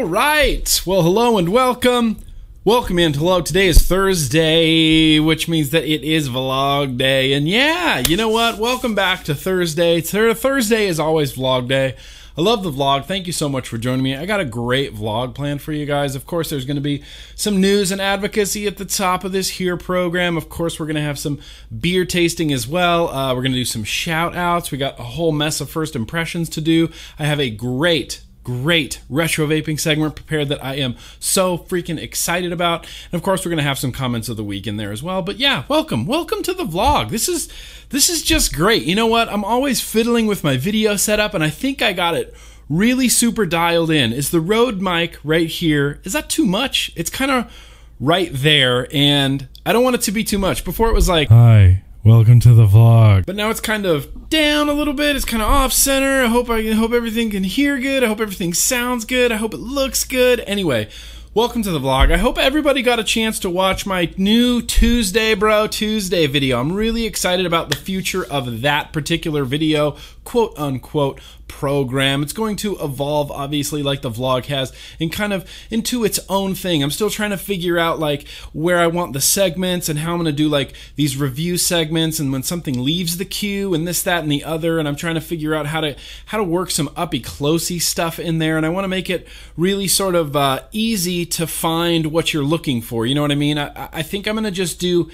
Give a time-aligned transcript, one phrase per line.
[0.00, 0.80] All right.
[0.86, 2.16] Well, hello and welcome.
[2.64, 3.12] Welcome in.
[3.12, 3.42] Hello.
[3.42, 7.34] Today is Thursday, which means that it is vlog day.
[7.34, 8.56] And yeah, you know what?
[8.56, 10.00] Welcome back to Thursday.
[10.00, 11.96] Thursday is always vlog day.
[12.38, 13.04] I love the vlog.
[13.04, 14.16] Thank you so much for joining me.
[14.16, 16.14] I got a great vlog planned for you guys.
[16.14, 17.02] Of course, there's going to be
[17.34, 20.38] some news and advocacy at the top of this here program.
[20.38, 21.40] Of course, we're going to have some
[21.78, 23.10] beer tasting as well.
[23.10, 24.70] Uh, we're going to do some shout outs.
[24.70, 26.90] We got a whole mess of first impressions to do.
[27.18, 32.52] I have a great great retro vaping segment prepared that I am so freaking excited
[32.52, 32.86] about.
[33.12, 35.02] And of course, we're going to have some comments of the week in there as
[35.02, 35.22] well.
[35.22, 36.06] But yeah, welcome.
[36.06, 37.10] Welcome to the vlog.
[37.10, 37.48] This is
[37.90, 38.84] this is just great.
[38.84, 39.28] You know what?
[39.28, 42.34] I'm always fiddling with my video setup and I think I got it
[42.68, 44.12] really super dialed in.
[44.12, 46.00] Is the Rode mic right here?
[46.04, 46.92] Is that too much?
[46.96, 47.52] It's kind of
[47.98, 50.64] right there and I don't want it to be too much.
[50.64, 53.26] Before it was like, "Hi, Welcome to the vlog.
[53.26, 55.16] But now it's kind of down a little bit.
[55.16, 56.22] It's kind of off center.
[56.22, 58.02] I hope I hope everything can hear good.
[58.02, 59.30] I hope everything sounds good.
[59.30, 60.40] I hope it looks good.
[60.46, 60.88] Anyway,
[61.34, 62.10] welcome to the vlog.
[62.10, 66.58] I hope everybody got a chance to watch my new Tuesday Bro Tuesday video.
[66.58, 72.22] I'm really excited about the future of that particular video, quote unquote program.
[72.22, 76.54] It's going to evolve, obviously, like the vlog has, and kind of into its own
[76.54, 76.82] thing.
[76.82, 80.18] I'm still trying to figure out like where I want the segments and how I'm
[80.18, 84.02] going to do like these review segments and when something leaves the queue and this,
[84.04, 84.78] that, and the other.
[84.78, 88.18] And I'm trying to figure out how to how to work some uppy closey stuff
[88.20, 88.56] in there.
[88.56, 92.44] And I want to make it really sort of uh, easy to find what you're
[92.44, 93.06] looking for.
[93.06, 93.58] You know what I mean?
[93.58, 95.10] I, I think I'm going to just do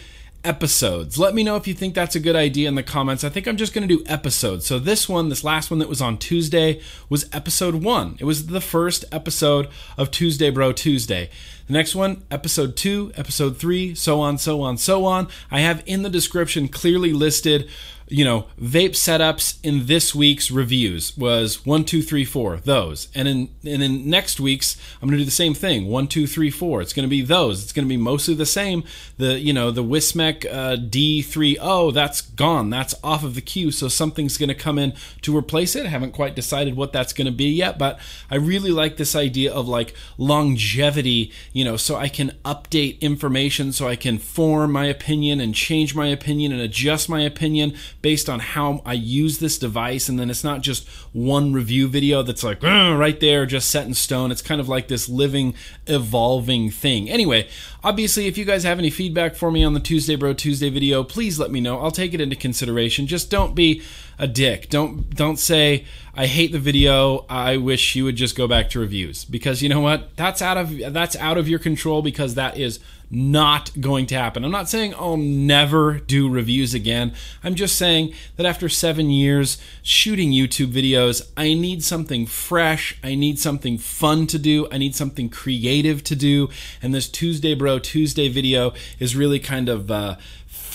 [0.47, 1.19] episodes.
[1.19, 3.25] Let me know if you think that's a good idea in the comments.
[3.25, 4.65] I think I'm just going to do episodes.
[4.65, 8.19] So this one, this last one that was on Tuesday was episode 1.
[8.21, 11.29] It was the first episode of Tuesday Bro Tuesday.
[11.67, 15.27] The next one, episode 2, episode 3, so on, so on, so on.
[15.51, 17.69] I have in the description clearly listed
[18.09, 23.09] you know, vape setups in this week's reviews was one, two, three, four, those.
[23.15, 25.89] And in and in next week's, I'm gonna do the same thing.
[25.89, 26.81] One, two, three, four.
[26.81, 27.65] It's gonna be those.
[27.65, 28.85] It's gonna be mostly the same.
[29.19, 32.71] The you know, the Wismec uh, D30, that's gone.
[32.71, 33.73] That's off of the queue.
[33.73, 35.87] So something's gonna come in to replace it.
[35.87, 37.99] I haven't quite decided what that's gonna be yet, but
[38.31, 43.73] I really like this idea of like longevity, you know, so I can update information,
[43.73, 47.75] so I can form my opinion and change my opinion and adjust my opinion
[48.07, 50.09] based on how I use this device.
[50.09, 53.95] And then it's not just one review video that's like right there, just set in
[53.95, 54.31] stone.
[54.31, 55.55] It's kind of like this living,
[55.89, 57.11] evolving thing.
[57.11, 57.49] Anyway,
[57.83, 61.03] obviously, if you guys have any feedback for me on the Tuesday Bro Tuesday video,
[61.03, 61.81] please let me know.
[61.81, 63.09] I'll take it into consideration.
[63.09, 63.83] Just don't be
[64.21, 64.69] a dick.
[64.69, 65.85] Don't don't say
[66.15, 67.27] I hate the video.
[67.29, 70.15] I wish you would just go back to reviews because you know what?
[70.15, 72.79] That's out of that's out of your control because that is
[73.11, 74.45] not going to happen.
[74.45, 77.15] I'm not saying I'll never do reviews again.
[77.45, 82.99] I'm just saying that after seven years shooting YouTube videos, I need something fresh.
[83.05, 84.69] I need something fun to do.
[84.73, 86.49] I need something creative to do.
[86.83, 90.17] And this Tuesday Bro Tuesday video is really kind of uh,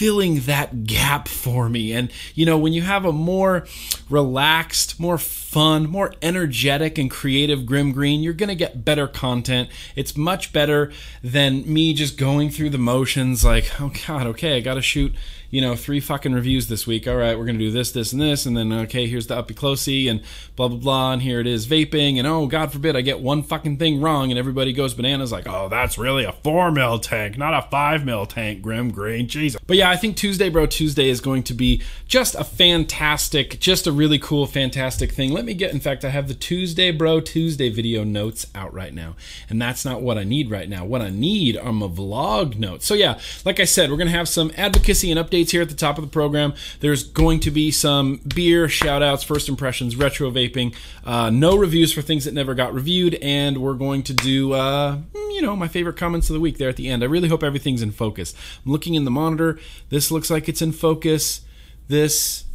[0.02, 1.94] filling that gap for me.
[1.94, 3.68] And, you know, when you have a more
[4.10, 9.70] relaxed, more fun, more energetic and creative Grimm Green, you're going to get better content.
[9.96, 10.92] It's much better
[11.22, 15.14] than me just going through the motions like, oh God, okay, I got to shoot
[15.52, 17.08] you know, three fucking reviews this week.
[17.08, 18.46] All right, we're going to do this, this, and this.
[18.46, 20.22] And then, okay, here's the uppy closey and
[20.56, 21.14] blah, blah, blah.
[21.14, 22.18] And here it is vaping.
[22.18, 25.48] And oh, God forbid I get one fucking thing wrong and everybody goes bananas like,
[25.48, 29.28] oh, that's really a four mil tank, not a five mil tank, Grimm Green.
[29.28, 29.60] Jesus.
[29.68, 33.88] But yeah, I think Tuesday Bro Tuesday is going to be just a fantastic, just
[33.88, 35.34] a really cool, fantastic thing.
[35.34, 38.94] Let me get, in fact, I have the Tuesday Bro Tuesday video notes out right
[38.94, 39.16] now.
[39.50, 40.86] And that's not what I need right now.
[40.86, 42.86] What I need are my vlog notes.
[42.86, 45.62] So yeah, like I said, we're going to have some advocacy and updates updates here
[45.62, 46.54] at the top of the program.
[46.80, 51.94] There's going to be some beer shout outs, first impressions, retro vaping, uh, no reviews
[51.94, 55.68] for things that never got reviewed, and we're going to do, uh, you know, my
[55.68, 57.04] favorite comments of the week there at the end.
[57.04, 58.34] I really hope everything's in focus.
[58.66, 59.60] I'm looking in the monitor.
[59.90, 61.42] This looks like it's in focus.
[61.88, 62.46] This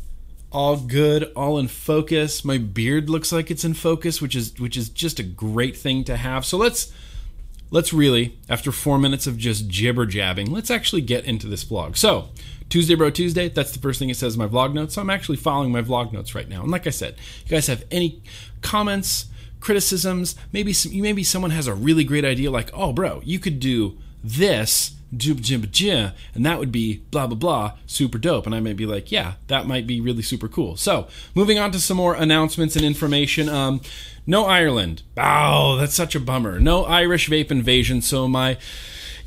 [0.53, 2.45] all good, all in focus.
[2.45, 6.05] My beard looks like it's in focus, which is which is just a great thing
[6.05, 6.47] to have.
[6.47, 6.93] So let's
[7.71, 11.97] let's really, after four minutes of just jibber jabbing, let's actually get into this vlog.
[11.97, 12.29] So
[12.69, 14.95] Tuesday Bro Tuesday, that's the first thing it says in my vlog notes.
[14.95, 16.63] So I'm actually following my vlog notes right now.
[16.63, 18.23] And like I said, you guys have any
[18.61, 19.27] comments,
[19.61, 23.61] criticisms, maybe some, maybe someone has a really great idea like, "Oh, bro, you could
[23.61, 24.93] do this."
[26.35, 29.35] and that would be blah blah blah super dope and i might be like yeah
[29.47, 33.49] that might be really super cool so moving on to some more announcements and information
[33.49, 33.81] um,
[34.27, 38.59] no ireland oh that's such a bummer no irish vape invasion so my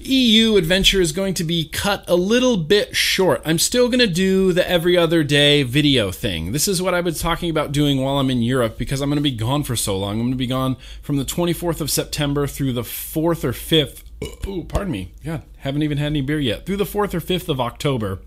[0.02, 3.42] EU adventure is going to be cut a little bit short.
[3.44, 6.54] I'm still going to do the every other day video thing.
[6.54, 9.18] This is what I've been talking about doing while I'm in Europe because I'm going
[9.18, 10.12] to be gone for so long.
[10.12, 14.04] I'm going to be gone from the 24th of September through the 4th or 5th.
[14.48, 15.12] Oh, pardon me.
[15.26, 16.66] God, haven't even had any beer yet.
[16.66, 18.20] Through the 4th or 5th of October.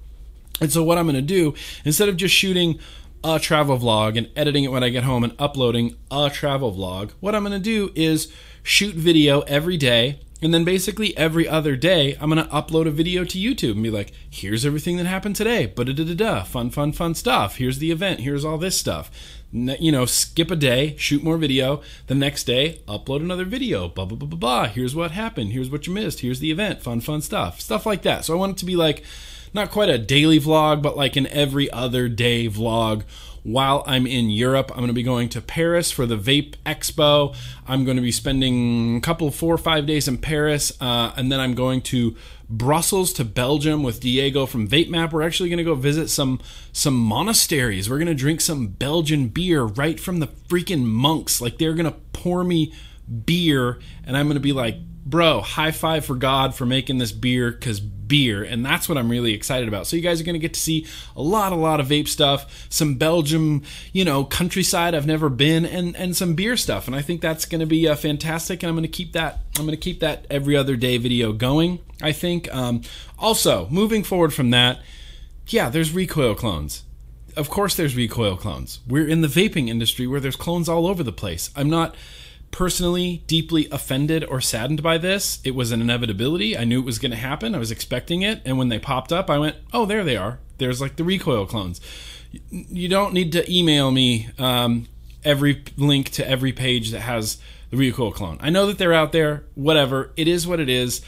[0.60, 1.54] And so, what I'm going to do,
[1.86, 2.80] instead of just shooting
[3.24, 7.12] a travel vlog and editing it when I get home and uploading a travel vlog,
[7.20, 8.30] what I'm going to do is
[8.62, 12.90] shoot video every day and then basically every other day, I'm going to upload a
[12.90, 15.66] video to YouTube and be like, here's everything that happened today.
[15.66, 17.56] But da da da fun, fun, fun stuff.
[17.56, 18.20] Here's the event.
[18.20, 19.10] Here's all this stuff.
[19.52, 21.80] You know, skip a day, shoot more video.
[22.08, 23.86] The next day, upload another video.
[23.88, 24.66] Blah, blah, blah, blah, blah.
[24.66, 25.52] Here's what happened.
[25.52, 26.20] Here's what you missed.
[26.20, 26.82] Here's the event.
[26.82, 27.60] Fun, fun stuff.
[27.60, 28.24] Stuff like that.
[28.24, 29.04] So I want it to be like,
[29.54, 33.04] not quite a daily vlog, but like an every other day vlog
[33.42, 34.70] while I'm in Europe.
[34.70, 37.34] I'm going to be going to Paris for the Vape Expo.
[37.66, 41.30] I'm going to be spending a couple, four or five days in Paris, uh, and
[41.30, 42.16] then I'm going to
[42.48, 45.12] Brussels to Belgium with Diego from Vape Map.
[45.12, 46.40] We're actually going to go visit some
[46.72, 47.88] some monasteries.
[47.88, 51.40] We're going to drink some Belgian beer right from the freaking monks.
[51.40, 52.72] Like they're going to pour me
[53.24, 57.12] beer, and I'm going to be like, bro, high five for God for making this
[57.12, 59.86] beer because beer, and that's what I'm really excited about.
[59.86, 62.08] So you guys are going to get to see a lot, a lot of vape
[62.08, 63.62] stuff, some Belgium,
[63.92, 67.44] you know, countryside I've never been, and and some beer stuff, and I think that's
[67.44, 68.62] going to be uh, fantastic.
[68.62, 71.32] And I'm going to keep that, I'm going to keep that every other day video
[71.32, 71.80] going.
[72.00, 72.52] I think.
[72.54, 72.82] Um,
[73.18, 74.80] also, moving forward from that,
[75.46, 76.82] yeah, there's recoil clones
[77.36, 78.80] of course there's recoil clones.
[78.86, 81.50] We're in the vaping industry where there's clones all over the place.
[81.56, 81.94] I'm not
[82.52, 85.40] personally deeply offended or saddened by this.
[85.42, 86.56] It was an inevitability.
[86.56, 87.54] I knew it was going to happen.
[87.54, 88.40] I was expecting it.
[88.44, 90.38] And when they popped up, I went, oh, there they are.
[90.58, 91.80] There's like the recoil clones.
[92.50, 94.86] You don't need to email me um,
[95.24, 97.38] every link to every page that has
[97.70, 98.38] the recoil clone.
[98.40, 99.44] I know that they're out there.
[99.54, 100.12] Whatever.
[100.16, 101.00] It is what it is.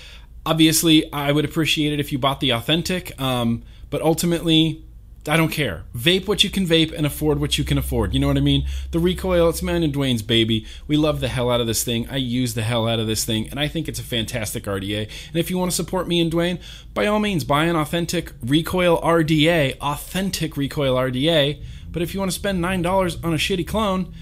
[0.46, 3.20] Obviously, I would appreciate it if you bought the authentic.
[3.20, 4.85] Um, but ultimately,
[5.26, 5.85] I don't care.
[5.97, 8.12] Vape what you can vape and afford what you can afford.
[8.12, 8.67] You know what I mean?
[8.91, 10.67] The recoil, it's mine and Dwayne's baby.
[10.87, 12.06] We love the hell out of this thing.
[12.11, 15.09] I use the hell out of this thing, and I think it's a fantastic RDA.
[15.29, 16.61] And if you want to support me and Dwayne,
[16.93, 21.62] by all means, buy an authentic recoil RDA, authentic recoil RDA.
[21.91, 24.12] But if you want to spend $9 on a shitty clone,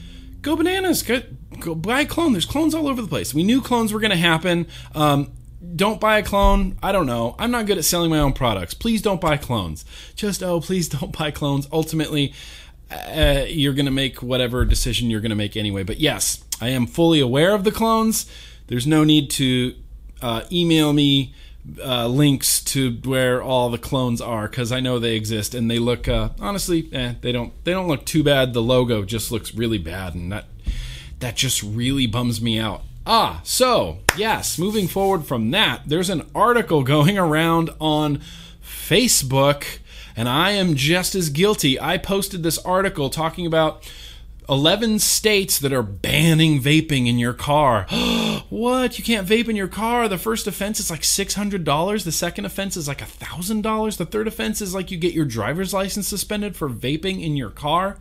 [0.41, 1.03] go bananas.
[1.03, 1.23] Go,
[1.59, 2.33] go buy a clone.
[2.33, 3.35] There's clones all over the place.
[3.35, 4.69] We knew clones were going to happen.
[4.95, 5.33] Um,
[5.77, 6.77] don't buy a clone.
[6.83, 7.35] I don't know.
[7.39, 8.75] I'm not good at selling my own products.
[8.75, 9.85] Please don't buy clones.
[10.15, 11.69] Just, oh, please don't buy clones.
[11.73, 12.35] Ultimately,
[12.91, 15.83] uh, you're going to make whatever decision you're going to make anyway.
[15.83, 18.31] But yes, I am fully aware of the clones.
[18.67, 19.75] There's no need to
[20.21, 21.35] uh, email me
[21.83, 25.79] uh, links to where all the clones are because I know they exist and they
[25.79, 28.53] look uh, honestly, eh, they don't they don't look too bad.
[28.53, 30.47] The logo just looks really bad, and that
[31.21, 32.83] that just really bums me out.
[33.05, 38.21] Ah, so, yes, moving forward from that, there's an article going around on
[38.63, 39.79] Facebook,
[40.17, 41.81] and I am just as guilty.
[41.81, 43.91] I posted this article talking about
[44.49, 47.87] 11 states that are banning vaping in your car.
[48.51, 48.99] what?
[48.99, 50.09] You can't vape in your car?
[50.09, 52.05] The first offense is like $600.
[52.05, 53.97] The second offense is like $1,000.
[53.97, 57.51] The third offense is like you get your driver's license suspended for vaping in your
[57.51, 57.99] car.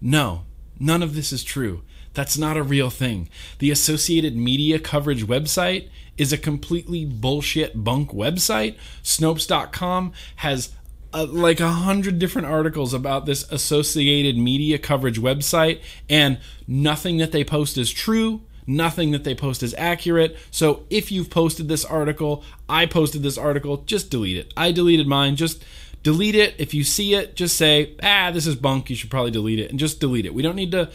[0.00, 0.44] No,
[0.78, 1.82] none of this is true.
[2.14, 3.28] That's not a real thing.
[3.58, 5.88] The Associated Media Coverage website
[6.18, 8.76] is a completely bullshit bunk website.
[9.02, 10.70] Snopes.com has
[11.14, 17.32] uh, like a hundred different articles about this Associated Media Coverage website, and nothing that
[17.32, 18.42] they post is true.
[18.66, 20.36] Nothing that they post is accurate.
[20.50, 24.52] So if you've posted this article, I posted this article, just delete it.
[24.56, 25.34] I deleted mine.
[25.34, 25.64] Just
[26.04, 26.54] delete it.
[26.58, 28.88] If you see it, just say, ah, this is bunk.
[28.88, 30.34] You should probably delete it and just delete it.
[30.34, 30.90] We don't need to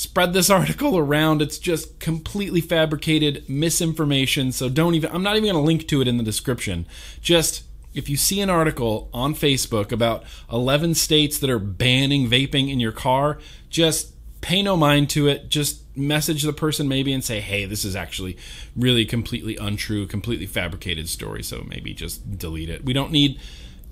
[0.00, 1.42] spread this article around.
[1.42, 4.50] It's just completely fabricated misinformation.
[4.50, 6.86] So don't even, I'm not even going to link to it in the description.
[7.20, 12.70] Just if you see an article on Facebook about 11 states that are banning vaping
[12.70, 13.38] in your car,
[13.68, 15.50] just pay no mind to it.
[15.50, 18.38] Just message the person maybe and say, hey, this is actually
[18.74, 21.42] really completely untrue, completely fabricated story.
[21.42, 22.84] So maybe just delete it.
[22.84, 23.38] We don't need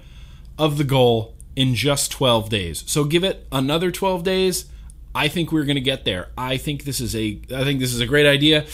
[0.58, 2.84] of the goal in just 12 days.
[2.86, 4.66] So give it another 12 days.
[5.14, 6.28] I think we're going to get there.
[6.36, 8.66] I think this is a I think this is a great idea.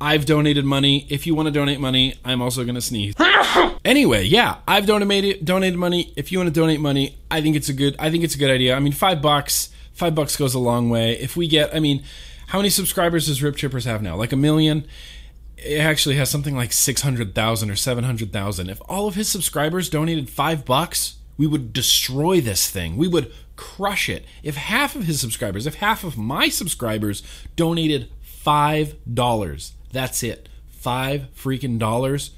[0.00, 1.06] I've donated money.
[1.08, 3.14] If you want to donate money, I'm also going to sneeze.
[3.84, 6.12] anyway, yeah, I've donated donated money.
[6.16, 8.38] If you want to donate money, I think it's a good I think it's a
[8.38, 8.74] good idea.
[8.74, 11.12] I mean, 5 bucks, 5 bucks goes a long way.
[11.18, 12.04] If we get, I mean,
[12.46, 14.16] how many subscribers does Rip Trippers have now?
[14.16, 14.86] Like a million?
[15.64, 18.68] It actually has something like 600,000 or 700,000.
[18.68, 22.96] If all of his subscribers donated 5 bucks, we would destroy this thing.
[22.96, 24.24] We would crush it.
[24.42, 27.22] If half of his subscribers, if half of my subscribers
[27.56, 30.48] donated $5, that's it.
[30.70, 32.32] 5 freaking dollars.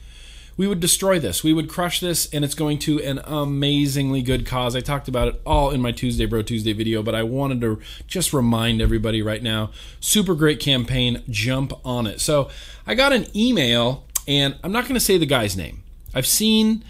[0.56, 1.44] We would destroy this.
[1.44, 4.74] We would crush this, and it's going to an amazingly good cause.
[4.74, 7.80] I talked about it all in my Tuesday Bro Tuesday video, but I wanted to
[8.06, 9.70] just remind everybody right now
[10.00, 11.22] super great campaign.
[11.28, 12.20] Jump on it.
[12.20, 12.48] So
[12.86, 15.82] I got an email, and I'm not going to say the guy's name.
[16.14, 16.82] I've seen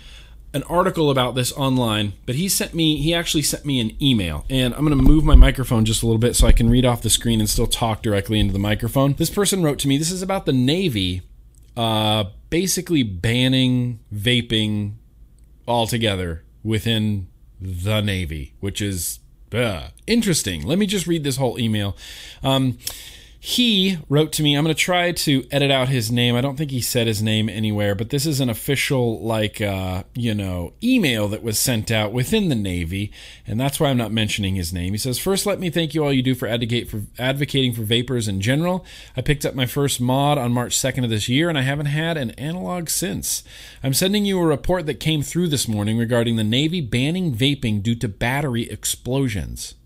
[0.54, 4.44] an article about this online, but he sent me he actually sent me an email.
[4.48, 6.86] And I'm going to move my microphone just a little bit so I can read
[6.86, 9.14] off the screen and still talk directly into the microphone.
[9.14, 11.22] This person wrote to me, this is about the Navy
[11.76, 14.94] uh basically banning vaping
[15.66, 17.28] altogether within
[17.60, 19.20] the Navy, which is
[19.52, 20.66] uh, interesting.
[20.66, 21.96] Let me just read this whole email.
[22.42, 22.78] Um,
[23.48, 24.56] he wrote to me.
[24.56, 26.34] I'm going to try to edit out his name.
[26.34, 30.02] I don't think he said his name anywhere but this is an official like uh,
[30.14, 33.12] you know email that was sent out within the navy
[33.46, 34.94] and that's why i'm not mentioning his name.
[34.94, 37.82] He says first let me thank you all you do for advocate for advocating for
[37.82, 38.84] vapors in general.
[39.16, 41.86] I picked up my first mod on march 2nd of this year and i haven't
[41.86, 43.44] had an analog since.
[43.80, 47.80] I'm sending you a report that came through this morning regarding the navy banning vaping
[47.80, 49.76] due to battery explosions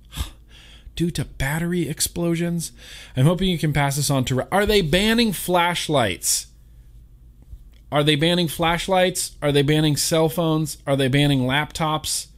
[0.96, 2.72] due to battery explosions.
[3.16, 4.46] I'm hoping you can pass this on to.
[4.52, 6.46] Are they banning flashlights?
[7.92, 9.36] Are they banning flashlights?
[9.42, 10.78] Are they banning cell phones?
[10.86, 12.28] Are they banning laptops?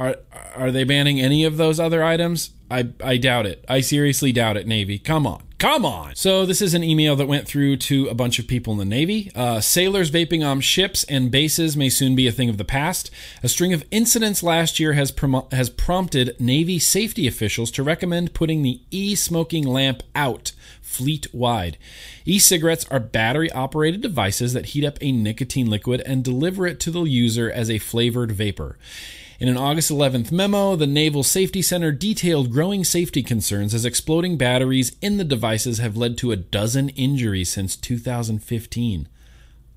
[0.00, 0.16] Are
[0.56, 2.50] are they banning any of those other items?
[2.70, 3.64] I I doubt it.
[3.68, 4.98] I seriously doubt it, Navy.
[4.98, 5.42] Come on.
[5.58, 6.14] Come on.
[6.14, 8.86] So, this is an email that went through to a bunch of people in the
[8.86, 9.30] Navy.
[9.34, 13.10] Uh, sailors vaping on ships and bases may soon be a thing of the past.
[13.42, 18.32] A string of incidents last year has, prom- has prompted Navy safety officials to recommend
[18.32, 21.76] putting the e smoking lamp out fleet wide.
[22.24, 26.80] E cigarettes are battery operated devices that heat up a nicotine liquid and deliver it
[26.80, 28.78] to the user as a flavored vapor.
[29.40, 34.36] In an August 11th memo, the Naval Safety Center detailed growing safety concerns as exploding
[34.36, 39.08] batteries in the devices have led to a dozen injuries since 2015.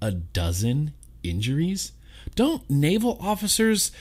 [0.01, 0.93] A dozen
[1.23, 1.93] injuries?
[2.35, 3.93] Don't naval officers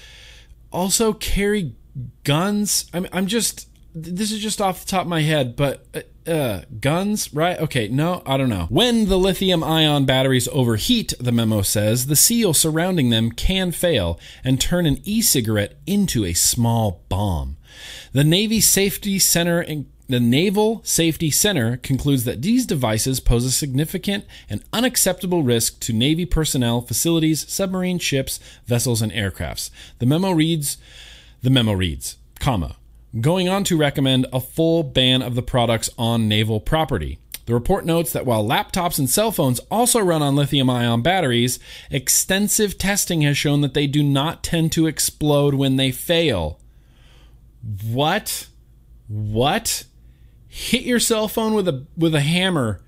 [0.73, 1.77] also carry
[2.25, 2.91] guns?
[2.93, 6.63] I'm, I'm just this is just off the top of my head, but uh, uh,
[6.81, 7.59] guns, right?
[7.59, 8.67] Okay, no, I don't know.
[8.69, 14.19] When the lithium ion batteries overheat, the memo says, the seal surrounding them can fail
[14.45, 17.57] and turn an e cigarette into a small bomb.
[18.13, 19.65] The Navy Safety Center
[20.09, 25.95] the Naval Safety Center concludes that these devices pose a significant and unacceptable risk to
[25.95, 29.71] Navy personnel, facilities, submarine ships, vessels, and aircrafts.
[30.01, 30.77] The memo reads,
[31.41, 32.77] the memo reads, comma,
[33.21, 37.19] going on to recommend a full ban of the products on naval property.
[37.47, 41.59] The report notes that while laptops and cell phones also run on lithium ion batteries,
[41.91, 46.61] extensive testing has shown that they do not tend to explode when they fail.
[47.85, 48.47] What?
[49.09, 49.85] What?
[50.49, 52.81] Hit your cell phone with a with a hammer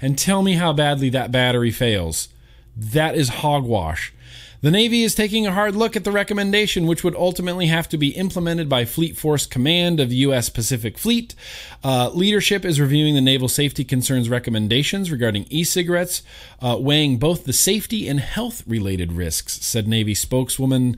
[0.00, 2.28] and tell me how badly that battery fails.
[2.76, 4.14] That is hogwash.
[4.60, 7.96] The Navy is taking a hard look at the recommendation, which would ultimately have to
[7.96, 10.48] be implemented by Fleet Force Command of the U.S.
[10.48, 11.36] Pacific Fleet.
[11.84, 16.22] Uh, leadership is reviewing the naval safety concerns recommendations regarding e cigarettes,
[16.60, 20.96] uh, weighing both the safety and health related risks, said Navy spokeswoman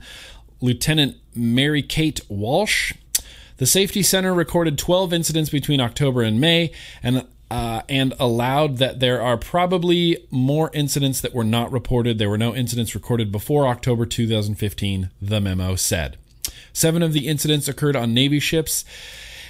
[0.59, 2.93] Lieutenant Mary Kate Walsh.
[3.57, 6.71] The Safety Center recorded 12 incidents between October and May,
[7.03, 12.17] and uh, and allowed that there are probably more incidents that were not reported.
[12.17, 16.15] There were no incidents recorded before October 2015, the memo said.
[16.71, 18.85] Seven of the incidents occurred on Navy ships,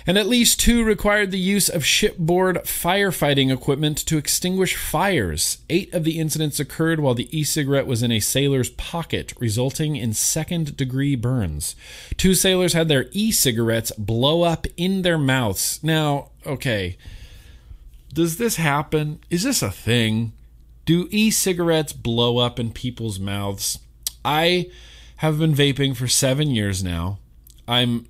[0.08, 5.60] and at least two required the use of shipboard firefighting equipment to extinguish fires.
[5.70, 9.96] Eight of the incidents occurred while the e cigarette was in a sailor's pocket, resulting
[9.96, 11.76] in second degree burns.
[12.18, 15.80] Two sailors had their e cigarettes blow up in their mouths.
[15.84, 16.98] Now, okay
[18.14, 19.20] does this happen?
[19.30, 20.34] Is this a thing?
[20.86, 23.80] Do e cigarettes blow up in people's mouths?
[24.26, 24.70] I
[25.18, 27.20] have been vaping for seven years now.
[27.68, 28.08] I'm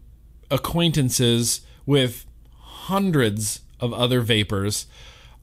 [0.49, 2.25] acquaintances with
[2.59, 4.87] hundreds of other vapors.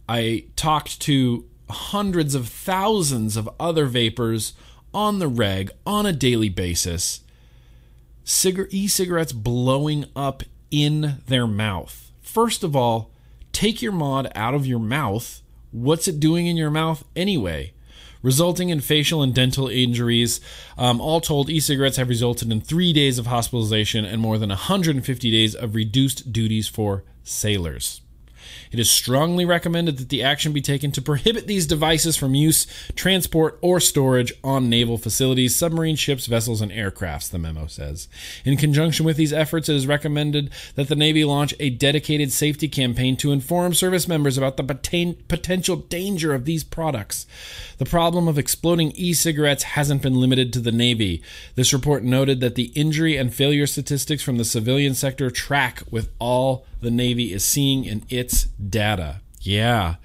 [0.08, 4.54] I talked to hundreds of thousands of other vapors
[4.94, 7.20] on the reg on a daily basis.
[8.24, 13.10] Cigar- e cigarettes blowing up in their mouth First of all,
[13.58, 15.42] take your mod out of your mouth.
[15.72, 17.72] What's it doing in your mouth anyway?
[18.22, 20.40] Resulting in facial and dental injuries.
[20.76, 24.50] Um, all told, e cigarettes have resulted in three days of hospitalization and more than
[24.50, 28.00] 150 days of reduced duties for sailors.
[28.70, 32.66] It is strongly recommended that the action be taken to prohibit these devices from use,
[32.94, 38.08] transport, or storage on naval facilities, submarine ships, vessels, and aircrafts, the memo says.
[38.44, 42.68] In conjunction with these efforts, it is recommended that the Navy launch a dedicated safety
[42.68, 47.26] campaign to inform service members about the potential danger of these products.
[47.78, 51.22] The problem of exploding e cigarettes hasn't been limited to the Navy.
[51.54, 56.08] This report noted that the injury and failure statistics from the civilian sector track with
[56.18, 59.20] all the Navy is seeing in its data.
[59.40, 59.96] Yeah.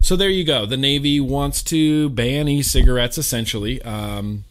[0.00, 0.66] So there you go.
[0.66, 3.82] The Navy wants to ban e cigarettes essentially.
[3.82, 4.44] Um,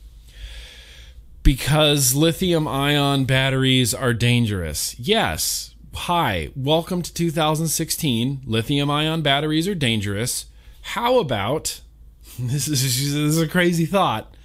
[1.43, 4.99] because lithium ion batteries are dangerous.
[4.99, 5.75] Yes.
[5.95, 8.41] Hi, welcome to 2016.
[8.45, 10.45] Lithium ion batteries are dangerous.
[10.81, 11.81] How about
[12.39, 14.35] this is, this is a crazy thought.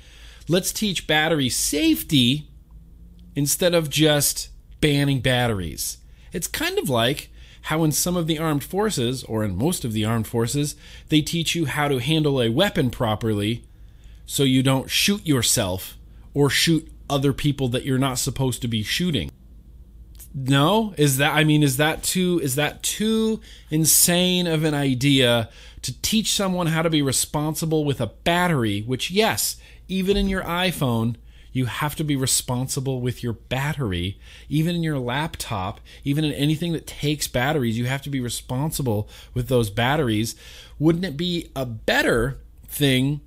[0.49, 2.49] Let's teach battery safety
[3.35, 4.50] instead of just
[4.81, 5.99] banning batteries.
[6.33, 7.31] It's kind of like
[7.67, 10.75] how in some of the armed forces, or in most of the armed forces,
[11.09, 13.65] they teach you how to handle a weapon properly
[14.27, 15.97] so you don't shoot yourself
[16.35, 19.31] or shoot other people that you're not supposed to be shooting.
[20.35, 25.51] No, is that I mean is that too is that too insane of an idea
[25.83, 29.57] to teach someone how to be responsible with a battery, which yes,
[29.89, 31.17] even in your iPhone,
[31.52, 34.18] you have to be responsible with your battery.
[34.49, 39.09] Even in your laptop, even in anything that takes batteries, you have to be responsible
[39.35, 40.35] with those batteries.
[40.78, 43.21] Wouldn't it be a better thing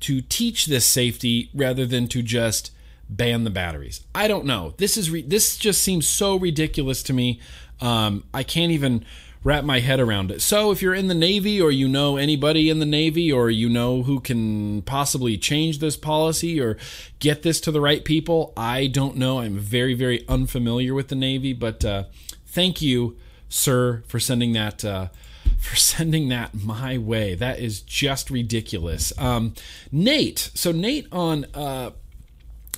[0.00, 2.72] to teach this safety rather than to just
[3.08, 4.04] ban the batteries?
[4.14, 4.74] I don't know.
[4.76, 7.40] This is re- this just seems so ridiculous to me.
[7.80, 9.04] Um, I can't even
[9.44, 10.42] wrap my head around it.
[10.42, 13.68] So, if you're in the Navy or you know anybody in the Navy or you
[13.68, 16.76] know who can possibly change this policy or
[17.18, 19.40] get this to the right people, I don't know.
[19.40, 22.04] I'm very, very unfamiliar with the Navy, but uh,
[22.46, 23.16] thank you,
[23.48, 24.84] sir, for sending that.
[24.84, 25.08] Uh,
[25.58, 27.34] for sending that my way.
[27.34, 29.12] That is just ridiculous.
[29.18, 29.54] Um,
[29.90, 30.50] Nate.
[30.54, 31.46] So Nate on.
[31.54, 31.90] Uh,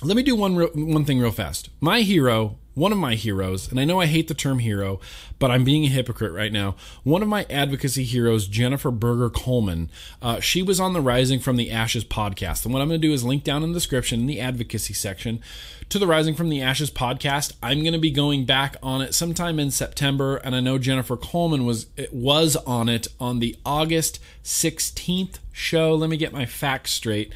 [0.03, 1.69] let me do one one thing real fast.
[1.79, 4.99] My hero one of my heroes, and I know I hate the term hero,
[5.39, 6.75] but I'm being a hypocrite right now.
[7.03, 9.89] One of my advocacy heroes, Jennifer Berger Coleman,
[10.21, 12.63] uh, she was on the Rising from the Ashes podcast.
[12.63, 14.93] And what I'm going to do is link down in the description in the advocacy
[14.93, 15.41] section
[15.89, 17.51] to the Rising from the Ashes podcast.
[17.61, 21.17] I'm going to be going back on it sometime in September, and I know Jennifer
[21.17, 25.93] Coleman was was on it on the August 16th show.
[25.93, 27.33] Let me get my facts straight.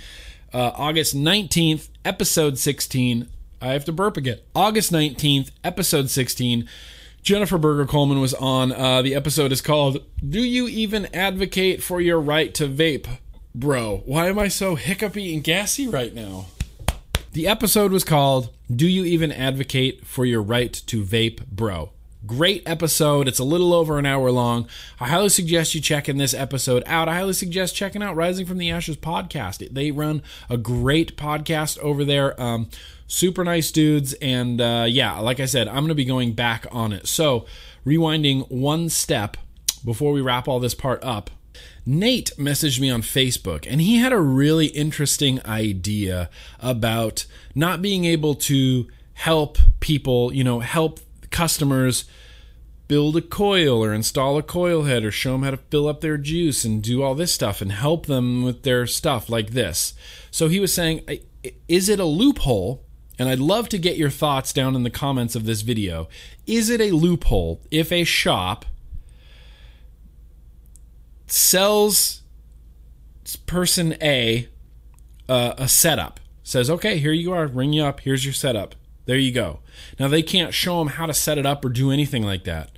[0.53, 3.27] Uh, August 19th, episode 16
[3.65, 4.37] I have to burp again.
[4.53, 6.69] August 19th, episode 16.
[7.23, 8.71] Jennifer Berger Coleman was on.
[8.71, 13.07] Uh, the episode is called Do You Even Advocate for Your Right to Vape?
[13.55, 16.45] Bro, why am I so hiccupy and gassy right now?
[17.33, 21.89] The episode was called Do You Even Advocate for Your Right to Vape, Bro?
[22.27, 23.27] Great episode.
[23.27, 24.67] It's a little over an hour long.
[24.99, 27.07] I highly suggest you checking this episode out.
[27.07, 29.73] I highly suggest checking out Rising from the Ashes podcast.
[29.73, 32.39] They run a great podcast over there.
[32.41, 32.69] Um,
[33.07, 34.13] super nice dudes.
[34.21, 37.07] And uh, yeah, like I said, I'm going to be going back on it.
[37.07, 37.45] So,
[37.85, 39.37] rewinding one step
[39.83, 41.29] before we wrap all this part up,
[41.85, 48.05] Nate messaged me on Facebook and he had a really interesting idea about not being
[48.05, 52.05] able to help people, you know, help customers
[52.87, 56.01] build a coil or install a coil head or show them how to fill up
[56.01, 59.93] their juice and do all this stuff and help them with their stuff like this.
[60.31, 61.01] So he was saying,
[61.67, 62.84] is it a loophole?
[63.17, 66.07] And I'd love to get your thoughts down in the comments of this video.
[66.45, 68.65] Is it a loophole if a shop
[71.27, 72.21] sells
[73.45, 74.49] person A
[75.29, 76.19] uh, a setup?
[76.43, 78.75] Says, okay, here you are, ring you up, here's your setup.
[79.05, 79.59] There you go.
[79.99, 82.71] Now they can't show them how to set it up or do anything like that.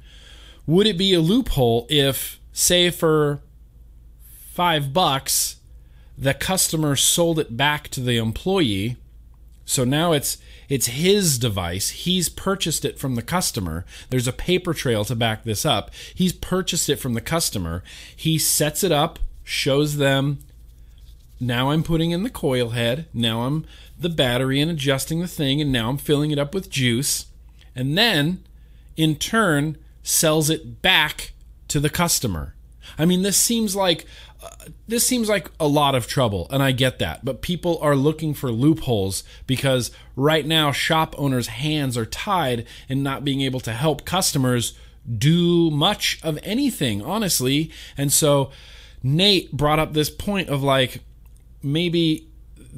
[0.65, 3.41] Would it be a loophole if, say, for
[4.51, 5.57] five bucks,
[6.17, 8.97] the customer sold it back to the employee?
[9.67, 11.89] So now it's it's his device.
[11.91, 13.85] He's purchased it from the customer.
[14.09, 15.91] There's a paper trail to back this up.
[16.15, 17.83] He's purchased it from the customer.
[18.15, 20.39] He sets it up, shows them
[21.39, 23.05] now I'm putting in the coil head.
[23.13, 23.65] Now I'm
[23.99, 27.27] the battery and adjusting the thing, and now I'm filling it up with juice.
[27.75, 28.43] And then,
[28.95, 31.33] in turn, sells it back
[31.67, 32.55] to the customer.
[32.97, 34.05] I mean, this seems like
[34.87, 37.23] this seems like a lot of trouble, and I get that.
[37.23, 43.03] But people are looking for loopholes because right now shop owners' hands are tied in
[43.03, 44.73] not being able to help customers
[45.17, 47.71] do much of anything, honestly.
[47.97, 48.51] And so
[49.01, 51.01] Nate brought up this point of like
[51.63, 52.26] maybe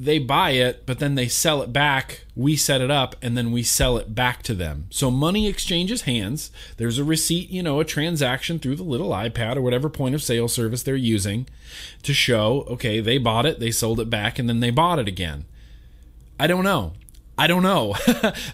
[0.00, 2.24] they buy it, but then they sell it back.
[2.34, 4.86] We set it up and then we sell it back to them.
[4.88, 6.50] So money exchanges hands.
[6.78, 10.22] There's a receipt, you know, a transaction through the little iPad or whatever point of
[10.22, 11.46] sale service they're using
[12.02, 15.06] to show, okay, they bought it, they sold it back, and then they bought it
[15.06, 15.44] again.
[16.38, 16.94] I don't know.
[17.36, 17.94] I don't know.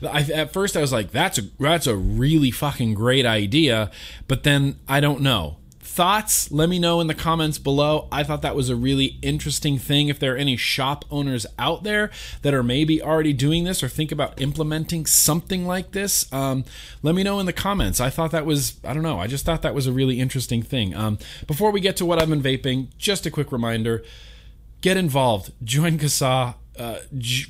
[0.03, 3.91] I, at first, I was like, "That's a that's a really fucking great idea,"
[4.29, 5.57] but then I don't know.
[5.97, 6.53] Thoughts?
[6.53, 8.07] Let me know in the comments below.
[8.13, 10.11] I thought that was a really interesting thing.
[10.11, 12.11] If there are any shop owners out there
[12.43, 16.67] that are maybe already doing this or think about implementing something like this, um,
[17.03, 17.99] let me know in the comments.
[17.99, 19.19] I thought that was I don't know.
[19.19, 20.95] I just thought that was a really interesting thing.
[20.95, 24.05] Um, before we get to what I've been vaping, just a quick reminder:
[24.83, 25.51] get involved.
[25.65, 26.99] Join CASAA uh,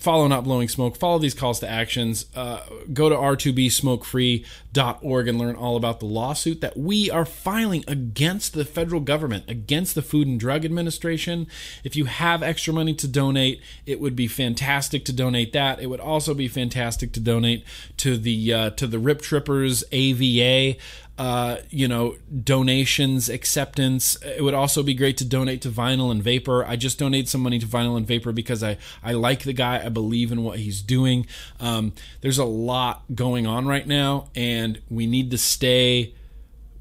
[0.00, 2.60] follow not blowing smoke follow these calls to actions uh,
[2.92, 8.64] go to r2bsmokefree.org and learn all about the lawsuit that we are filing against the
[8.64, 11.46] federal government against the food and drug administration.
[11.84, 15.80] If you have extra money to donate it would be fantastic to donate that.
[15.80, 17.64] It would also be fantastic to donate
[17.98, 20.78] to the uh, to the rip trippers ava
[21.18, 24.16] uh, you know, donations, acceptance.
[24.22, 26.64] It would also be great to donate to Vinyl and Vapor.
[26.64, 29.82] I just donated some money to Vinyl and Vapor because I, I like the guy.
[29.84, 31.26] I believe in what he's doing.
[31.58, 36.14] Um, there's a lot going on right now, and we need to stay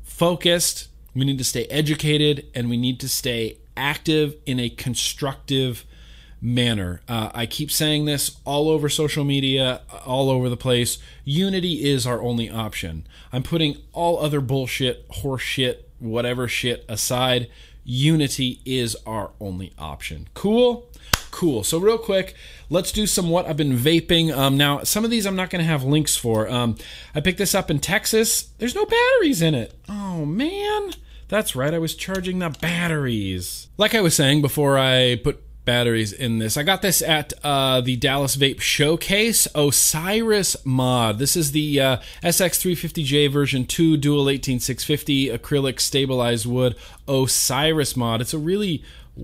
[0.03, 0.89] focused.
[1.13, 5.85] We need to stay educated, and we need to stay active in a constructive
[6.41, 7.01] manner.
[7.07, 10.97] Uh, I keep saying this all over social media, all over the place.
[11.23, 13.07] Unity is our only option.
[13.33, 17.49] I'm putting all other bullshit, horseshit, whatever shit aside.
[17.83, 20.27] Unity is our only option.
[20.33, 20.89] Cool?
[21.31, 21.63] Cool.
[21.63, 22.33] So, real quick,
[22.69, 24.35] let's do some what I've been vaping.
[24.35, 26.49] Um, now, some of these I'm not going to have links for.
[26.49, 26.77] Um,
[27.13, 28.49] I picked this up in Texas.
[28.57, 29.73] There's no batteries in it.
[29.89, 30.93] Oh, man.
[31.27, 33.67] That's right, I was charging the batteries.
[33.77, 36.55] Like I was saying before I put batteries in this.
[36.55, 41.19] I got this at uh, the Dallas Vape Showcase Osiris mod.
[41.19, 46.75] This is the uh, SX350J version 2 dual 18650 acrylic stabilized wood
[47.07, 48.21] Osiris mod.
[48.21, 48.83] It's a really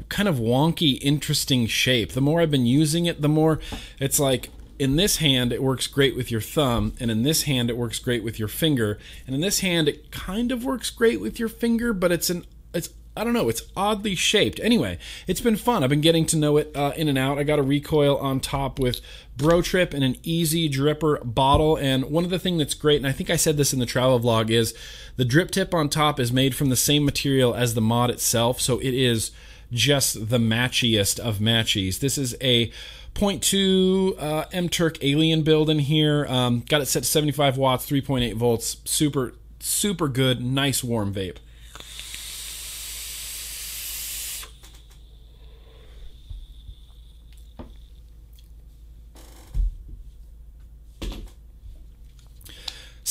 [0.09, 2.13] kind of wonky, interesting shape.
[2.13, 3.59] The more I've been using it, the more
[3.99, 4.49] it's like
[4.79, 7.99] in this hand it works great with your thumb and in this hand it works
[7.99, 11.49] great with your finger and in this hand it kind of works great with your
[11.49, 13.49] finger but it's an it's I don't know.
[13.49, 14.59] It's oddly shaped.
[14.63, 14.97] Anyway,
[15.27, 15.83] it's been fun.
[15.83, 17.37] I've been getting to know it uh, in and out.
[17.37, 19.01] I got a recoil on top with
[19.35, 21.75] Bro Trip and an easy dripper bottle.
[21.75, 23.85] And one of the things that's great, and I think I said this in the
[23.85, 24.73] travel vlog, is
[25.17, 28.61] the drip tip on top is made from the same material as the mod itself.
[28.61, 29.31] So it is
[29.73, 31.99] just the matchiest of matchies.
[31.99, 32.71] This is a
[33.15, 36.25] 0.2 uh, M Turk Alien build in here.
[36.27, 38.77] Um, got it set to 75 watts, 3.8 volts.
[38.85, 41.37] Super, super good, nice warm vape.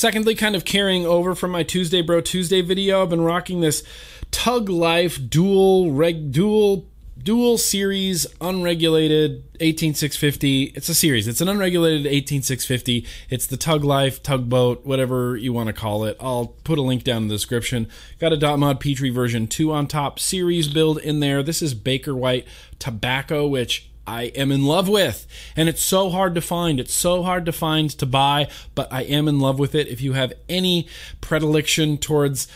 [0.01, 3.83] Secondly, kind of carrying over from my Tuesday Bro Tuesday video, I've been rocking this
[4.31, 6.87] Tug Life dual reg dual
[7.21, 11.27] dual series unregulated 18650 it's a series.
[11.27, 16.17] It's an unregulated 18650 it's the tug life tugboat whatever you want to call it.
[16.19, 17.87] I'll put a link down in the description.
[18.17, 20.19] Got a dot mod petri version 2 on top.
[20.19, 21.43] Series build in there.
[21.43, 22.47] This is baker white
[22.79, 25.27] tobacco which I am in love with.
[25.55, 26.79] And it's so hard to find.
[26.79, 29.87] It's so hard to find to buy, but I am in love with it.
[29.87, 30.87] If you have any
[31.21, 32.47] predilection towards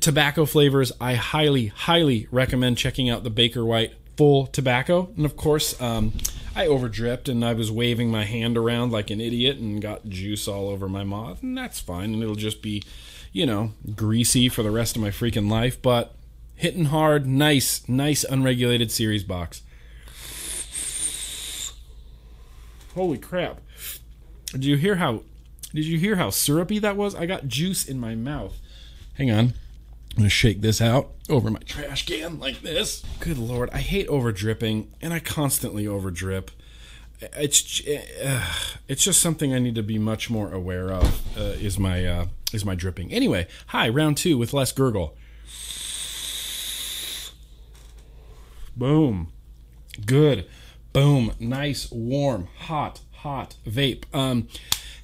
[0.00, 5.10] tobacco flavors, I highly, highly recommend checking out the Baker White full tobacco.
[5.16, 6.12] And of course, um,
[6.54, 10.48] I overdripped and I was waving my hand around like an idiot and got juice
[10.48, 11.42] all over my mouth.
[11.42, 12.14] And that's fine.
[12.14, 12.82] And it'll just be,
[13.32, 15.80] you know, greasy for the rest of my freaking life.
[15.80, 16.14] But
[16.56, 19.62] hitting hard, nice, nice unregulated series box.
[22.98, 23.60] Holy crap.
[24.50, 25.22] Did you hear how
[25.72, 27.14] did you hear how syrupy that was?
[27.14, 28.58] I got juice in my mouth.
[29.14, 29.38] Hang on.
[30.10, 33.04] I'm gonna shake this out over my trash can like this.
[33.20, 36.50] Good lord, I hate over dripping, and I constantly over drip.
[37.20, 38.44] It's uh,
[38.88, 41.38] it's just something I need to be much more aware of.
[41.38, 43.12] Uh, is my uh, is my dripping?
[43.12, 45.16] Anyway, hi, round two with less gurgle.
[48.76, 49.32] Boom,
[50.04, 50.48] good.
[50.92, 51.32] Boom.
[51.38, 54.04] Nice, warm, hot, hot vape.
[54.14, 54.48] Um,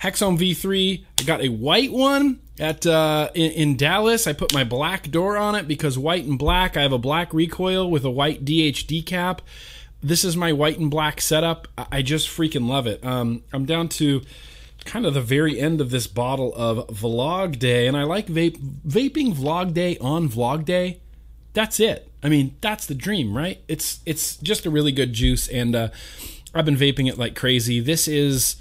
[0.04, 1.04] Hexohm V3.
[1.20, 4.26] I got a white one at uh, in, in, Dallas.
[4.26, 6.76] I put my black door on it because white and black.
[6.76, 9.40] I have a black recoil with a white DHD cap.
[10.02, 11.68] This is my white and black setup.
[11.90, 13.04] I just freaking love it.
[13.04, 14.22] Um, I'm down to
[14.84, 18.58] kind of the very end of this bottle of Vlog Day, and I like vape
[18.86, 21.00] vaping Vlog Day on Vlog Day.
[21.54, 22.10] That's it.
[22.24, 23.60] I mean, that's the dream, right?
[23.68, 25.88] It's it's just a really good juice, and uh,
[26.54, 27.80] I've been vaping it like crazy.
[27.80, 28.56] This is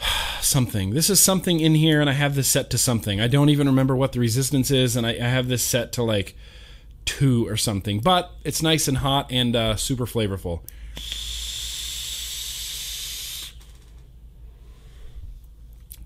[0.40, 0.94] something.
[0.94, 3.20] This is something in here, and I have this set to something.
[3.20, 6.02] I don't even remember what the resistance is, and I, I have this set to
[6.02, 6.34] like
[7.04, 8.00] two or something.
[8.00, 10.62] But it's nice and hot and uh, super flavorful.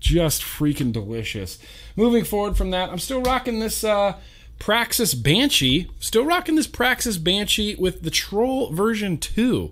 [0.01, 1.59] Just freaking delicious.
[1.95, 4.15] Moving forward from that, I'm still rocking this uh,
[4.59, 5.89] Praxis Banshee.
[5.99, 9.71] Still rocking this Praxis Banshee with the Troll version 2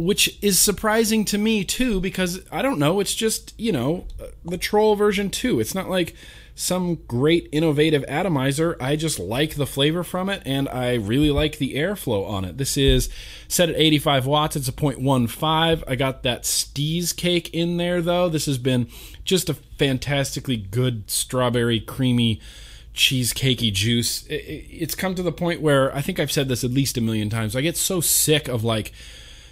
[0.00, 4.26] which is surprising to me too because I don't know, it's just, you know, uh,
[4.44, 5.60] the Troll version 2.
[5.60, 6.14] It's not like
[6.54, 8.76] some great innovative atomizer.
[8.80, 12.56] I just like the flavor from it and I really like the airflow on it.
[12.56, 13.10] This is
[13.46, 14.56] set at 85 watts.
[14.56, 15.84] It's a 0.15.
[15.86, 18.30] I got that Steez cake in there though.
[18.30, 18.88] This has been
[19.24, 22.40] just a fantastically good strawberry creamy
[22.94, 24.26] cheesecakey juice.
[24.28, 27.30] It's come to the point where I think I've said this at least a million
[27.30, 27.54] times.
[27.54, 28.92] I get so sick of like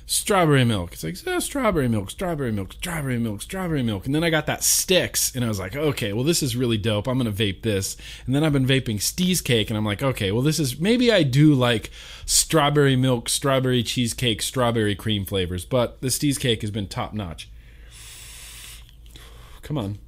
[0.07, 0.94] strawberry milk.
[0.94, 4.07] It's like oh, strawberry milk, strawberry milk, strawberry milk, strawberry milk.
[4.07, 6.79] And then I got that sticks, and I was like, okay, well this is really
[6.79, 7.07] dope.
[7.07, 7.96] I'm gonna vape this.
[8.27, 11.12] And then I've been vaping Steez cake, and I'm like, okay, well this is maybe
[11.12, 11.90] I do like
[12.27, 17.48] strawberry milk, strawberry cheesecake, strawberry cream flavors, but the Steez cake has been top notch.
[19.62, 19.98] Come on.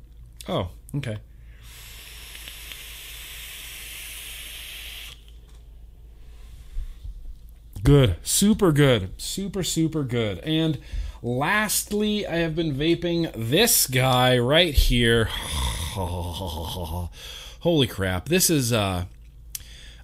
[0.49, 1.19] Oh, okay.
[7.83, 8.17] Good.
[8.23, 9.11] Super good.
[9.21, 10.39] Super, super good.
[10.41, 10.79] And
[11.23, 15.25] lastly, I have been vaping this guy right here.
[17.61, 18.29] Holy crap.
[18.29, 19.05] This is, uh,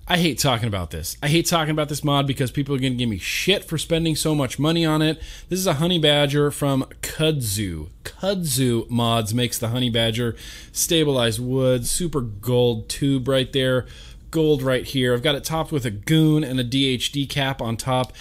[0.08, 1.18] I hate talking about this.
[1.22, 3.76] I hate talking about this mod because people are going to give me shit for
[3.76, 5.20] spending so much money on it.
[5.48, 7.90] This is a honey badger from Kudzu.
[8.04, 10.34] Kudzu Mods makes the honey badger
[10.72, 13.86] stabilized wood, super gold tube right there
[14.30, 15.14] gold right here.
[15.14, 18.12] I've got it topped with a goon and a DHD cap on top.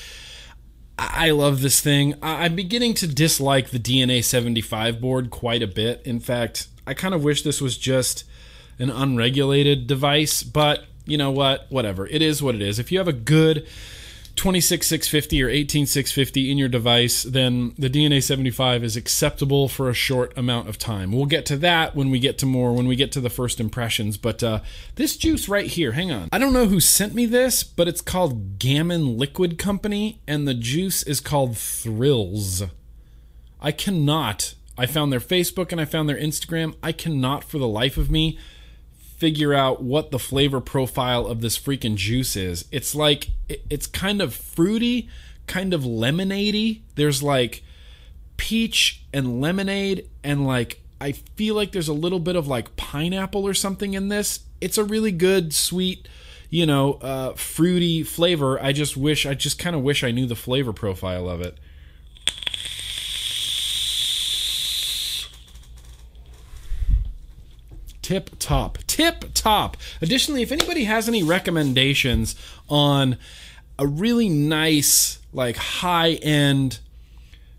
[0.97, 2.15] I love this thing.
[2.21, 6.01] I'm beginning to dislike the DNA 75 board quite a bit.
[6.05, 8.23] In fact, I kind of wish this was just
[8.79, 11.65] an unregulated device, but you know what?
[11.69, 12.07] Whatever.
[12.07, 12.79] It is what it is.
[12.79, 13.67] If you have a good
[14.35, 20.37] 26650 or 18650 in your device, then the DNA 75 is acceptable for a short
[20.37, 21.11] amount of time.
[21.11, 23.59] We'll get to that when we get to more, when we get to the first
[23.59, 24.17] impressions.
[24.17, 24.59] But uh,
[24.95, 26.29] this juice right here, hang on.
[26.31, 30.53] I don't know who sent me this, but it's called Gammon Liquid Company, and the
[30.53, 32.63] juice is called Thrills.
[33.61, 34.55] I cannot.
[34.77, 36.75] I found their Facebook and I found their Instagram.
[36.83, 38.37] I cannot for the life of me
[39.17, 42.65] figure out what the flavor profile of this freaking juice is.
[42.71, 45.09] It's like it's kind of fruity,
[45.47, 46.81] kind of lemonadey.
[46.95, 47.63] There's like
[48.37, 53.45] peach and lemonade and like I feel like there's a little bit of like pineapple
[53.45, 54.41] or something in this.
[54.61, 56.07] It's a really good sweet,
[56.49, 58.61] you know, uh, fruity flavor.
[58.61, 61.57] I just wish I just kind of wish I knew the flavor profile of it.
[68.05, 68.77] Tip top.
[68.85, 69.77] Tip top.
[69.99, 72.35] Additionally, if anybody has any recommendations
[72.69, 73.17] on
[73.79, 76.77] a really nice, like high end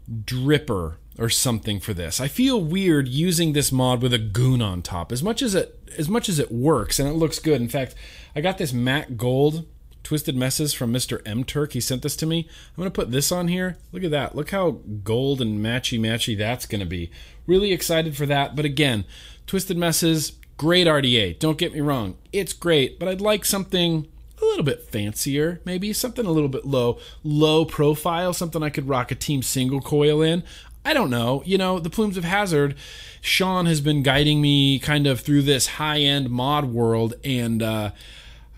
[0.09, 2.21] dripper or something for this.
[2.21, 5.11] I feel weird using this mod with a goon on top.
[5.11, 7.61] As much as it as much as it works and it looks good.
[7.61, 7.97] In fact,
[8.37, 9.67] I got this matte gold
[10.07, 11.21] Twisted Messes from Mr.
[11.27, 11.73] M Turk.
[11.73, 12.49] He sent this to me.
[12.49, 13.79] I'm going to put this on here.
[13.91, 14.37] Look at that.
[14.37, 17.11] Look how gold and matchy matchy that's going to be.
[17.45, 18.55] Really excited for that.
[18.55, 19.05] But again,
[19.47, 21.39] Twisted Messes, great RDA.
[21.39, 22.17] Don't get me wrong.
[22.33, 24.09] It's great, but I'd like something
[24.41, 28.89] a little bit fancier, maybe something a little bit low, low profile, something I could
[28.89, 30.43] rock a team single coil in.
[30.85, 31.43] I don't know.
[31.45, 32.77] You know, the Plumes of Hazard,
[33.21, 37.91] Sean has been guiding me kind of through this high end mod world, and uh,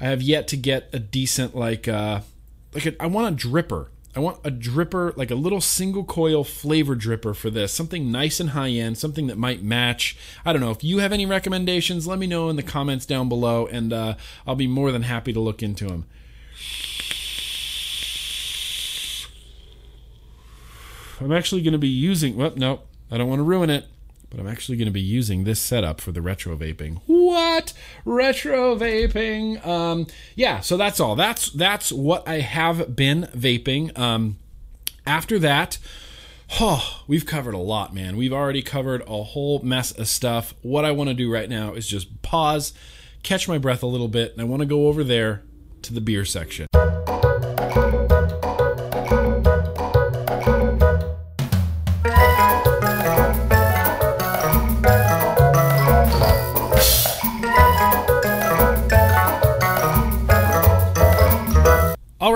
[0.01, 2.21] I have yet to get a decent, like, uh,
[2.75, 3.89] like a, I want a dripper.
[4.19, 7.73] I want a dripper, like a little single coil flavor dripper for this.
[7.73, 10.17] Something nice and high end, something that might match.
[10.45, 10.73] I don't know.
[10.73, 14.17] If you have any recommendations, let me know in the comments down below, and uh,
[14.45, 16.07] I'll be more than happy to look into them.
[21.21, 22.37] I'm actually going to be using.
[22.37, 22.81] Well, no,
[23.13, 23.87] I don't want to ruin it
[24.31, 27.01] but I'm actually going to be using this setup for the retro vaping.
[27.07, 27.73] What
[28.05, 29.65] retro vaping?
[29.67, 31.17] Um, yeah, so that's all.
[31.17, 33.97] That's that's what I have been vaping.
[33.99, 34.39] Um,
[35.07, 35.79] after that,
[36.61, 38.17] oh, we've covered a lot, man.
[38.17, 40.55] We've already covered a whole mess of stuff.
[40.63, 42.75] What I want to do right now is just pause,
[43.23, 45.43] catch my breath a little bit, and I want to go over there
[45.83, 46.67] to the beer section.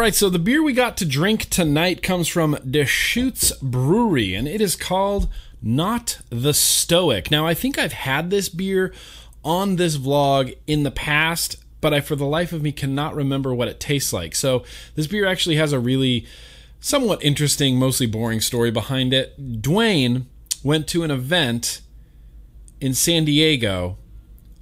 [0.02, 4.60] Right, so the beer we got to drink tonight comes from Deschutes Brewery, and it
[4.60, 5.28] is called
[5.62, 7.30] Not the Stoic.
[7.30, 8.92] Now, I think I've had this beer
[9.44, 13.54] on this vlog in the past, but I, for the life of me, cannot remember
[13.54, 14.34] what it tastes like.
[14.34, 14.64] So,
[14.96, 16.26] this beer actually has a really
[16.80, 19.62] somewhat interesting, mostly boring story behind it.
[19.62, 20.24] Dwayne
[20.64, 21.80] went to an event
[22.80, 23.98] in San Diego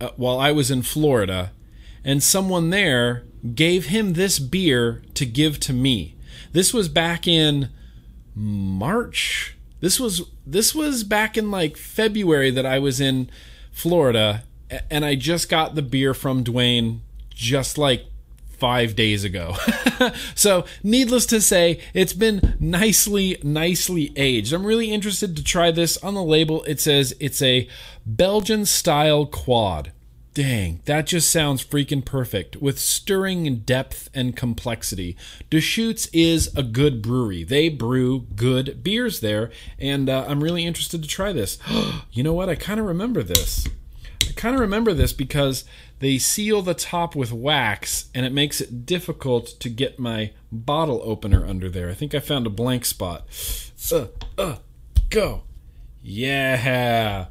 [0.02, 1.52] uh, while I was in Florida,
[2.04, 3.24] and someone there
[3.54, 6.16] gave him this beer to give to me.
[6.52, 7.70] This was back in
[8.34, 9.56] March.
[9.80, 13.30] This was this was back in like February that I was in
[13.70, 14.44] Florida
[14.90, 17.00] and I just got the beer from Dwayne
[17.30, 18.04] just like
[18.58, 19.56] 5 days ago.
[20.34, 24.52] so, needless to say, it's been nicely nicely aged.
[24.52, 25.96] I'm really interested to try this.
[25.98, 27.68] On the label it says it's a
[28.04, 29.92] Belgian style quad.
[30.32, 35.16] Dang, that just sounds freaking perfect with stirring depth and complexity.
[35.50, 37.42] Deschutes is a good brewery.
[37.42, 41.58] They brew good beers there, and uh, I'm really interested to try this.
[42.12, 42.48] you know what?
[42.48, 43.66] I kind of remember this.
[44.22, 45.64] I kind of remember this because
[45.98, 51.00] they seal the top with wax, and it makes it difficult to get my bottle
[51.02, 51.90] opener under there.
[51.90, 53.26] I think I found a blank spot.
[53.90, 54.06] Uh,
[54.38, 54.56] uh,
[55.08, 55.42] go.
[56.04, 57.26] Yeah.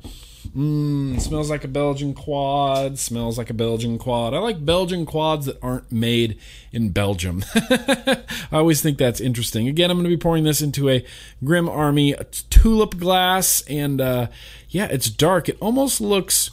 [0.56, 2.98] Mmm, smells like a Belgian quad.
[2.98, 4.34] Smells like a Belgian quad.
[4.34, 6.40] I like Belgian quads that aren't made
[6.72, 7.44] in Belgium.
[7.56, 9.68] I always think that's interesting.
[9.68, 11.06] Again, I'm going to be pouring this into a
[11.44, 12.16] Grimm Army
[12.50, 14.28] tulip glass, and uh,
[14.70, 15.50] yeah, it's dark.
[15.50, 16.52] It almost looks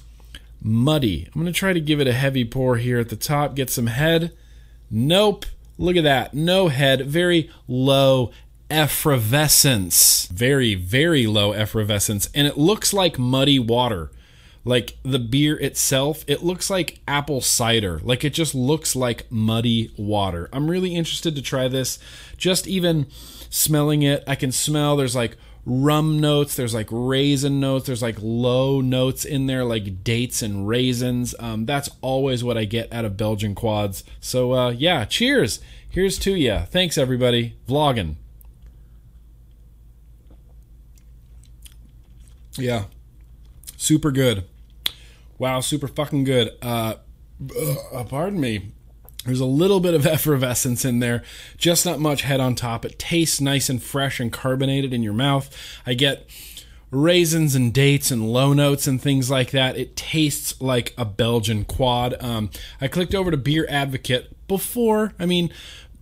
[0.62, 1.26] muddy.
[1.26, 3.54] I'm going to try to give it a heavy pour here at the top.
[3.54, 4.32] Get some head.
[4.90, 5.46] Nope.
[5.78, 6.35] Look at that.
[6.35, 7.06] No head.
[7.06, 8.32] Very low
[8.70, 10.26] effervescence.
[10.26, 12.29] Very, very low effervescence.
[12.35, 14.11] And it looks like muddy water.
[14.64, 18.00] Like the beer itself, it looks like apple cider.
[18.02, 20.48] Like it just looks like muddy water.
[20.52, 22.00] I'm really interested to try this.
[22.37, 23.07] Just even
[23.48, 28.16] smelling it, I can smell there's like rum notes, there's like raisin notes, there's like
[28.20, 31.33] low notes in there, like dates and raisins.
[31.38, 34.02] Um, that's always what I get out of Belgian quads.
[34.20, 35.61] So, uh, yeah, cheers.
[35.88, 36.64] Here's to ya.
[36.64, 37.55] Thanks, everybody.
[37.68, 38.16] Vlogging.
[42.58, 42.84] Yeah.
[43.76, 44.44] Super good.
[45.38, 46.56] Wow, super fucking good.
[46.62, 46.94] Uh,
[47.92, 48.72] uh, pardon me.
[49.24, 51.22] There's a little bit of effervescence in there,
[51.58, 52.84] just not much head on top.
[52.84, 55.54] It tastes nice and fresh and carbonated in your mouth.
[55.84, 56.28] I get
[56.90, 59.76] raisins and dates and low notes and things like that.
[59.76, 62.14] It tastes like a Belgian quad.
[62.20, 65.12] Um, I clicked over to Beer Advocate before.
[65.18, 65.50] I mean,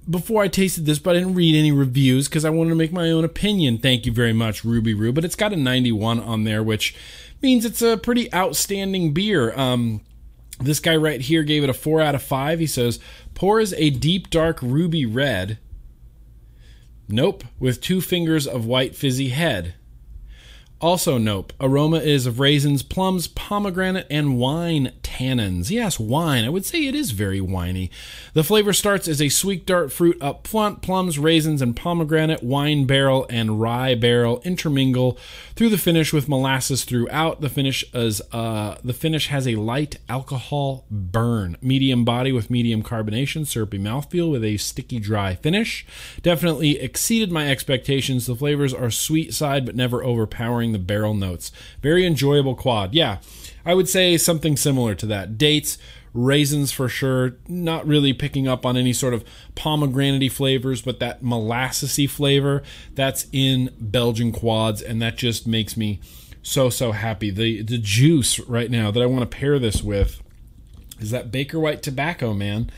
[0.08, 2.92] before I tasted this, but I didn't read any reviews because I wanted to make
[2.92, 3.78] my own opinion.
[3.78, 5.12] Thank you very much, Ruby Roo.
[5.12, 6.94] But it's got a 91 on there, which
[7.42, 9.56] means it's a pretty outstanding beer.
[9.58, 10.00] Um,
[10.60, 12.60] this guy right here gave it a 4 out of 5.
[12.60, 13.00] He says,
[13.34, 15.58] pours a deep, dark ruby red.
[17.08, 19.74] Nope, with two fingers of white fizzy head.
[20.80, 21.52] Also, nope.
[21.60, 25.70] Aroma is of raisins, plums, pomegranate, and wine tannins.
[25.70, 26.44] Yes, wine.
[26.44, 27.90] I would say it is very winey.
[28.34, 30.82] The flavor starts as a sweet dark fruit up front.
[30.82, 35.16] Plums, raisins, and pomegranate, wine barrel, and rye barrel intermingle
[35.54, 37.40] through the finish with molasses throughout.
[37.40, 41.56] The finish is uh, the finish has a light alcohol burn.
[41.62, 45.86] Medium body with medium carbonation, syrupy mouthfeel with a sticky dry finish.
[46.20, 48.26] Definitely exceeded my expectations.
[48.26, 51.50] The flavors are sweet side but never overpowering the barrel notes.
[51.80, 52.94] Very enjoyable quad.
[52.94, 53.18] Yeah,
[53.64, 55.38] I would say something similar to that.
[55.38, 55.78] Dates,
[56.12, 57.36] raisins for sure.
[57.48, 62.62] Not really picking up on any sort of pomegranate flavors, but that molassesy flavor
[62.94, 66.00] that's in Belgian quads, and that just makes me
[66.42, 67.30] so so happy.
[67.30, 70.22] The the juice right now that I want to pair this with
[71.00, 72.70] is that Baker White tobacco, man.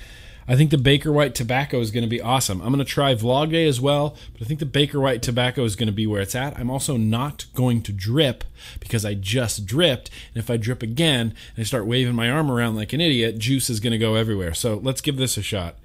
[0.49, 2.61] I think the Baker White tobacco is going to be awesome.
[2.61, 5.65] I'm going to try Vlog Day as well, but I think the Baker White tobacco
[5.65, 6.57] is going to be where it's at.
[6.57, 8.45] I'm also not going to drip
[8.79, 10.09] because I just dripped.
[10.35, 13.39] And if I drip again and I start waving my arm around like an idiot,
[13.39, 14.55] juice is going to go everywhere.
[14.55, 15.77] So let's give this a shot.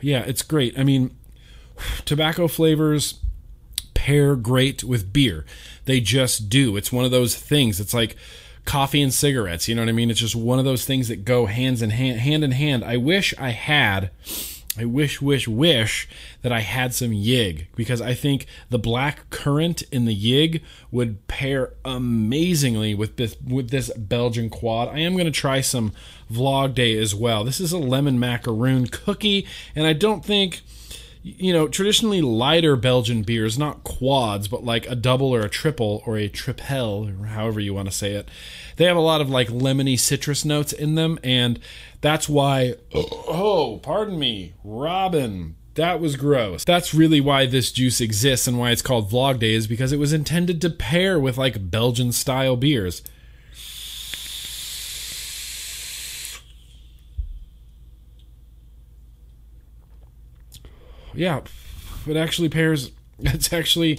[0.00, 0.78] Yeah, it's great.
[0.78, 1.16] I mean,
[2.04, 3.20] tobacco flavors
[3.94, 5.44] pair great with beer.
[5.86, 6.76] They just do.
[6.76, 7.80] It's one of those things.
[7.80, 8.16] It's like
[8.64, 9.68] coffee and cigarettes.
[9.68, 10.10] You know what I mean?
[10.10, 12.84] It's just one of those things that go hands in hand, hand in hand.
[12.84, 14.10] I wish I had.
[14.78, 16.06] I wish, wish, wish
[16.42, 20.60] that I had some yig because I think the black currant in the yig
[20.90, 24.88] would pair amazingly with this with this Belgian quad.
[24.88, 25.92] I am going to try some
[26.30, 27.42] vlog day as well.
[27.42, 30.60] This is a lemon macaroon cookie, and I don't think
[31.26, 36.00] you know, traditionally lighter Belgian beers, not quads, but like a double or a triple
[36.06, 38.28] or a tripel, or however you want to say it.
[38.76, 41.58] They have a lot of like lemony citrus notes in them, and
[42.00, 42.74] that's why.
[42.94, 45.56] Oh, pardon me, Robin.
[45.74, 46.64] That was gross.
[46.64, 49.98] That's really why this juice exists and why it's called Vlog Day is because it
[49.98, 53.02] was intended to pair with like Belgian style beers.
[61.16, 61.40] Yeah,
[62.06, 62.90] it actually pairs.
[63.18, 63.98] It's actually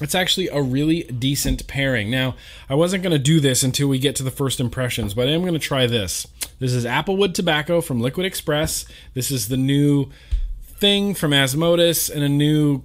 [0.00, 2.10] it's actually a really decent pairing.
[2.10, 2.34] Now,
[2.70, 5.32] I wasn't going to do this until we get to the first impressions, but I
[5.32, 6.26] am going to try this.
[6.58, 8.86] This is Applewood Tobacco from Liquid Express.
[9.12, 10.08] This is the new
[10.62, 12.84] thing from Asmodus and a new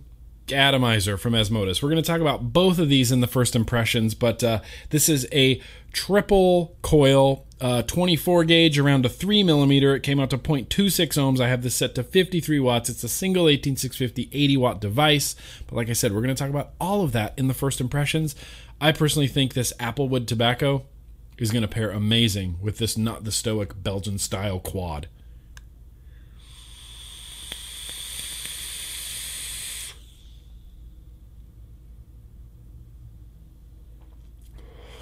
[0.51, 1.81] atomizer from Asmodus.
[1.81, 5.07] We're going to talk about both of these in the first impressions, but uh, this
[5.07, 5.61] is a
[5.93, 9.95] triple coil uh, 24 gauge around a 3 millimeter.
[9.95, 11.39] It came out to 0.26 ohms.
[11.39, 12.89] I have this set to 53 watts.
[12.89, 15.35] It's a single 18650 80 watt device.
[15.65, 17.79] But like I said, we're going to talk about all of that in the first
[17.79, 18.35] impressions.
[18.81, 20.83] I personally think this Applewood tobacco
[21.37, 25.07] is going to pair amazing with this not the stoic Belgian style quad.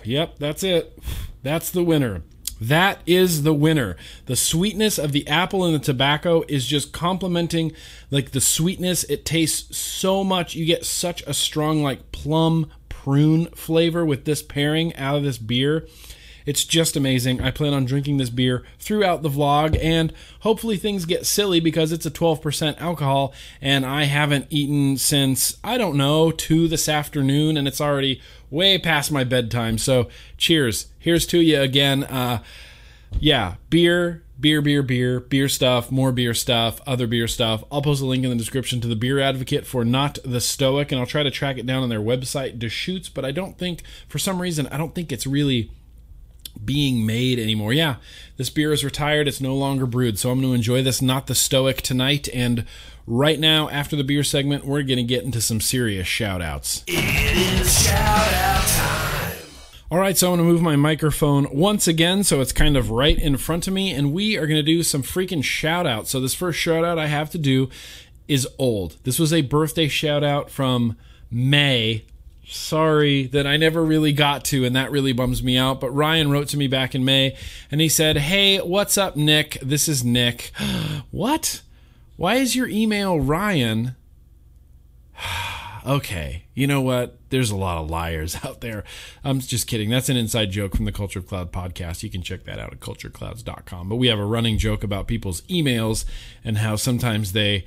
[0.03, 0.97] Yep, that's it.
[1.43, 2.23] That's the winner.
[2.59, 3.97] That is the winner.
[4.27, 7.71] The sweetness of the apple and the tobacco is just complementing
[8.11, 9.03] like the sweetness.
[9.05, 10.53] It tastes so much.
[10.53, 15.39] You get such a strong like plum prune flavor with this pairing out of this
[15.39, 15.87] beer.
[16.45, 17.41] It's just amazing.
[17.41, 21.91] I plan on drinking this beer throughout the vlog, and hopefully things get silly because
[21.91, 27.57] it's a 12% alcohol, and I haven't eaten since, I don't know, 2 this afternoon,
[27.57, 29.77] and it's already way past my bedtime.
[29.77, 30.87] So, cheers.
[30.99, 32.03] Here's to you again.
[32.03, 32.43] Uh,
[33.19, 37.63] yeah, beer, beer, beer, beer, beer stuff, more beer stuff, other beer stuff.
[37.71, 40.91] I'll post a link in the description to the Beer Advocate for Not the Stoic,
[40.91, 43.83] and I'll try to track it down on their website, Deschutes, but I don't think,
[44.07, 45.71] for some reason, I don't think it's really
[46.63, 47.73] being made anymore.
[47.73, 47.95] Yeah,
[48.37, 49.27] this beer is retired.
[49.27, 50.19] It's no longer brewed.
[50.19, 52.27] So I'm going to enjoy this, not the Stoic, tonight.
[52.33, 52.65] And
[53.05, 56.83] right now, after the beer segment, we're going to get into some serious shout outs.
[56.87, 57.03] It
[57.61, 59.37] is shout out time.
[59.89, 62.91] All right, so I'm going to move my microphone once again so it's kind of
[62.91, 66.11] right in front of me, and we are going to do some freaking shout outs.
[66.11, 67.69] So, this first shout out I have to do
[68.29, 68.95] is old.
[69.03, 70.95] This was a birthday shout out from
[71.29, 72.05] May
[72.45, 75.79] sorry that I never really got to, and that really bums me out.
[75.79, 77.35] But Ryan wrote to me back in May,
[77.69, 79.57] and he said, Hey, what's up, Nick?
[79.61, 80.51] This is Nick.
[81.11, 81.61] what?
[82.17, 83.95] Why is your email Ryan?
[85.85, 87.17] okay, you know what?
[87.29, 88.83] There's a lot of liars out there.
[89.23, 89.89] I'm just kidding.
[89.89, 92.03] That's an inside joke from the Culture of Cloud podcast.
[92.03, 93.89] You can check that out at cultureclouds.com.
[93.89, 96.05] But we have a running joke about people's emails
[96.43, 97.65] and how sometimes they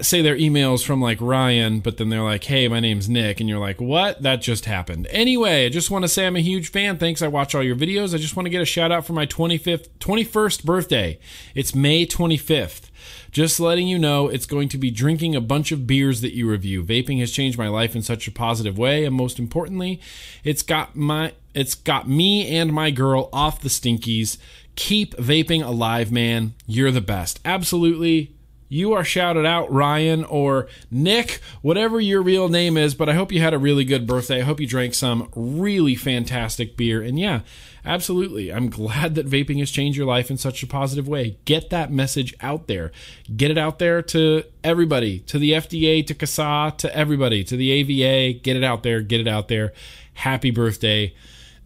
[0.00, 3.48] say their emails from like Ryan, but then they're like, "Hey, my name's Nick," and
[3.48, 4.22] you're like, "What?
[4.22, 6.98] That just happened." Anyway, I just want to say I'm a huge fan.
[6.98, 7.22] Thanks.
[7.22, 8.14] I watch all your videos.
[8.14, 11.18] I just want to get a shout out for my 25th, 21st birthday.
[11.54, 12.90] It's May 25th.
[13.32, 16.48] Just letting you know, it's going to be drinking a bunch of beers that you
[16.48, 16.84] review.
[16.84, 20.00] Vaping has changed my life in such a positive way, and most importantly,
[20.44, 24.38] it's got my it's got me and my girl off the stinkies.
[24.74, 26.54] Keep vaping alive, man.
[26.66, 27.40] You're the best.
[27.44, 28.32] Absolutely
[28.72, 32.94] you are shouted out, Ryan or Nick, whatever your real name is.
[32.94, 34.38] But I hope you had a really good birthday.
[34.38, 37.02] I hope you drank some really fantastic beer.
[37.02, 37.40] And yeah,
[37.84, 38.50] absolutely.
[38.50, 41.36] I'm glad that vaping has changed your life in such a positive way.
[41.44, 42.92] Get that message out there.
[43.36, 47.70] Get it out there to everybody, to the FDA, to CASAA, to everybody, to the
[47.72, 48.38] AVA.
[48.38, 49.02] Get it out there.
[49.02, 49.74] Get it out there.
[50.14, 51.14] Happy birthday,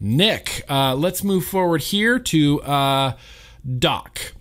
[0.01, 0.65] Nick.
[0.69, 3.13] Uh, let's move forward here to uh,
[3.79, 4.33] Doc.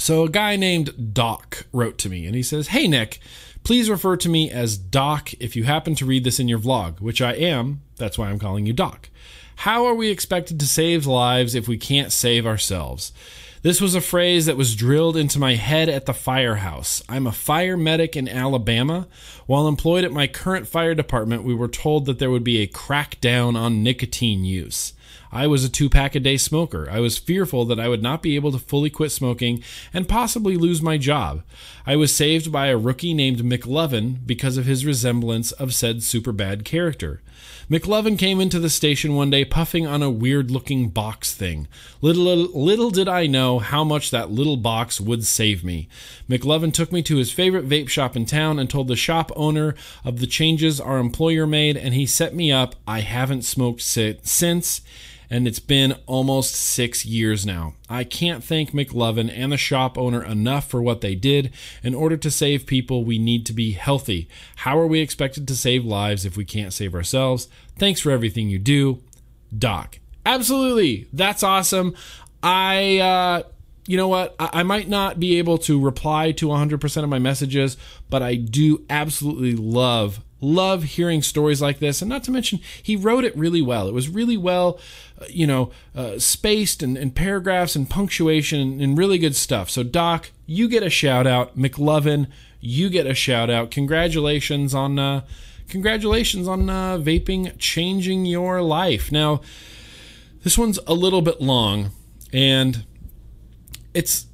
[0.00, 3.20] So a guy named Doc wrote to me and he says, Hey, Nick,
[3.64, 7.02] please refer to me as Doc if you happen to read this in your vlog,
[7.02, 7.82] which I am.
[7.96, 9.10] That's why I'm calling you Doc.
[9.56, 13.12] How are we expected to save lives if we can't save ourselves?
[13.60, 17.02] This was a phrase that was drilled into my head at the firehouse.
[17.06, 19.06] I'm a fire medic in Alabama.
[19.44, 22.66] While employed at my current fire department, we were told that there would be a
[22.66, 24.94] crackdown on nicotine use.
[25.32, 26.88] I was a two pack a day smoker.
[26.90, 29.62] I was fearful that I would not be able to fully quit smoking
[29.92, 31.42] and possibly lose my job.
[31.86, 36.32] I was saved by a rookie named McLovin because of his resemblance of said super
[36.32, 37.22] bad character.
[37.70, 41.68] McLovin came into the station one day puffing on a weird looking box thing.
[42.00, 45.88] Little, little did I know how much that little box would save me.
[46.28, 49.76] McLovin took me to his favorite vape shop in town and told the shop owner
[50.04, 52.74] of the changes our employer made, and he set me up.
[52.88, 54.80] I haven't smoked since
[55.30, 57.74] and it's been almost six years now.
[57.88, 61.52] I can't thank McLovin and the shop owner enough for what they did.
[61.84, 64.28] In order to save people, we need to be healthy.
[64.56, 67.48] How are we expected to save lives if we can't save ourselves?
[67.78, 69.02] Thanks for everything you do,
[69.56, 70.00] Doc.
[70.26, 71.06] Absolutely.
[71.12, 71.94] That's awesome.
[72.42, 73.42] I, uh,
[73.86, 74.34] you know what?
[74.38, 77.76] I, might not be able to reply to 100% of my messages,
[78.08, 82.02] but I do absolutely love love hearing stories like this.
[82.02, 83.88] And not to mention he wrote it really well.
[83.88, 84.78] It was really well
[85.20, 89.70] uh, you know uh, spaced and, and, paragraphs and punctuation and, and, really good stuff.
[89.70, 91.56] So doc you get a shout out.
[91.56, 92.28] Mclovin
[92.60, 93.70] you get a shout out.
[93.70, 95.22] Congratulations on uh,
[95.68, 99.12] congratulations on uh, vaping changing your life.
[99.12, 99.40] Now
[100.42, 101.90] this one's a little bit long
[102.32, 102.84] and
[103.94, 104.26] it's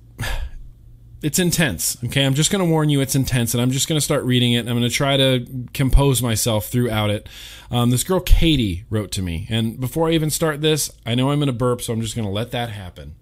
[1.27, 1.97] it's intense.
[2.05, 4.23] Okay, I'm just going to warn you, it's intense, and I'm just going to start
[4.23, 4.61] reading it.
[4.61, 7.29] I'm going to try to compose myself throughout it.
[7.69, 11.33] Um, this girl Katie wrote to me, and before I even start this, I know
[11.33, 13.17] I'm going to burp, so I'm just going to let that happen.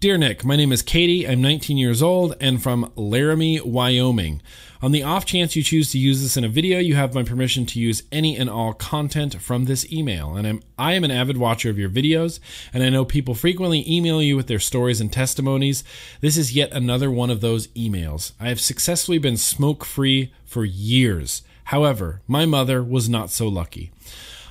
[0.00, 1.26] Dear Nick, my name is Katie.
[1.26, 4.42] I'm 19 years old and from Laramie, Wyoming.
[4.82, 7.22] On the off chance you choose to use this in a video, you have my
[7.22, 10.36] permission to use any and all content from this email.
[10.36, 12.40] And I'm, I am an avid watcher of your videos,
[12.72, 15.84] and I know people frequently email you with their stories and testimonies.
[16.22, 18.32] This is yet another one of those emails.
[18.40, 21.42] I have successfully been smoke free for years.
[21.64, 23.92] However, my mother was not so lucky.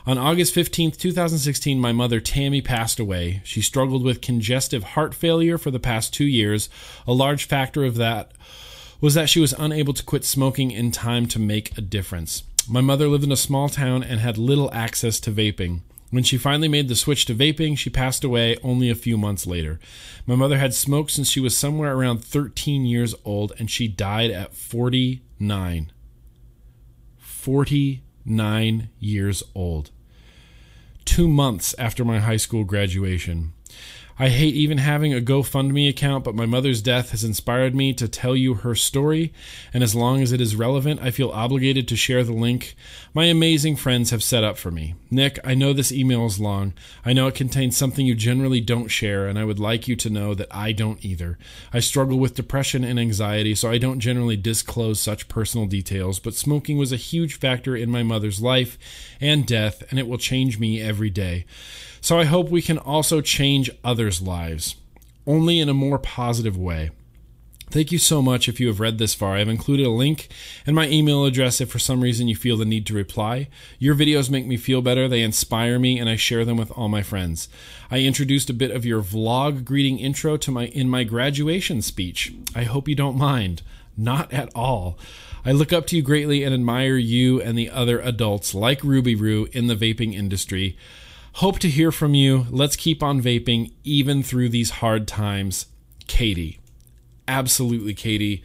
[0.06, 3.42] On August 15, 2016, my mother Tammy passed away.
[3.44, 6.70] She struggled with congestive heart failure for the past two years.
[7.06, 8.32] A large factor of that
[9.02, 12.44] was that she was unable to quit smoking in time to make a difference.
[12.70, 15.82] My mother lived in a small town and had little access to vaping.
[16.12, 19.46] When she finally made the switch to vaping, she passed away only a few months
[19.46, 19.80] later.
[20.26, 24.32] My mother had smoked since she was somewhere around 13 years old and she died
[24.32, 25.92] at 49.
[27.18, 29.92] 49 years old.
[31.06, 33.54] Two months after my high school graduation.
[34.22, 38.10] I hate even having a GoFundMe account, but my mother's death has inspired me to
[38.10, 39.32] tell you her story,
[39.74, 42.76] and as long as it is relevant, I feel obligated to share the link
[43.12, 44.94] my amazing friends have set up for me.
[45.10, 46.74] Nick, I know this email is long.
[47.04, 50.10] I know it contains something you generally don't share, and I would like you to
[50.12, 51.40] know that I don't either.
[51.74, 56.36] I struggle with depression and anxiety, so I don't generally disclose such personal details, but
[56.36, 58.78] smoking was a huge factor in my mother's life
[59.20, 61.46] and death, and it will change me every day.
[62.02, 64.76] So I hope we can also change others' lives,
[65.28, 66.92] only in a more positive way.
[67.72, 69.36] Thank you so much if you have read this far.
[69.36, 70.30] I've included a link
[70.66, 73.48] and my email address if for some reason you feel the need to reply.
[73.78, 76.90] Your videos make me feel better, they inspire me, and I share them with all
[76.90, 77.48] my friends.
[77.92, 82.34] I introduced a bit of your vlog greeting intro to my in my graduation speech.
[82.56, 83.62] I hope you don't mind.
[83.96, 84.98] Not at all.
[85.46, 89.14] I look up to you greatly and admire you and the other adults like Ruby
[89.14, 90.76] Roo in the vaping industry.
[91.34, 92.46] Hope to hear from you.
[92.50, 95.68] Let's keep on vaping even through these hard times.
[96.08, 96.60] Katie.
[97.28, 98.44] Absolutely, Katie.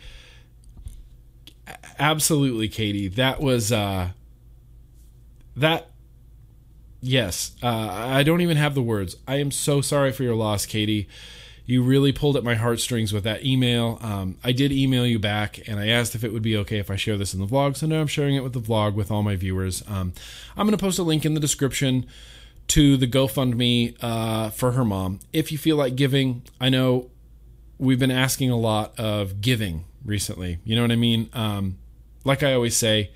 [1.99, 3.09] Absolutely, Katie.
[3.09, 4.11] That was uh
[5.57, 5.91] that
[7.01, 7.53] yes.
[7.63, 9.17] Uh I don't even have the words.
[9.27, 11.09] I am so sorry for your loss, Katie.
[11.67, 13.99] You really pulled at my heartstrings with that email.
[14.03, 16.91] Um, I did email you back and I asked if it would be okay if
[16.91, 17.79] I share this in the vlog.
[17.79, 19.83] So now I'm sharing it with the vlog with all my viewers.
[19.89, 20.13] Um,
[20.59, 22.05] I'm going to post a link in the description
[22.69, 25.21] to the GoFundMe uh, for her mom.
[25.33, 27.11] If you feel like giving, I know
[27.79, 30.59] we've been asking a lot of giving recently.
[30.65, 31.29] You know what I mean?
[31.33, 31.79] Um,
[32.25, 33.11] like I always say,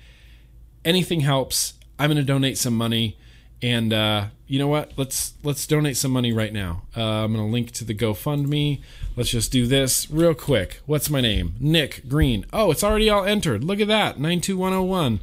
[0.85, 1.73] anything helps.
[1.97, 3.17] I'm going to donate some money,
[3.61, 4.93] and uh, you know what?
[4.95, 6.83] Let's let's donate some money right now.
[6.95, 8.81] Uh, I'm going to link to the GoFundMe.
[9.15, 10.79] Let's just do this real quick.
[10.85, 11.55] What's my name?
[11.59, 12.45] Nick Green.
[12.53, 13.63] Oh, it's already all entered.
[13.63, 15.19] Look at that, nine two one zero oh one.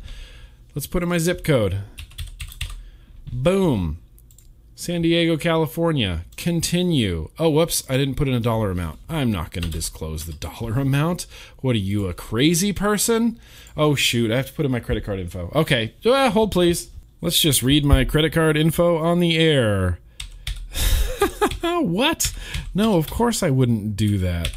[0.74, 1.78] Let's put in my zip code.
[3.32, 3.98] Boom.
[4.78, 6.26] San Diego, California.
[6.36, 7.30] Continue.
[7.38, 8.98] Oh, whoops, I didn't put in a dollar amount.
[9.08, 11.26] I'm not going to disclose the dollar amount.
[11.62, 13.40] What are you, a crazy person?
[13.74, 15.50] Oh, shoot, I have to put in my credit card info.
[15.54, 16.90] Okay, uh, hold please.
[17.22, 19.98] Let's just read my credit card info on the air.
[21.62, 22.34] what?
[22.74, 24.52] No, of course I wouldn't do that.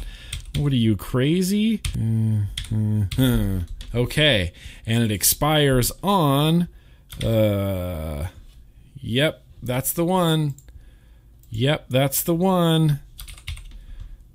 [0.58, 1.80] What are you, crazy?
[3.94, 4.52] okay,
[4.84, 6.68] and it expires on.
[7.24, 8.26] Uh,
[9.00, 10.54] yep, that's the one.
[11.50, 13.00] Yep, that's the one.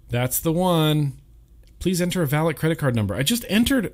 [0.09, 1.13] That's the one.
[1.80, 3.15] Please enter a valid credit card number.
[3.15, 3.93] I just entered.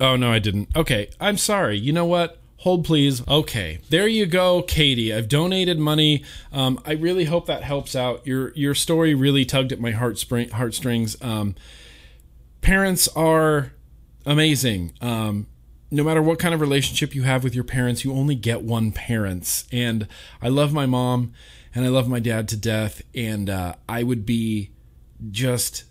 [0.00, 0.68] Oh, no, I didn't.
[0.76, 1.78] Okay, I'm sorry.
[1.78, 2.40] You know what?
[2.58, 3.26] Hold, please.
[3.28, 5.12] Okay, there you go, Katie.
[5.12, 6.24] I've donated money.
[6.52, 8.26] Um, I really hope that helps out.
[8.26, 11.16] Your your story really tugged at my heartspring, heartstrings.
[11.22, 11.54] Um,
[12.62, 13.72] parents are
[14.24, 14.94] amazing.
[15.02, 15.46] Um,
[15.96, 18.92] no matter what kind of relationship you have with your parents, you only get one
[18.92, 19.66] parents.
[19.72, 20.06] And
[20.42, 21.32] I love my mom
[21.74, 24.70] and I love my dad to death, and uh, I would be
[25.30, 25.84] just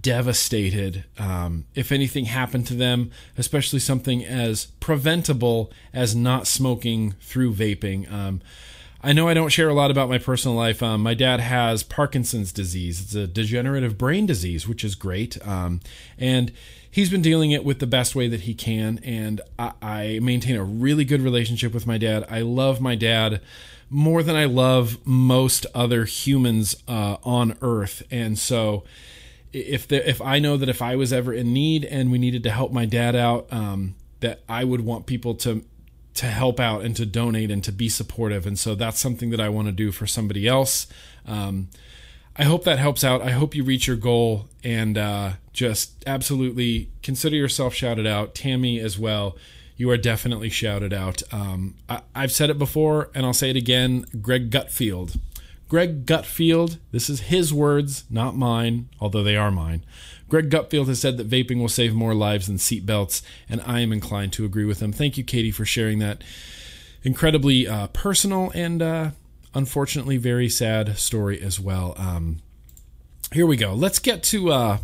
[0.00, 7.54] devastated um, if anything happened to them, especially something as preventable as not smoking through
[7.54, 8.10] vaping.
[8.12, 8.40] Um,
[9.02, 10.80] I know I don't share a lot about my personal life.
[10.80, 13.00] Um, my dad has Parkinson's disease.
[13.00, 15.44] It's a degenerative brain disease, which is great.
[15.44, 15.80] Um,
[16.18, 16.52] and
[16.92, 19.00] he's been dealing it with the best way that he can.
[19.02, 22.24] And I, I maintain a really good relationship with my dad.
[22.28, 23.40] I love my dad
[23.90, 28.02] more than I love most other humans uh, on Earth.
[28.10, 28.84] And so,
[29.52, 32.42] if there, if I know that if I was ever in need and we needed
[32.44, 35.64] to help my dad out, um, that I would want people to
[36.14, 38.46] to help out and to donate and to be supportive.
[38.46, 40.86] And so that's something that I want to do for somebody else.
[41.26, 41.68] Um,
[42.36, 43.20] I hope that helps out.
[43.20, 48.34] I hope you reach your goal and uh, just absolutely consider yourself shouted out.
[48.34, 49.36] Tammy as well.
[49.76, 51.22] You are definitely shouted out.
[51.32, 54.06] Um, I, I've said it before and I'll say it again.
[54.20, 55.18] Greg Gutfield.
[55.68, 59.82] Greg Gutfield, this is his words, not mine, although they are mine.
[60.28, 63.90] Greg Gutfield has said that vaping will save more lives than seatbelts, and I am
[63.90, 64.92] inclined to agree with him.
[64.92, 66.22] Thank you, Katie, for sharing that
[67.02, 69.10] incredibly uh, personal and uh,
[69.54, 71.94] unfortunately very sad story as well.
[71.96, 72.38] Um,
[73.32, 73.74] here we go.
[73.74, 74.78] Let's get to uh,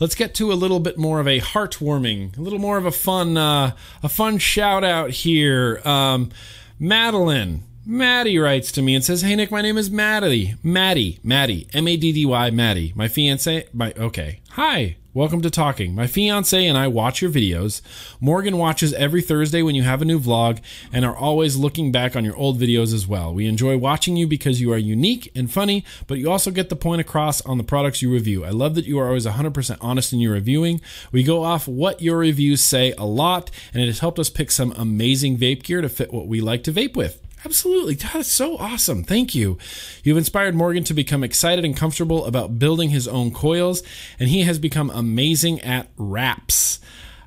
[0.00, 2.92] let's get to a little bit more of a heartwarming, a little more of a
[2.92, 5.80] fun uh, a fun shout out here.
[5.84, 6.30] Um,
[6.78, 10.54] Madeline Maddie writes to me and says, "Hey Nick, my name is Maddie.
[10.62, 12.92] Maddie, Maddie, M A D D Y, Maddie.
[12.94, 14.40] My fiance, my okay.
[14.56, 15.94] Hi, welcome to talking.
[15.94, 17.80] My fiance and I watch your videos.
[18.20, 20.60] Morgan watches every Thursday when you have a new vlog,
[20.92, 23.32] and are always looking back on your old videos as well.
[23.32, 26.76] We enjoy watching you because you are unique and funny, but you also get the
[26.76, 28.44] point across on the products you review.
[28.44, 30.82] I love that you are always 100% honest in your reviewing.
[31.12, 34.50] We go off what your reviews say a lot, and it has helped us pick
[34.50, 37.94] some amazing vape gear to fit what we like to vape with." Absolutely.
[37.94, 39.02] That's so awesome.
[39.04, 39.58] Thank you.
[40.04, 43.82] You've inspired Morgan to become excited and comfortable about building his own coils,
[44.18, 46.78] and he has become amazing at wraps.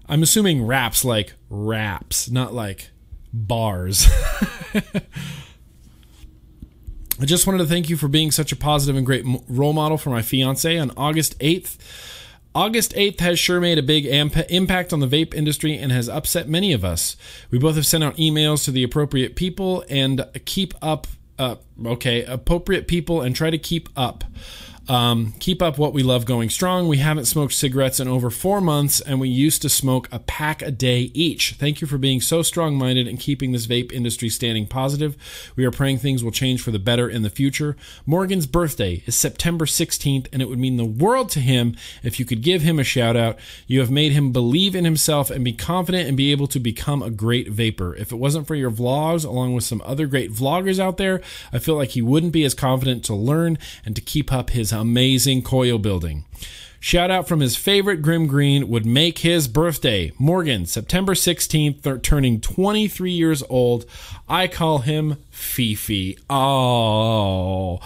[0.07, 2.91] I'm assuming wraps like wraps, not like
[3.33, 4.07] bars.
[7.19, 9.97] I just wanted to thank you for being such a positive and great role model
[9.97, 11.77] for my fiance on August 8th.
[12.55, 16.07] August 8th has sure made a big amp- impact on the vape industry and has
[16.07, 17.17] upset many of us.
[17.51, 21.05] We both have sent out emails to the appropriate people and keep up,
[21.37, 24.23] uh, okay, appropriate people and try to keep up.
[24.87, 26.87] Um, keep up what we love going strong.
[26.87, 30.61] We haven't smoked cigarettes in over four months, and we used to smoke a pack
[30.61, 31.53] a day each.
[31.53, 35.17] Thank you for being so strong minded and keeping this vape industry standing positive.
[35.55, 37.75] We are praying things will change for the better in the future.
[38.05, 42.25] Morgan's birthday is September 16th, and it would mean the world to him if you
[42.25, 43.39] could give him a shout out.
[43.65, 47.01] You have made him believe in himself and be confident and be able to become
[47.01, 47.95] a great vapor.
[47.95, 51.21] If it wasn't for your vlogs, along with some other great vloggers out there,
[51.51, 54.74] I feel like he wouldn't be as confident to learn and to keep up his
[54.75, 56.25] amazing coil building.
[56.85, 60.11] Shout out from his favorite Grimm Green would make his birthday.
[60.19, 63.87] Morgan, September 16th, th- turning 23 years old.
[64.29, 66.19] I call him Fifi.
[66.29, 67.79] Oh,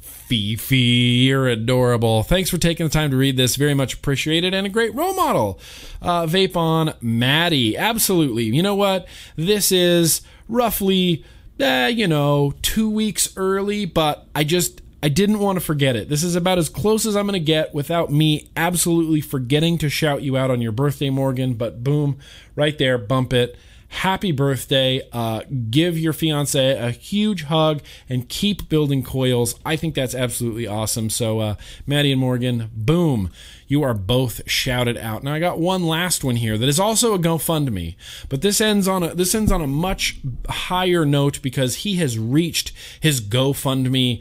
[0.00, 2.22] Fifi, you're adorable.
[2.22, 3.56] Thanks for taking the time to read this.
[3.56, 5.60] Very much appreciated and a great role model.
[6.00, 7.76] Uh, vape on Maddie.
[7.76, 8.44] Absolutely.
[8.44, 9.06] You know what?
[9.36, 11.24] This is roughly,
[11.60, 16.08] uh, you know, two weeks early, but I just I didn't want to forget it.
[16.08, 19.88] This is about as close as I'm going to get without me absolutely forgetting to
[19.88, 21.54] shout you out on your birthday, Morgan.
[21.54, 22.18] But boom,
[22.56, 23.56] right there, bump it.
[23.86, 25.08] Happy birthday.
[25.12, 29.54] Uh, give your fiance a huge hug and keep building coils.
[29.64, 31.08] I think that's absolutely awesome.
[31.08, 31.54] So, uh,
[31.86, 33.30] Maddie and Morgan, boom,
[33.68, 35.22] you are both shouted out.
[35.22, 37.94] Now, I got one last one here that is also a GoFundMe,
[38.28, 42.18] but this ends on a this ends on a much higher note because he has
[42.18, 44.20] reached his GoFundMe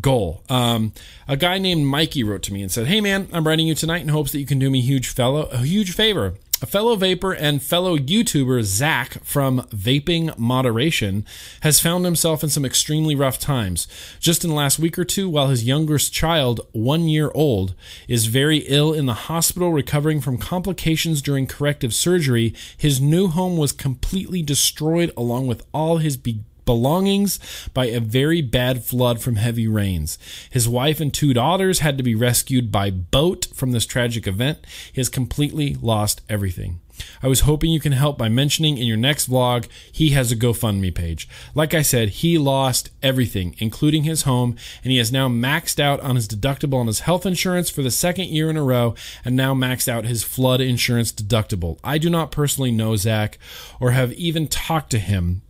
[0.00, 0.42] goal.
[0.48, 0.92] Um,
[1.28, 4.02] a guy named Mikey wrote to me and said, "Hey man, I'm writing you tonight
[4.02, 6.34] in hopes that you can do me huge fellow a huge favor.
[6.62, 11.26] A fellow vapor and fellow YouTuber, Zach from Vaping Moderation,
[11.60, 13.86] has found himself in some extremely rough times.
[14.18, 17.74] Just in the last week or two, while his youngest child, one year old,
[18.08, 23.58] is very ill in the hospital recovering from complications during corrective surgery, his new home
[23.58, 27.38] was completely destroyed along with all his be- belongings
[27.72, 30.18] by a very bad flood from heavy rains.
[30.50, 34.58] His wife and two daughters had to be rescued by boat from this tragic event.
[34.92, 36.80] He has completely lost everything.
[37.22, 40.36] I was hoping you can help by mentioning in your next vlog he has a
[40.36, 41.28] GoFundMe page.
[41.54, 46.00] Like I said, he lost everything, including his home, and he has now maxed out
[46.00, 48.94] on his deductible on his health insurance for the second year in a row,
[49.24, 51.78] and now maxed out his flood insurance deductible.
[51.82, 53.38] I do not personally know Zach
[53.80, 55.42] or have even talked to him,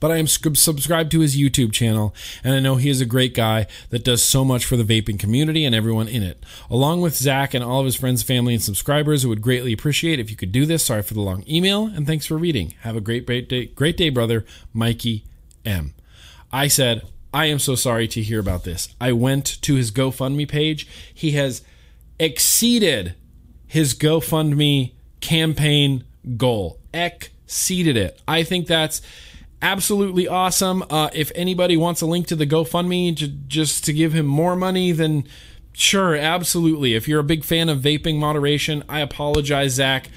[0.00, 3.34] but I am subscribed to his YouTube channel, and I know he is a great
[3.34, 6.42] guy that does so much for the vaping community and everyone in it.
[6.68, 10.18] Along with Zach and all of his friends, family, and subscribers, I would greatly appreciate
[10.18, 10.84] if you could do this.
[10.84, 12.74] Sorry for the long email, and thanks for reading.
[12.80, 15.24] Have a great, great day, great day, brother, Mikey
[15.64, 15.94] M.
[16.50, 18.88] I said, I am so sorry to hear about this.
[19.00, 20.88] I went to his GoFundMe page.
[21.14, 21.62] He has
[22.18, 23.14] exceeded
[23.66, 26.02] his GoFundMe campaign
[26.36, 26.80] goal.
[26.92, 28.20] Exceeded it.
[28.26, 29.00] I think that's
[29.62, 30.84] absolutely awesome.
[30.90, 34.56] Uh, if anybody wants a link to the GoFundMe j- just to give him more
[34.56, 35.24] money, then
[35.72, 36.94] sure, absolutely.
[36.94, 40.10] If you're a big fan of vaping moderation, I apologize, Zach.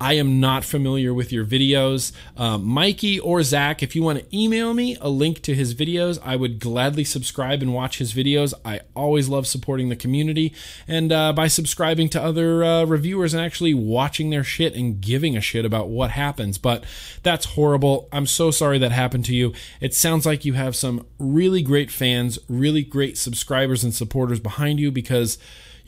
[0.00, 2.12] I am not familiar with your videos.
[2.34, 6.18] Uh, Mikey or Zach, if you want to email me a link to his videos,
[6.24, 8.54] I would gladly subscribe and watch his videos.
[8.64, 10.54] I always love supporting the community.
[10.88, 15.36] And uh, by subscribing to other uh, reviewers and actually watching their shit and giving
[15.36, 16.56] a shit about what happens.
[16.56, 16.84] But
[17.22, 18.08] that's horrible.
[18.10, 19.52] I'm so sorry that happened to you.
[19.82, 24.80] It sounds like you have some really great fans, really great subscribers and supporters behind
[24.80, 25.36] you because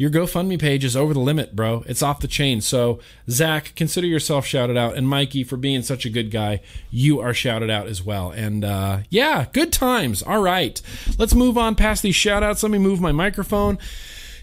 [0.02, 1.84] your GoFundMe page is over the limit, bro.
[1.86, 2.60] It's off the chain.
[2.60, 2.98] So,
[3.30, 4.96] Zach, consider yourself shouted out.
[4.96, 8.32] And Mikey, for being such a good guy, you are shouted out as well.
[8.32, 10.20] And uh, yeah, good times.
[10.20, 10.82] All right.
[11.18, 12.64] Let's move on past these shout outs.
[12.64, 13.78] Let me move my microphone.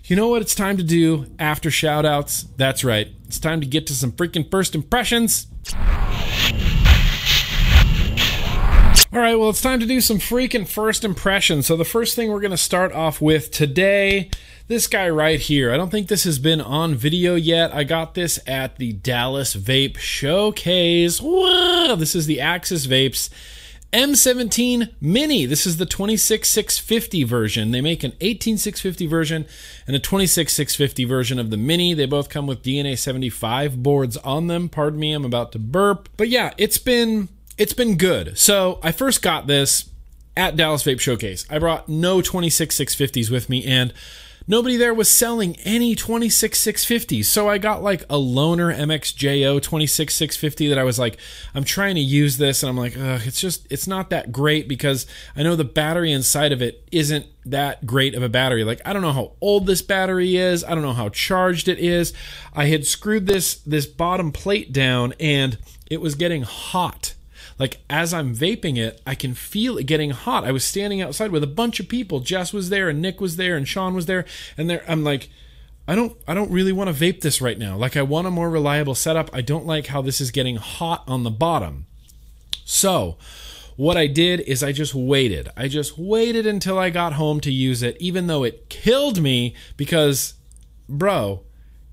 [0.05, 2.43] You know what it's time to do after shout outs?
[2.55, 3.09] That's right.
[3.25, 5.47] It's time to get to some freaking first impressions.
[9.11, 11.65] All right, well, it's time to do some freaking first impressions.
[11.65, 14.29] So, the first thing we're going to start off with today
[14.69, 15.73] this guy right here.
[15.73, 17.73] I don't think this has been on video yet.
[17.73, 21.19] I got this at the Dallas Vape Showcase.
[21.19, 23.31] Whoa, this is the Axis Vapes
[23.91, 25.47] M17 Mini.
[25.47, 27.71] This is the 26650 version.
[27.71, 29.47] They make an 18650 version
[29.87, 31.95] and a 26650 version of the Mini.
[31.95, 34.69] They both come with DNA 75 boards on them.
[34.69, 36.09] Pardon me, I'm about to burp.
[36.15, 38.37] But yeah, it's been it's been good.
[38.37, 39.89] So, I first got this
[40.37, 41.47] at Dallas Vape Showcase.
[41.49, 43.93] I brought no 26650s with me and
[44.49, 47.23] nobody there was selling any 26650s.
[47.23, 51.17] So I got like a loaner MXJO 26650 that I was like,
[51.55, 55.05] I'm trying to use this, and I'm like, it's just, it's not that great because
[55.37, 58.63] I know the battery inside of it isn't that great of a battery.
[58.63, 60.63] Like I don't know how old this battery is.
[60.63, 62.13] I don't know how charged it is.
[62.53, 65.57] I had screwed this this bottom plate down and
[65.89, 67.13] it was getting hot
[67.59, 70.45] like as I'm vaping it, I can feel it getting hot.
[70.45, 72.21] I was standing outside with a bunch of people.
[72.21, 74.25] Jess was there and Nick was there and Sean was there
[74.57, 75.29] and there I'm like
[75.87, 77.75] I don't I don't really want to vape this right now.
[77.75, 79.29] Like I want a more reliable setup.
[79.33, 81.85] I don't like how this is getting hot on the bottom.
[82.63, 83.17] So,
[83.75, 85.49] what I did is I just waited.
[85.57, 89.55] I just waited until I got home to use it even though it killed me
[89.75, 90.35] because
[90.87, 91.43] bro,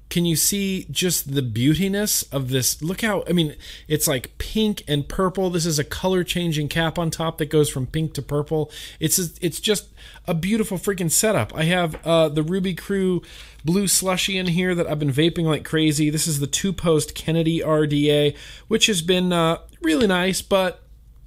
[0.08, 2.80] can you see just the beautiness of this?
[2.80, 3.56] Look how, I mean,
[3.88, 5.50] it's like pink and purple.
[5.50, 8.70] This is a color changing cap on top that goes from pink to purple.
[9.00, 9.88] It's it's just
[10.26, 11.52] a beautiful freaking setup.
[11.56, 13.22] I have uh, the Ruby Crew
[13.64, 16.08] blue slushy in here that I've been vaping like crazy.
[16.08, 18.36] This is the two post Kennedy RDA,
[18.68, 20.82] which has been uh, really nice, but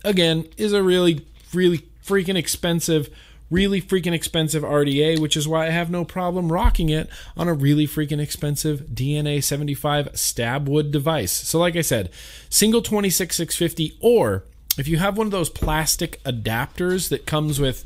[0.05, 3.09] again, is a really, really freaking expensive
[3.49, 7.53] really freaking expensive RDA, which is why I have no problem rocking it on a
[7.53, 11.31] really freaking expensive DNA 75 stab wood device.
[11.31, 12.09] So, like I said,
[12.49, 14.45] single 26650, or
[14.77, 17.85] if you have one of those plastic adapters that comes with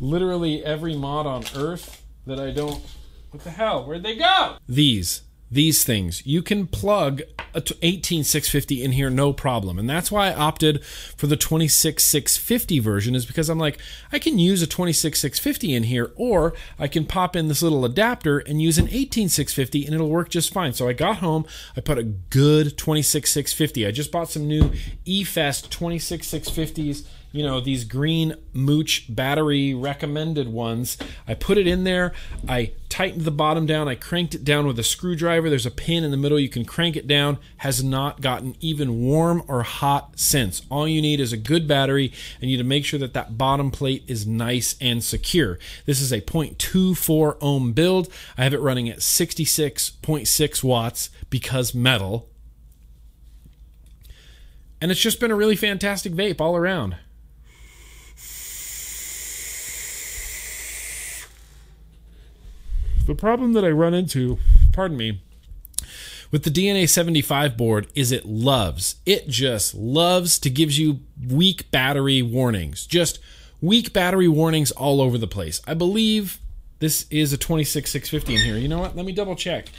[0.00, 2.82] literally every mod on earth that I don't.
[3.30, 3.86] What the hell?
[3.86, 4.56] Where'd they go?
[4.68, 6.24] These these things.
[6.24, 7.22] You can plug
[7.52, 9.78] a 18650 in here no problem.
[9.78, 13.78] And that's why I opted for the 26650 version is because I'm like
[14.12, 18.38] I can use a 26650 in here or I can pop in this little adapter
[18.38, 20.72] and use an 18650 and it'll work just fine.
[20.72, 21.44] So I got home,
[21.76, 23.86] I put a good 26650.
[23.86, 24.70] I just bought some new
[25.04, 30.98] eFest 26650s you know these green mooch battery recommended ones.
[31.28, 32.12] I put it in there.
[32.48, 33.88] I tightened the bottom down.
[33.88, 35.48] I cranked it down with a screwdriver.
[35.48, 36.40] There's a pin in the middle.
[36.40, 37.38] You can crank it down.
[37.58, 40.62] Has not gotten even warm or hot since.
[40.70, 43.38] All you need is a good battery and you need to make sure that that
[43.38, 45.58] bottom plate is nice and secure.
[45.86, 48.08] This is a 0.24 ohm build.
[48.36, 52.28] I have it running at 66.6 watts because metal.
[54.80, 56.96] And it's just been a really fantastic vape all around
[63.06, 64.38] The problem that I run into,
[64.72, 65.20] pardon me,
[66.30, 71.70] with the DNA 75 board is it loves, it just loves to gives you weak
[71.70, 72.86] battery warnings.
[72.86, 73.18] Just
[73.60, 75.60] weak battery warnings all over the place.
[75.66, 76.38] I believe
[76.78, 78.56] this is a 26650 in here.
[78.56, 78.96] You know what?
[78.96, 79.70] Let me double check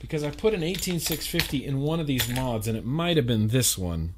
[0.00, 3.48] because I put an 18650 in one of these mods and it might have been
[3.48, 4.14] this one.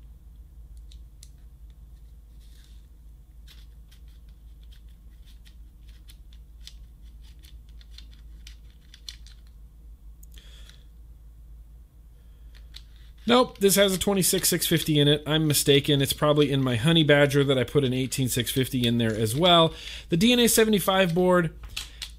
[13.25, 15.23] Nope, this has a 26650 in it.
[15.27, 16.03] I'm mistaken.
[16.03, 19.75] It's probably in my Honey Badger that I put an 18650 in there as well.
[20.09, 21.55] The DNA 75 board,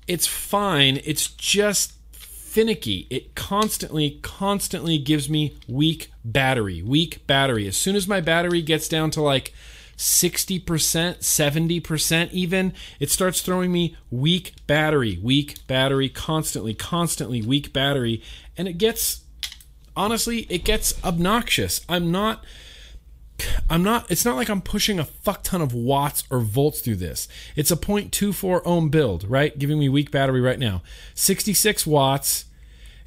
[0.08, 1.02] it's fine.
[1.04, 3.08] It's just finicky.
[3.10, 6.82] It constantly, constantly gives me weak battery.
[6.82, 7.68] Weak battery.
[7.68, 9.54] As soon as my battery gets down to like
[9.98, 18.24] 60%, 70% even, it starts throwing me weak battery, weak battery, constantly, constantly weak battery.
[18.58, 19.23] And it gets
[19.96, 21.82] honestly, it gets obnoxious.
[21.88, 22.44] I'm not.
[23.70, 26.98] I'm not, it's not like I'm pushing a fuck ton of watts or volts through
[26.98, 27.28] this.
[27.56, 29.58] It's a 0.24 ohm build, right?
[29.58, 30.84] Giving me weak battery right now.
[31.16, 32.46] 66 watts.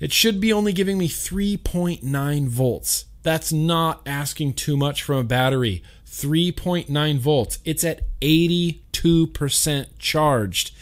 [0.01, 3.05] It should be only giving me 3.9 volts.
[3.22, 5.82] That's not asking too much from a battery.
[6.07, 7.59] 3.9 volts.
[7.64, 10.74] It's at 82% charged.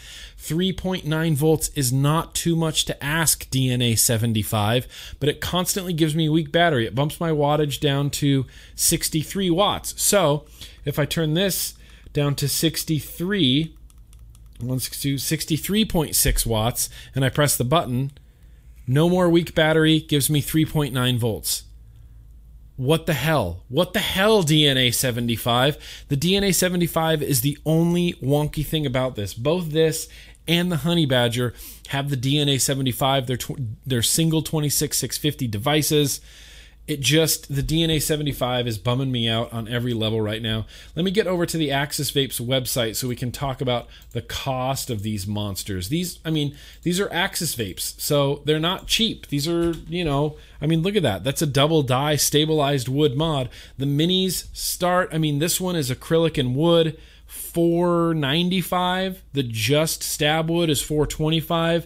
[0.47, 6.27] 3.9 volts is not too much to ask DNA 75, but it constantly gives me
[6.27, 6.85] a weak battery.
[6.85, 9.99] It bumps my wattage down to 63 watts.
[9.99, 10.45] So
[10.83, 11.73] if I turn this
[12.13, 13.75] down to 63,
[14.59, 18.11] 63.6 watts, and I press the button,
[18.85, 21.63] no more weak battery gives me 3.9 volts.
[22.77, 23.63] What the hell?
[23.69, 26.05] What the hell, DNA 75?
[26.09, 29.33] The DNA 75 is the only wonky thing about this.
[29.33, 30.09] Both this
[30.47, 31.53] and the Honey Badger
[31.89, 36.21] have the DNA 75, their, tw- their single 26650 devices.
[36.87, 40.67] It just, the DNA 75 is bumming me out on every level right now.
[40.95, 44.21] Let me get over to the Axis Vapes website so we can talk about the
[44.21, 45.89] cost of these monsters.
[45.89, 49.27] These, I mean, these are Axis Vapes, so they're not cheap.
[49.27, 51.23] These are, you know, I mean, look at that.
[51.23, 53.49] That's a double die stabilized wood mod.
[53.79, 56.99] The minis start, I mean, this one is acrylic and wood.
[57.35, 61.85] 495 the just stab wood is 425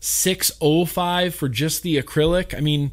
[0.00, 2.56] 605 for just the acrylic.
[2.56, 2.92] I mean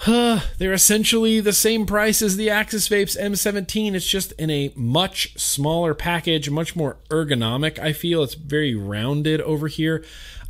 [0.00, 4.70] huh, they're essentially the same price as the axis vapes m17 it's just in a
[4.76, 8.22] much smaller package much more ergonomic i feel.
[8.22, 10.04] It's very rounded over here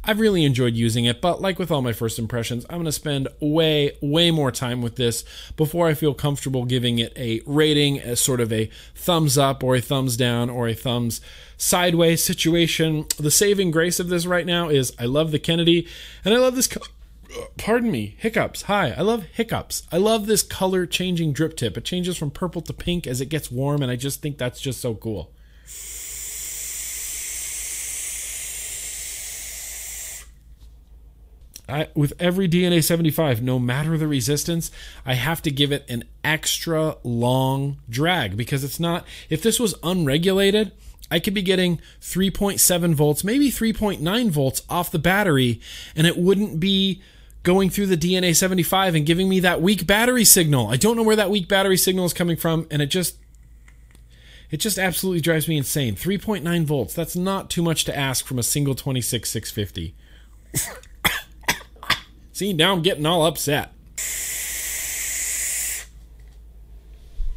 [0.07, 2.93] I've really enjoyed using it, but like with all my first impressions, I'm going to
[2.93, 5.25] spend way, way more time with this
[5.57, 9.75] before I feel comfortable giving it a rating as sort of a thumbs up or
[9.75, 11.21] a thumbs down or a thumbs
[11.57, 13.07] sideways situation.
[13.19, 15.89] The saving grace of this right now is I love the Kennedy
[16.25, 16.69] and I love this.
[16.69, 16.83] Co-
[17.59, 18.63] pardon me, hiccups.
[18.63, 19.83] Hi, I love hiccups.
[19.91, 21.77] I love this color changing drip tip.
[21.77, 24.61] It changes from purple to pink as it gets warm, and I just think that's
[24.61, 25.33] just so cool.
[31.69, 34.71] I, with every DNA 75, no matter the resistance,
[35.05, 39.75] I have to give it an extra long drag because it's not, if this was
[39.83, 40.73] unregulated,
[41.11, 45.61] I could be getting 3.7 volts, maybe 3.9 volts off the battery,
[45.95, 47.03] and it wouldn't be
[47.43, 50.69] going through the DNA 75 and giving me that weak battery signal.
[50.69, 53.17] I don't know where that weak battery signal is coming from, and it just
[54.51, 55.97] it just absolutely drives me insane.
[55.97, 56.95] 3.9 volts.
[56.95, 59.95] That's not too much to ask from a single 26650.
[62.37, 63.73] See, now I'm getting all upset.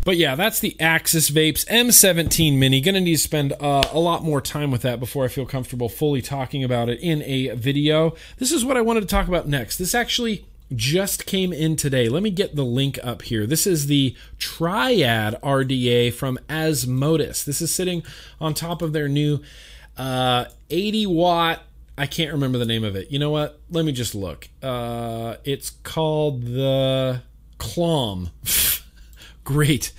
[0.03, 2.81] But yeah, that's the Axis Vapes M17 Mini.
[2.81, 5.87] Gonna need to spend uh, a lot more time with that before I feel comfortable
[5.87, 8.13] fully talking about it in a video.
[8.39, 9.77] This is what I wanted to talk about next.
[9.77, 10.45] This actually
[10.75, 12.09] just came in today.
[12.09, 13.47] Let me get the link up here.
[13.47, 17.45] This is the Triad RDA from Asmodus.
[17.45, 18.03] This is sitting
[18.41, 19.39] on top of their new
[19.95, 21.63] uh, 80 watt
[21.99, 23.11] I can't remember the name of it.
[23.11, 23.59] You know what?
[23.69, 24.47] Let me just look.
[24.63, 27.23] Uh, it's called the
[27.57, 28.29] Clom.
[29.43, 29.91] Great.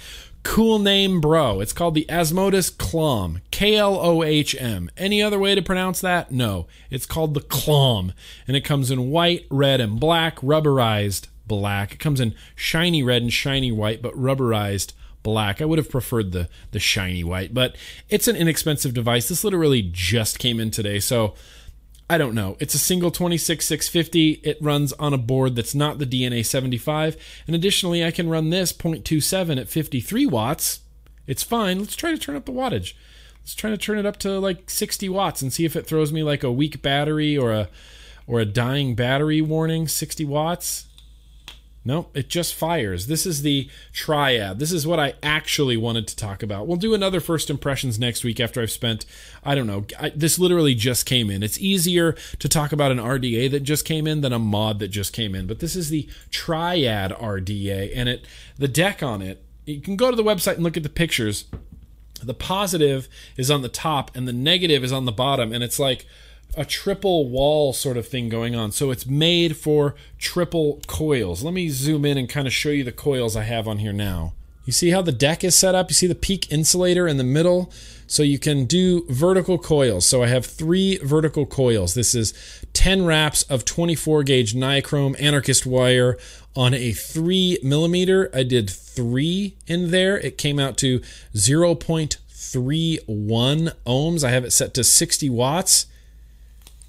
[0.43, 1.61] Cool name, bro.
[1.61, 3.43] It's called the Asmodus Clom.
[3.51, 4.91] K L O H M.
[4.97, 6.33] Any other way to pronounce that?
[6.33, 6.67] No.
[6.89, 8.15] It's called the Clom.
[8.49, 11.93] And it comes in white, red, and black, rubberized black.
[11.93, 15.61] It comes in shiny red and shiny white, but rubberized black.
[15.61, 17.77] I would have preferred the the shiny white, but
[18.09, 19.29] it's an inexpensive device.
[19.29, 21.35] This literally just came in today, so
[22.11, 22.57] I don't know.
[22.59, 24.41] It's a single 26650.
[24.43, 27.17] It runs on a board that's not the DNA 75.
[27.47, 30.81] And additionally, I can run this 0.27 at 53 watts.
[31.29, 31.79] It's fine.
[31.79, 32.95] Let's try to turn up the wattage.
[33.43, 36.13] Let's try to turn it up to like 60 watts and see if it throws
[36.13, 37.69] me like a weak battery or a
[38.27, 40.87] or a dying battery warning 60 watts.
[41.83, 43.07] Nope, it just fires.
[43.07, 44.59] This is the triad.
[44.59, 46.67] This is what I actually wanted to talk about.
[46.67, 49.07] We'll do another first impressions next week after I've spent,
[49.43, 51.43] I don't know, I, this literally just came in.
[51.43, 54.89] It's easier to talk about an RDA that just came in than a mod that
[54.89, 55.47] just came in.
[55.47, 58.27] But this is the triad RDA, and it
[58.59, 59.43] the deck on it.
[59.65, 61.47] You can go to the website and look at the pictures.
[62.23, 63.09] The positive
[63.39, 66.05] is on the top, and the negative is on the bottom, and it's like
[66.57, 68.73] a triple wall sort of thing going on.
[68.73, 71.43] So it's made for triple coils.
[71.43, 73.93] Let me zoom in and kind of show you the coils I have on here
[73.93, 74.35] now.
[74.65, 75.91] You see how the deck is set up?
[75.91, 77.73] You see the peak insulator in the middle?
[78.07, 80.07] So you can do vertical coils.
[80.07, 81.95] So I have three vertical coils.
[81.95, 82.35] This is
[82.73, 86.17] 10 wraps of 24 gauge nichrome anarchist wire
[86.55, 88.31] on a 3 millimeter.
[88.35, 90.19] I did three in there.
[90.19, 91.01] It came out to
[91.35, 94.25] 0.31 ohms.
[94.25, 95.87] I have it set to 60 watts.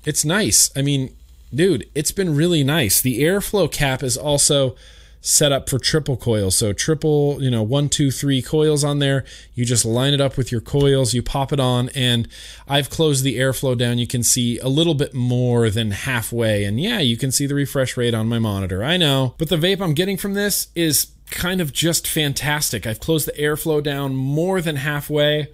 [0.05, 0.69] It's nice.
[0.75, 1.15] I mean,
[1.53, 3.01] dude, it's been really nice.
[3.01, 4.75] The airflow cap is also
[5.21, 6.55] set up for triple coils.
[6.55, 9.23] So triple, you know, one, two, three coils on there.
[9.53, 12.27] You just line it up with your coils, you pop it on, and
[12.67, 13.99] I've closed the airflow down.
[13.99, 16.63] You can see a little bit more than halfway.
[16.63, 18.83] And yeah, you can see the refresh rate on my monitor.
[18.83, 19.35] I know.
[19.37, 22.87] But the vape I'm getting from this is kind of just fantastic.
[22.87, 25.49] I've closed the airflow down more than halfway.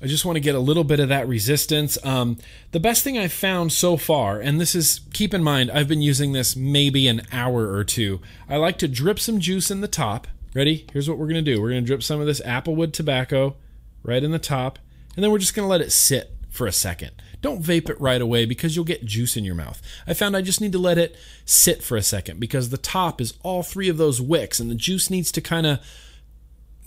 [0.00, 1.96] I just want to get a little bit of that resistance.
[2.04, 2.38] Um,
[2.72, 6.02] the best thing I've found so far, and this is, keep in mind, I've been
[6.02, 8.20] using this maybe an hour or two.
[8.48, 10.26] I like to drip some juice in the top.
[10.54, 10.86] Ready?
[10.92, 13.56] Here's what we're going to do we're going to drip some of this applewood tobacco
[14.02, 14.78] right in the top,
[15.14, 17.10] and then we're just going to let it sit for a second.
[17.42, 19.82] Don't vape it right away because you'll get juice in your mouth.
[20.06, 23.20] I found I just need to let it sit for a second because the top
[23.20, 25.80] is all three of those wicks, and the juice needs to kind of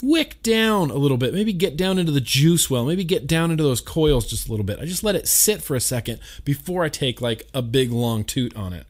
[0.02, 3.52] wick down a little bit, maybe get down into the juice well, maybe get down
[3.52, 4.80] into those coils just a little bit.
[4.80, 8.24] I just let it sit for a second before I take like a big long
[8.24, 8.86] toot on it.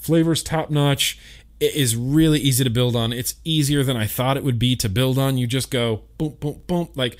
[0.00, 1.18] Flavor's top notch.
[1.60, 3.12] It is really easy to build on.
[3.12, 5.36] It's easier than I thought it would be to build on.
[5.36, 7.18] You just go boom, boom, boom, like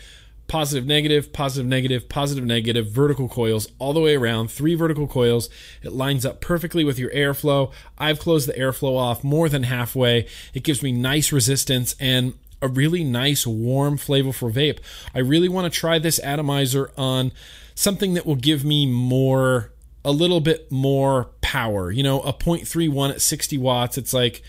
[0.50, 5.48] positive, negative, positive, negative, positive, negative, vertical coils all the way around, three vertical coils.
[5.80, 7.72] It lines up perfectly with your airflow.
[7.96, 10.26] I've closed the airflow off more than halfway.
[10.52, 14.80] It gives me nice resistance and a really nice warm flavor for vape.
[15.14, 17.30] I really want to try this atomizer on
[17.76, 19.70] something that will give me more
[20.04, 21.92] a little bit more power.
[21.92, 23.96] You know, a 0.31 at 60 watts.
[23.96, 24.42] It's like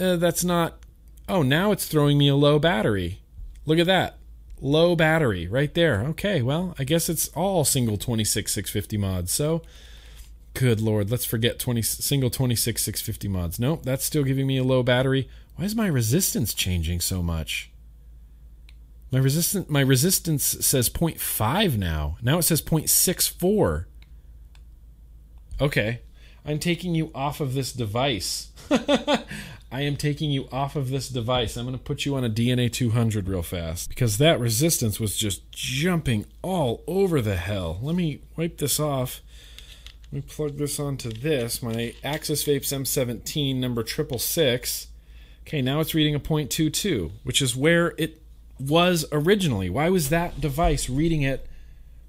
[0.00, 0.78] uh, that's not
[1.28, 3.20] Oh, now it's throwing me a low battery.
[3.66, 4.17] Look at that
[4.60, 6.02] low battery right there.
[6.08, 9.32] Okay, well, I guess it's all single 26 650 mods.
[9.32, 9.62] So,
[10.54, 13.58] good lord, let's forget 20 single 26 650 mods.
[13.58, 15.28] Nope, that's still giving me a low battery.
[15.56, 17.70] Why is my resistance changing so much?
[19.10, 22.18] My resistance my resistance says 0.5 now.
[22.22, 23.86] Now it says 0.64.
[25.60, 26.00] Okay.
[26.44, 28.52] I'm taking you off of this device.
[29.70, 31.56] I am taking you off of this device.
[31.56, 35.16] I'm going to put you on a DNA 200 real fast because that resistance was
[35.16, 37.78] just jumping all over the hell.
[37.82, 39.20] Let me wipe this off.
[40.10, 44.86] Let me plug this onto this, my Axis Vapes M17 number 666.
[45.46, 48.22] Okay, now it's reading a 0.22, which is where it
[48.58, 49.68] was originally.
[49.68, 51.46] Why was that device reading it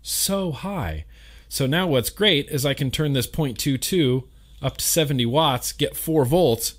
[0.01, 1.03] so high?
[1.49, 4.23] So now what's great is I can turn this 0.22
[4.61, 6.75] up to 70 watts, get 4 volts,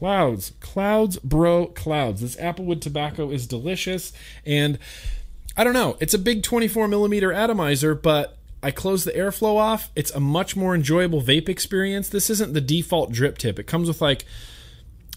[0.00, 2.22] clouds, clouds, bro, clouds.
[2.22, 4.14] This applewood tobacco is delicious,
[4.46, 4.78] and
[5.58, 5.98] I don't know.
[6.00, 9.90] It's a big 24 millimeter atomizer, but I close the airflow off.
[9.94, 12.08] It's a much more enjoyable vape experience.
[12.08, 13.58] This isn't the default drip tip.
[13.58, 14.24] It comes with like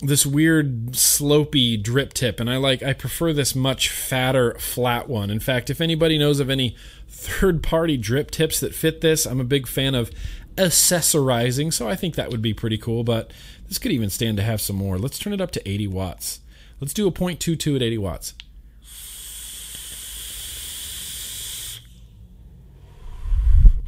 [0.02, 5.30] this weird slopey drip tip and I like I prefer this much fatter flat one.
[5.30, 6.76] In fact, if anybody knows of any
[7.08, 10.12] third party drip tips that fit this, I'm a big fan of
[10.56, 13.32] accessorizing, so I think that would be pretty cool, but
[13.74, 15.00] this could even stand to have some more.
[15.00, 16.42] Let's turn it up to 80 watts.
[16.80, 18.36] Let's do a 0.22 at 80 watts.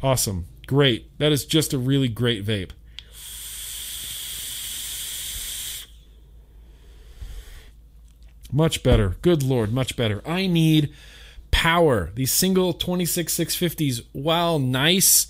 [0.02, 0.46] Awesome.
[0.66, 1.16] Great.
[1.20, 2.72] That is just a really great vape.
[8.50, 9.14] Much better.
[9.22, 10.20] Good lord, much better.
[10.26, 10.92] I need
[11.52, 12.10] power.
[12.16, 15.28] These single 26 650s, while nice,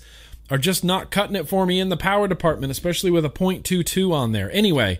[0.49, 4.11] are just not cutting it for me in the power department, especially with a 0.22
[4.11, 4.51] on there.
[4.51, 4.99] Anyway,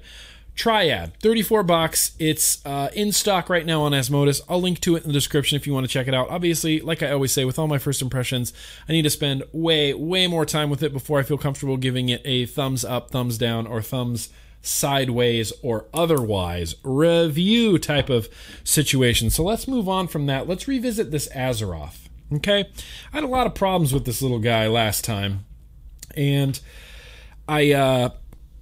[0.58, 2.12] Triad, 34 bucks.
[2.18, 4.42] It's uh, in stock right now on Asmodus.
[4.50, 6.30] I'll link to it in the description if you want to check it out.
[6.30, 8.54] Obviously, like I always say, with all my first impressions,
[8.90, 12.10] I need to spend way, way more time with it before I feel comfortable giving
[12.10, 14.30] it a thumbs up, thumbs down, or thumbs
[14.64, 18.28] sideways or otherwise review type of
[18.64, 19.30] situation.
[19.30, 20.48] So let's move on from that.
[20.48, 22.07] Let's revisit this Azeroth.
[22.34, 22.70] Okay?
[23.14, 25.46] I had a lot of problems with this little guy last time.
[26.16, 26.60] And
[27.48, 28.10] I uh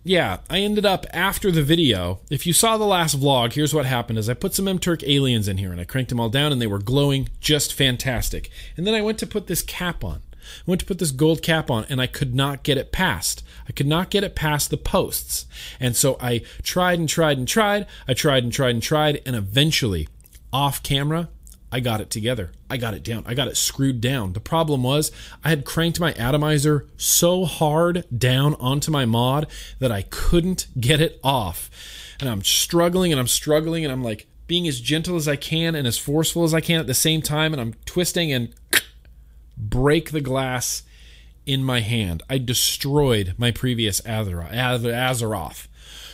[0.07, 2.19] yeah, I ended up after the video.
[2.29, 5.47] If you saw the last vlog, here's what happened: is I put some M-Turk aliens
[5.47, 8.51] in here and I cranked them all down, and they were glowing just fantastic.
[8.77, 10.21] And then I went to put this cap on.
[10.35, 13.43] I went to put this gold cap on and I could not get it past.
[13.67, 15.47] I could not get it past the posts.
[15.79, 17.87] And so I tried and tried and tried.
[18.07, 19.21] I tried and tried and tried.
[19.25, 20.07] And eventually,
[20.53, 21.29] off camera,
[21.71, 22.51] I got it together.
[22.69, 23.23] I got it down.
[23.27, 24.33] I got it screwed down.
[24.33, 25.11] The problem was
[25.43, 29.47] I had cranked my atomizer so hard down onto my mod
[29.79, 31.69] that I couldn't get it off.
[32.19, 35.75] And I'm struggling and I'm struggling and I'm like being as gentle as I can
[35.75, 37.53] and as forceful as I can at the same time.
[37.53, 38.53] And I'm twisting and
[39.57, 40.83] break the glass
[41.45, 42.23] in my hand.
[42.29, 45.67] I destroyed my previous Azeroth.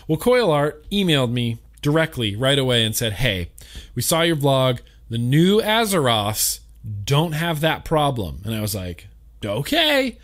[0.07, 3.49] Well, Coil Art emailed me directly right away and said, Hey,
[3.95, 4.79] we saw your vlog.
[5.11, 6.61] The new Azeroths
[7.03, 8.39] don't have that problem.
[8.45, 9.09] And I was like,
[9.43, 10.17] Okay.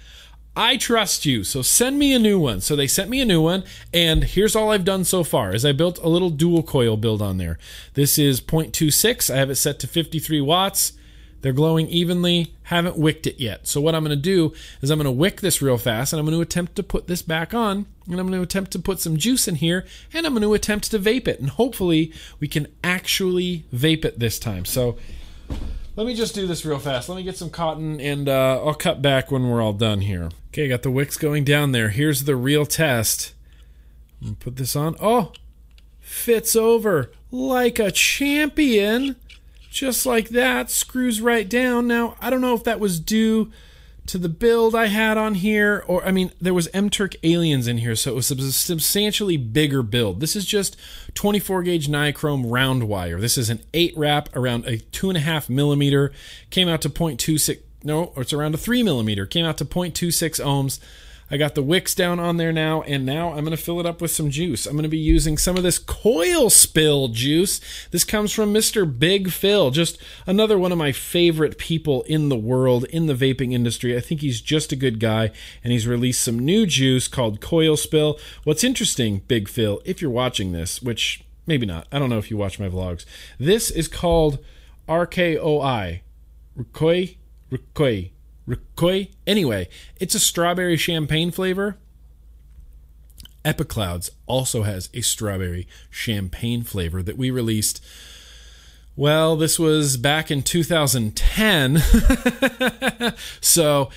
[0.56, 2.62] I trust you, so send me a new one.
[2.62, 3.64] So they sent me a new one,
[3.94, 7.22] and here's all I've done so far: is I built a little dual coil build
[7.22, 7.60] on there.
[7.94, 9.32] This is 0.26.
[9.32, 10.94] I have it set to 53 watts.
[11.42, 12.56] They're glowing evenly.
[12.64, 13.68] Haven't wicked it yet.
[13.68, 16.20] So what I'm going to do is I'm going to wick this real fast, and
[16.20, 18.80] I'm going to attempt to put this back on, and I'm going to attempt to
[18.80, 22.12] put some juice in here, and I'm going to attempt to vape it, and hopefully
[22.40, 24.66] we can actually vape it this time.
[24.66, 24.98] So
[25.98, 27.10] let me just do this real fast.
[27.10, 30.30] Let me get some cotton and uh, I'll cut back when we're all done here.
[30.50, 31.90] Okay, got the wicks going down there.
[31.90, 33.34] Here's the real test.
[34.40, 34.96] Put this on.
[35.02, 35.32] Oh,
[36.00, 39.16] fits over like a champion.
[39.72, 41.88] Just like that, screws right down.
[41.88, 43.52] Now, I don't know if that was due
[44.08, 47.78] to the build I had on here, or I mean, there was M-Turk Aliens in
[47.78, 50.20] here, so it was a substantially bigger build.
[50.20, 50.78] This is just
[51.14, 53.20] 24 gauge nichrome round wire.
[53.20, 56.12] This is an eight wrap around a two and a half millimeter.
[56.50, 57.60] Came out to 0.26.
[57.84, 59.26] No, it's around a three millimeter.
[59.26, 60.80] Came out to 0.26 ohms.
[61.30, 63.86] I got the wicks down on there now, and now I'm going to fill it
[63.86, 64.66] up with some juice.
[64.66, 67.60] I'm going to be using some of this coil spill juice.
[67.92, 68.88] This comes from Mr.
[68.88, 73.54] Big Phil, just another one of my favorite people in the world in the vaping
[73.54, 73.98] industry.
[73.98, 75.32] I think he's just a good guy,
[75.64, 78.18] and he's released some new juice called Coil Spill.
[78.46, 82.32] What's interesting, Big Phil, if you're watching this, which maybe not, I don't know if
[82.32, 83.06] you watch my vlogs,
[83.38, 84.40] this is called
[84.88, 86.02] RKOI.
[86.58, 87.18] Rukoi?
[87.52, 88.12] Rukoi.
[89.26, 89.68] Anyway,
[90.00, 91.78] it's a strawberry champagne flavor.
[93.44, 97.84] Epiclouds also has a strawberry champagne flavor that we released.
[98.96, 101.78] Well, this was back in 2010.
[103.42, 103.90] so,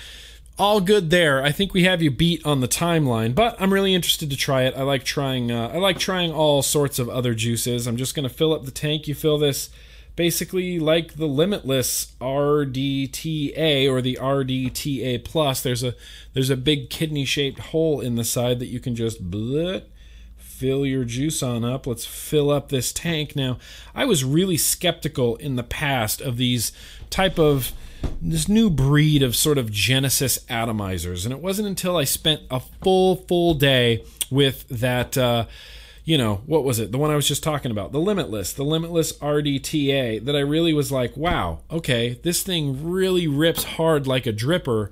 [0.59, 1.43] all good there.
[1.43, 4.63] I think we have you beat on the timeline, but I'm really interested to try
[4.63, 4.75] it.
[4.77, 7.87] I like trying uh, I like trying all sorts of other juices.
[7.87, 9.07] I'm just going to fill up the tank.
[9.07, 9.69] You fill this
[10.15, 15.61] basically like the limitless RDTA or the RDTA plus.
[15.61, 15.95] There's a
[16.33, 19.83] there's a big kidney shaped hole in the side that you can just bleh,
[20.37, 21.87] fill your juice on up.
[21.87, 23.35] Let's fill up this tank.
[23.35, 23.57] Now,
[23.95, 26.71] I was really skeptical in the past of these
[27.09, 27.71] type of
[28.21, 32.59] this new breed of sort of Genesis atomizers, and it wasn't until I spent a
[32.59, 35.17] full full day with that.
[35.17, 35.45] Uh,
[36.03, 36.91] you know, what was it?
[36.91, 40.73] The one I was just talking about, the Limitless, the Limitless RDTA, that I really
[40.73, 44.89] was like, wow, okay, this thing really rips hard like a dripper,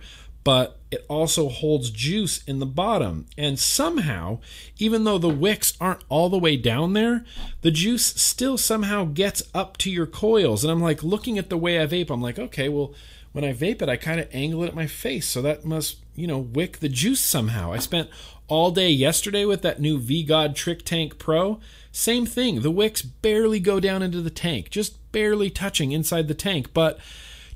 [0.49, 3.27] but it also holds juice in the bottom.
[3.37, 4.39] And somehow,
[4.79, 7.23] even though the wicks aren't all the way down there,
[7.61, 10.63] the juice still somehow gets up to your coils.
[10.63, 12.95] And I'm like, looking at the way I vape, I'm like, okay, well,
[13.31, 15.27] when I vape it, I kind of angle it at my face.
[15.27, 17.71] So that must, you know, wick the juice somehow.
[17.71, 18.09] I spent
[18.47, 21.59] all day yesterday with that new V God Trick Tank Pro.
[21.91, 22.61] Same thing.
[22.61, 26.73] The wicks barely go down into the tank, just barely touching inside the tank.
[26.73, 26.97] But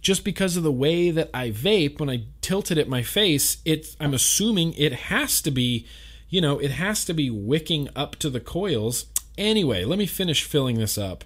[0.04, 3.58] just because of the way that I vape, when I tilt it at my face,
[3.64, 5.88] it's I'm assuming it has to be,
[6.30, 9.06] you know, it has to be wicking up to the coils.
[9.38, 11.24] Anyway, let me finish filling this up.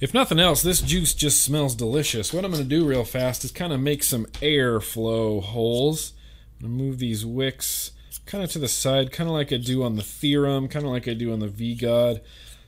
[0.00, 2.34] If nothing else, this juice just smells delicious.
[2.34, 6.12] What I'm going to do real fast is kind of make some airflow holes.
[6.60, 7.92] I'm going to move these wicks
[8.26, 10.90] kind of to the side, kind of like I do on the Theorem, kind of
[10.90, 12.20] like I do on the V God.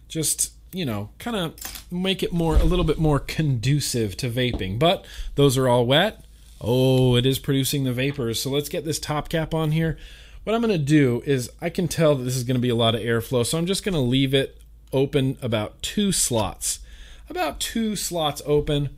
[0.08, 1.54] Just, you know, kind of
[1.90, 4.78] make it more, a little bit more conducive to vaping.
[4.78, 5.04] But
[5.34, 6.24] those are all wet.
[6.60, 8.40] Oh, it is producing the vapors.
[8.42, 9.96] So let's get this top cap on here.
[10.44, 12.68] What I'm going to do is I can tell that this is going to be
[12.68, 13.44] a lot of airflow.
[13.44, 14.60] So I'm just going to leave it
[14.92, 16.80] open about two slots.
[17.28, 18.90] About two slots open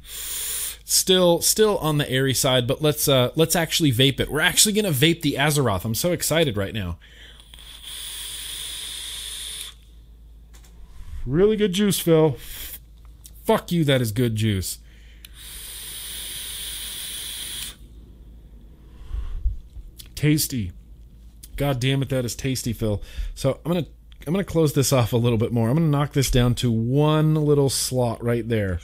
[0.91, 4.31] still still on the airy side, but let's uh let's actually vape it.
[4.31, 5.85] We're actually gonna vape the Azeroth.
[5.85, 6.99] I'm so excited right now.
[11.27, 12.37] Really good juice, Phil.
[13.45, 14.79] Fuck you, that is good juice.
[20.15, 20.73] Tasty.
[21.57, 23.03] God damn it, that is tasty, Phil.
[23.35, 23.87] So I'm gonna
[24.27, 25.69] I'm gonna close this off a little bit more.
[25.69, 28.81] I'm gonna knock this down to one little slot right there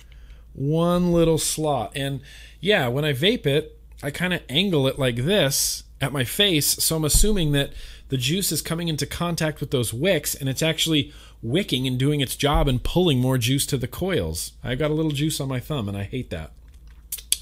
[0.57, 1.93] one little slot.
[1.95, 2.21] And
[2.61, 6.67] yeah, when I vape it, I kind of angle it like this at my face,
[6.67, 7.73] so I'm assuming that
[8.09, 12.21] the juice is coming into contact with those wicks and it's actually wicking and doing
[12.21, 14.53] its job and pulling more juice to the coils.
[14.65, 16.53] I've got a little juice on my thumb and I hate that.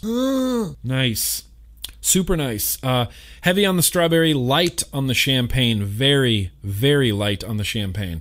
[0.84, 1.44] nice.
[2.00, 2.82] Super nice.
[2.84, 3.06] Uh,
[3.40, 5.82] heavy on the strawberry, light on the champagne.
[5.84, 8.20] Very, very light on the champagne.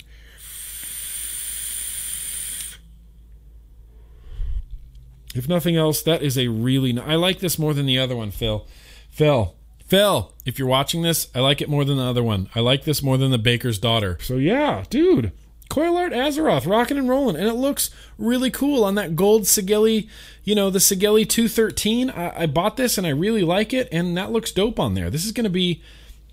[5.35, 6.91] If nothing else, that is a really.
[6.91, 8.65] n- I like this more than the other one, Phil.
[9.09, 9.55] Phil.
[9.85, 12.49] Phil, if you're watching this, I like it more than the other one.
[12.55, 14.17] I like this more than the Baker's Daughter.
[14.21, 15.31] So yeah, dude.
[15.73, 17.89] Coil Art Azeroth, rocking and rolling, and it looks
[18.19, 20.07] really cool on that gold Sigelei,
[20.43, 22.11] you know, the Sigelei 213.
[22.11, 25.09] I, I bought this and I really like it, and that looks dope on there.
[25.09, 25.81] This is gonna be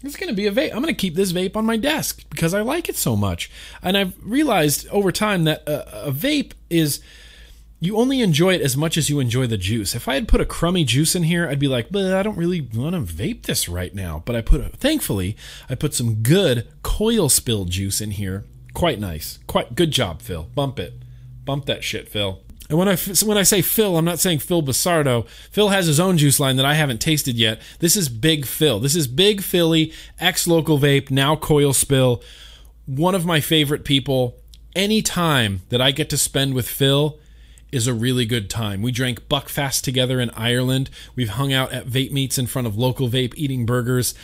[0.02, 0.72] this is going to be a vape.
[0.72, 3.50] I'm going to keep this vape on my desk because I like it so much.
[3.82, 7.00] And I've realized over time that a, a vape is
[7.80, 9.94] you only enjoy it as much as you enjoy the juice.
[9.94, 12.38] If I had put a crummy juice in here, I'd be like, but I don't
[12.38, 14.22] really want to vape this right now.
[14.24, 15.36] But I put, a, thankfully,
[15.68, 18.44] I put some good coil spill juice in here.
[18.74, 19.38] Quite nice.
[19.46, 20.44] Quite good job, Phil.
[20.54, 20.94] Bump it.
[21.44, 22.40] Bump that shit, Phil.
[22.68, 25.26] And when I when I say Phil, I'm not saying Phil Busardo.
[25.50, 27.60] Phil has his own juice line that I haven't tasted yet.
[27.80, 28.78] This is Big Phil.
[28.78, 32.22] This is Big Philly, ex local vape, now coil spill.
[32.86, 34.36] One of my favorite people.
[34.76, 37.18] Any time that I get to spend with Phil
[37.72, 38.82] is a really good time.
[38.82, 40.90] We drank Buckfast together in Ireland.
[41.16, 44.14] We've hung out at vape meets in front of local vape eating burgers.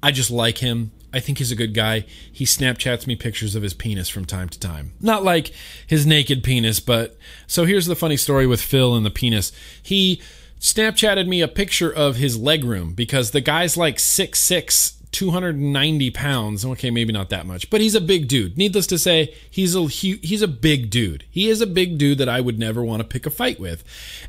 [0.00, 0.92] I just like him.
[1.12, 2.04] I think he's a good guy.
[2.30, 4.92] He Snapchats me pictures of his penis from time to time.
[5.00, 5.52] Not like
[5.86, 7.16] his naked penis, but
[7.46, 9.52] so here's the funny story with Phil and the penis.
[9.82, 10.20] He
[10.60, 16.64] Snapchatted me a picture of his leg room because the guy's like 6'6, 290 pounds.
[16.64, 18.58] Okay, maybe not that much, but he's a big dude.
[18.58, 21.24] Needless to say, he's a hu- he's a big dude.
[21.30, 23.84] He is a big dude that I would never want to pick a fight with.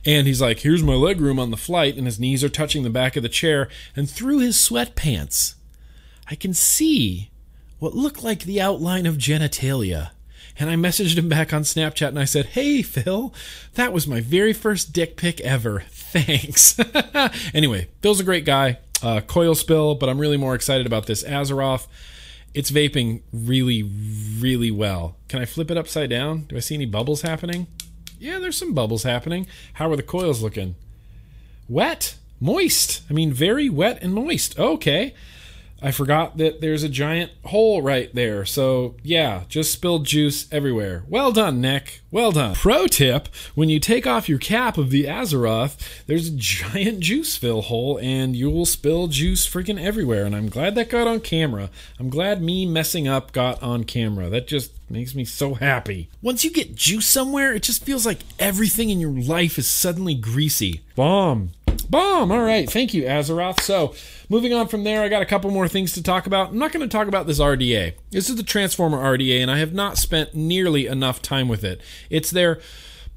[0.06, 2.84] And he's like, "Here's my leg room on the flight," and his knees are touching
[2.84, 5.56] the back of the chair, and through his sweatpants,
[6.30, 7.32] I can see
[7.80, 10.12] what looked like the outline of genitalia.
[10.60, 13.34] And I messaged him back on Snapchat and I said, Hey, Phil,
[13.76, 15.84] that was my very first dick pic ever.
[15.90, 16.78] Thanks.
[17.54, 18.80] anyway, Phil's a great guy.
[19.02, 21.88] Uh, coil spill, but I'm really more excited about this Azeroth.
[22.54, 25.16] It's vaping really, really well.
[25.30, 26.42] Can I flip it upside down?
[26.42, 27.68] Do I see any bubbles happening?
[28.20, 29.48] Yeah, there's some bubbles happening.
[29.74, 30.76] How are the coils looking?
[31.70, 33.04] Wet, moist.
[33.10, 34.60] I mean, very wet and moist.
[34.60, 35.14] Okay.
[35.82, 38.46] I forgot that there's a giant hole right there.
[38.46, 41.04] So, yeah, just spilled juice everywhere.
[41.08, 42.02] Well done, Nick.
[42.12, 42.56] Well done.
[42.56, 45.78] Pro tip when you take off your cap of the Azeroth,
[46.08, 50.26] there's a giant juice fill hole and you will spill juice freaking everywhere.
[50.26, 51.70] And I'm glad that got on camera.
[52.00, 54.30] I'm glad me messing up got on camera.
[54.30, 56.10] That just makes me so happy.
[56.22, 60.16] Once you get juice somewhere, it just feels like everything in your life is suddenly
[60.16, 60.82] greasy.
[60.96, 61.52] Bomb.
[61.90, 62.32] Bomb.
[62.32, 62.70] All right.
[62.70, 63.62] Thank you, Azeroth.
[63.62, 63.96] So,
[64.30, 66.50] moving on from there, I got a couple more things to talk about.
[66.50, 67.94] I'm not going to talk about this RDA.
[68.12, 71.82] This is the Transformer RDA, and I have not spent nearly enough time with it.
[72.10, 72.60] It's their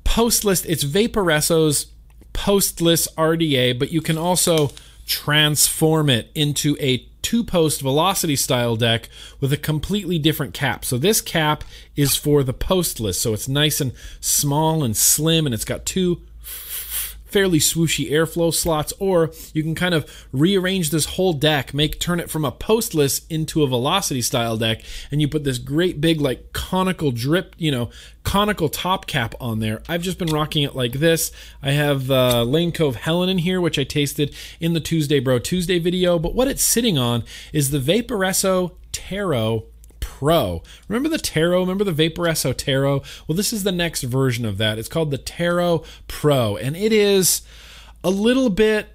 [0.04, 1.86] post list, it's Vaporesso's
[2.32, 4.70] postless RDA, but you can also
[5.06, 9.08] transform it into a two post velocity style deck
[9.38, 10.84] with a completely different cap.
[10.84, 11.62] So this cap
[11.94, 16.22] is for the postless, so it's nice and small and slim, and it's got two
[17.32, 22.20] fairly swooshy airflow slots, or you can kind of rearrange this whole deck, make turn
[22.20, 26.20] it from a postless into a velocity style deck, and you put this great big
[26.20, 27.90] like conical drip, you know,
[28.22, 29.82] conical top cap on there.
[29.88, 31.32] I've just been rocking it like this.
[31.62, 35.40] I have uh, Lane Cove Helen in here, which I tasted in the Tuesday Bro
[35.40, 39.66] Tuesday video, but what it's sitting on is the Vaporesso Tarot
[40.02, 40.62] Pro.
[40.88, 41.60] Remember the Tarot?
[41.60, 43.02] Remember the Vaporesso Tarot?
[43.26, 44.78] Well, this is the next version of that.
[44.78, 47.40] It's called the Tarot Pro, and it is
[48.04, 48.88] a little bit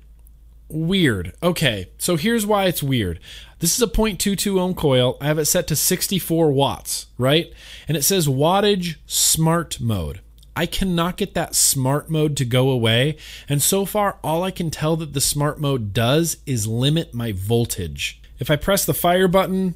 [0.69, 1.34] weird.
[1.41, 3.19] Okay, so here's why it's weird.
[3.59, 5.17] This is a 0.22 ohm coil.
[5.19, 7.51] I have it set to 64 watts, right?
[7.88, 10.21] And it says wattage smart mode.
[10.55, 13.17] I cannot get that smart mode to go away.
[13.47, 17.31] And so far, all I can tell that the smart mode does is limit my
[17.31, 18.21] voltage.
[18.39, 19.75] If I press the fire button,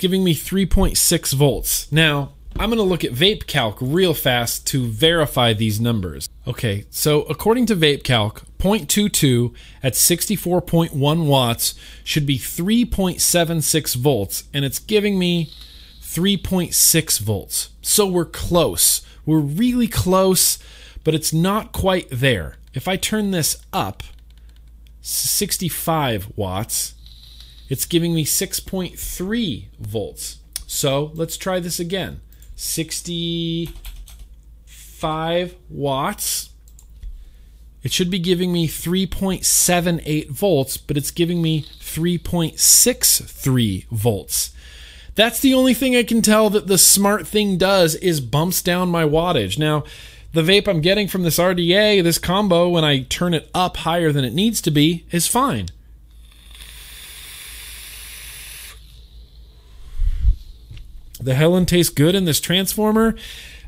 [0.00, 1.92] giving me 3.6 volts.
[1.92, 6.28] Now, I'm going to look at Vape Calc real fast to verify these numbers.
[6.46, 14.64] Okay, so according to Vape Calc, 0.22 at 64.1 watts should be 3.76 volts, and
[14.64, 15.52] it's giving me
[16.00, 17.68] 3.6 volts.
[17.82, 19.02] So we're close.
[19.26, 20.58] We're really close,
[21.04, 22.56] but it's not quite there.
[22.72, 24.02] If I turn this up,
[25.02, 26.94] 65 watts,
[27.70, 30.36] it's giving me 6.3 volts.
[30.66, 32.20] So let's try this again.
[32.56, 36.50] 65 watts.
[37.82, 44.52] It should be giving me 3.78 volts, but it's giving me 3.63 volts.
[45.14, 48.90] That's the only thing I can tell that the smart thing does is bumps down
[48.90, 49.58] my wattage.
[49.58, 49.84] Now,
[50.32, 54.12] the vape I'm getting from this RDA, this combo, when I turn it up higher
[54.12, 55.70] than it needs to be, is fine.
[61.20, 63.14] The Helen tastes good in this transformer.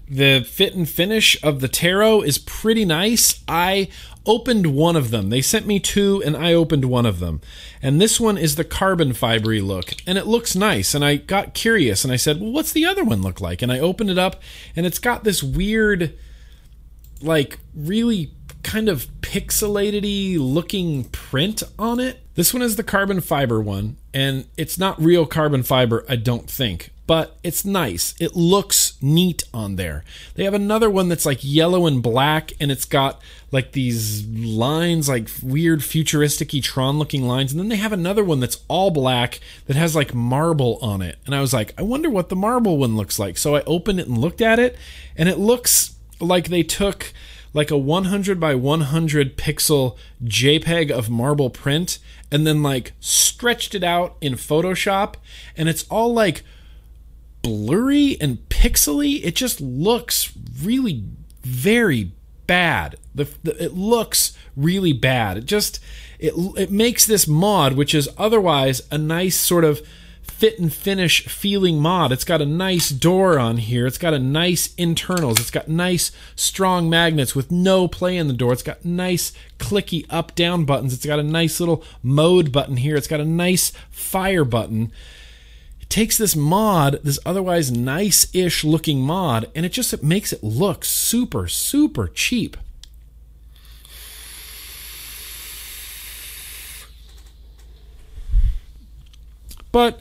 [0.08, 3.42] The fit and finish of the Tarot is pretty nice.
[3.46, 3.88] I
[4.26, 5.30] opened one of them.
[5.30, 7.40] They sent me two, and I opened one of them.
[7.80, 10.94] And this one is the carbon fibery look, and it looks nice.
[10.94, 13.72] And I got curious, and I said, "Well, what's the other one look like?" And
[13.72, 14.42] I opened it up,
[14.76, 16.14] and it's got this weird,
[17.20, 22.20] like really kind of pixelated looking print on it.
[22.34, 26.48] This one is the carbon fiber one, and it's not real carbon fiber, I don't
[26.48, 28.14] think but it's nice.
[28.18, 30.02] It looks neat on there.
[30.34, 33.20] They have another one that's like yellow and black, and it's got
[33.50, 37.52] like these lines, like weird futuristic Tron looking lines.
[37.52, 41.18] And then they have another one that's all black that has like marble on it.
[41.26, 43.36] And I was like, I wonder what the marble one looks like.
[43.36, 44.74] So I opened it and looked at it,
[45.14, 47.12] and it looks like they took
[47.52, 51.98] like a 100 by 100 pixel JPEG of marble print
[52.30, 55.16] and then like stretched it out in Photoshop,
[55.58, 56.42] and it's all like
[57.42, 59.20] blurry and pixely.
[59.24, 60.32] It just looks
[60.62, 61.04] really
[61.42, 62.12] very
[62.46, 62.96] bad.
[63.14, 65.36] The, the, it looks really bad.
[65.36, 65.80] It just
[66.18, 69.82] it it makes this mod, which is otherwise a nice sort of
[70.22, 72.12] fit and finish feeling mod.
[72.12, 73.86] It's got a nice door on here.
[73.86, 75.40] It's got a nice internals.
[75.40, 78.52] It's got nice strong magnets with no play in the door.
[78.52, 80.94] It's got nice clicky up down buttons.
[80.94, 82.96] It's got a nice little mode button here.
[82.96, 84.92] It's got a nice fire button
[85.92, 90.86] takes this mod, this otherwise nice-ish looking mod, and it just it makes it look
[90.86, 92.56] super, super cheap.
[99.70, 100.00] But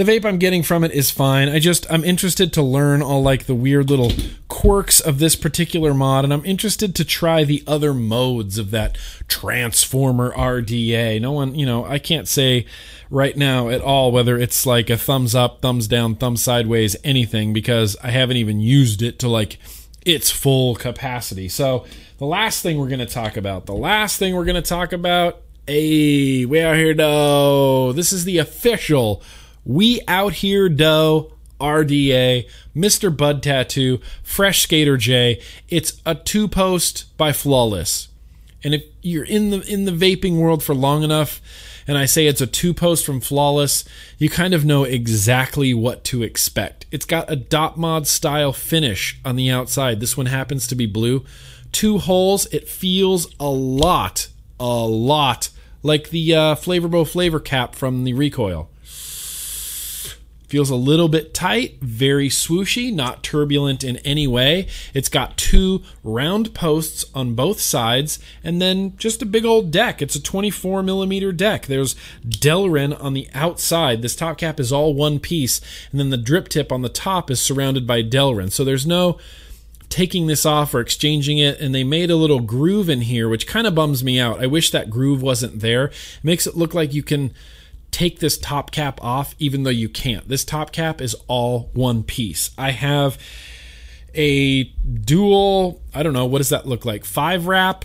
[0.00, 1.50] the vape I'm getting from it is fine.
[1.50, 4.10] I just I'm interested to learn all like the weird little
[4.48, 8.96] quirks of this particular mod, and I'm interested to try the other modes of that
[9.28, 11.20] Transformer RDA.
[11.20, 12.64] No one, you know, I can't say
[13.10, 17.52] right now at all whether it's like a thumbs up, thumbs down, thumb sideways, anything
[17.52, 19.58] because I haven't even used it to like
[20.06, 21.50] its full capacity.
[21.50, 21.84] So
[22.16, 24.94] the last thing we're going to talk about, the last thing we're going to talk
[24.94, 27.92] about, hey, we out here dough.
[27.92, 29.22] This is the official
[29.64, 33.14] We Out Here Dough RDA, Mr.
[33.14, 35.40] Bud Tattoo, Fresh Skater J.
[35.68, 38.08] It's a two post by Flawless.
[38.64, 41.40] And if you're in the in the vaping world for long enough,
[41.86, 43.84] and I say it's a two post from Flawless,
[44.18, 46.86] you kind of know exactly what to expect.
[46.90, 50.00] It's got a dot mod style finish on the outside.
[50.00, 51.24] This one happens to be blue.
[51.72, 52.46] Two holes.
[52.46, 54.28] It feels a lot,
[54.58, 55.50] a lot
[55.82, 58.69] like the uh, Flavorbo flavor cap from the recoil.
[60.50, 64.66] Feels a little bit tight, very swooshy, not turbulent in any way.
[64.92, 70.02] It's got two round posts on both sides, and then just a big old deck.
[70.02, 71.66] It's a 24 millimeter deck.
[71.66, 71.94] There's
[72.26, 74.02] Delrin on the outside.
[74.02, 75.60] This top cap is all one piece,
[75.92, 78.50] and then the drip tip on the top is surrounded by Delrin.
[78.50, 79.20] So there's no
[79.88, 83.46] taking this off or exchanging it and they made a little groove in here which
[83.46, 84.40] kind of bums me out.
[84.40, 85.86] I wish that groove wasn't there.
[85.86, 87.34] It makes it look like you can
[87.90, 90.28] take this top cap off even though you can't.
[90.28, 92.50] This top cap is all one piece.
[92.56, 93.18] I have
[94.14, 97.04] a dual, I don't know, what does that look like?
[97.04, 97.84] 5 wrap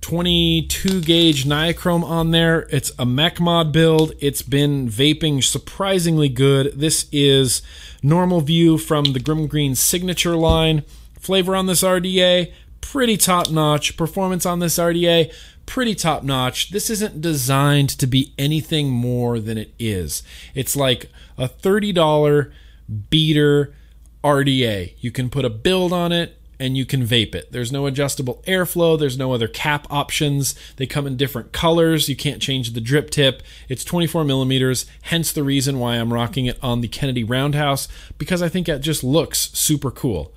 [0.00, 2.60] 22 gauge nichrome on there.
[2.70, 4.12] It's a mech mod build.
[4.20, 6.78] It's been vaping surprisingly good.
[6.78, 7.62] This is
[8.02, 10.84] normal view from the Grimm Green signature line.
[11.18, 13.96] Flavor on this RDA, pretty top notch.
[13.96, 15.32] Performance on this RDA,
[15.68, 16.70] pretty top notch.
[16.70, 20.22] This isn't designed to be anything more than it is.
[20.54, 22.50] It's like a $30
[23.10, 23.74] beater
[24.24, 24.94] RDA.
[24.98, 27.52] You can put a build on it and you can vape it.
[27.52, 30.54] There's no adjustable airflow, there's no other cap options.
[30.76, 32.08] They come in different colors.
[32.08, 33.42] You can't change the drip tip.
[33.68, 38.40] It's 24 millimeters, hence the reason why I'm rocking it on the Kennedy Roundhouse because
[38.40, 40.32] I think it just looks super cool.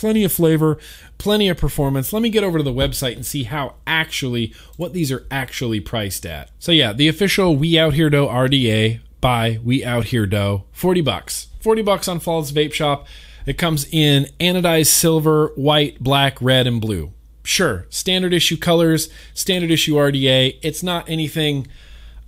[0.00, 0.78] Plenty of flavor,
[1.18, 2.10] plenty of performance.
[2.10, 5.78] Let me get over to the website and see how actually what these are actually
[5.78, 6.50] priced at.
[6.58, 11.02] So yeah, the official We Out Here Dough RDA by We Out Here Dough, 40
[11.02, 11.48] bucks.
[11.60, 13.06] 40 bucks on Flawless Vape Shop.
[13.44, 17.12] It comes in anodized silver, white, black, red, and blue.
[17.42, 20.60] Sure, standard issue colors, standard issue RDA.
[20.62, 21.66] It's not anything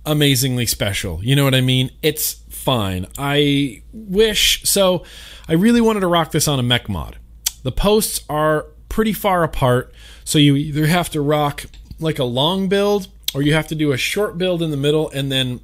[0.05, 1.23] amazingly special.
[1.23, 1.89] You know what I mean?
[2.03, 3.07] It's fine.
[3.17, 5.03] I wish so.
[5.47, 7.17] I really wanted to rock this on a mech mod.
[7.63, 11.65] The posts are pretty far apart, so you either have to rock
[11.99, 15.09] like a long build or you have to do a short build in the middle
[15.09, 15.61] and then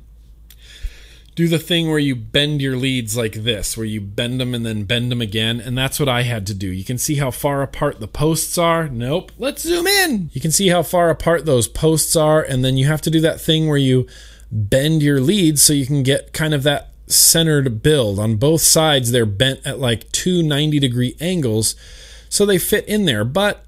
[1.35, 4.65] do the thing where you bend your leads like this, where you bend them and
[4.65, 5.61] then bend them again.
[5.61, 6.67] And that's what I had to do.
[6.67, 8.89] You can see how far apart the posts are.
[8.89, 9.31] Nope.
[9.37, 10.29] Let's zoom in.
[10.33, 12.41] You can see how far apart those posts are.
[12.41, 14.05] And then you have to do that thing where you
[14.51, 18.19] bend your leads so you can get kind of that centered build.
[18.19, 21.75] On both sides, they're bent at like two 90 degree angles.
[22.29, 23.25] So they fit in there.
[23.25, 23.65] But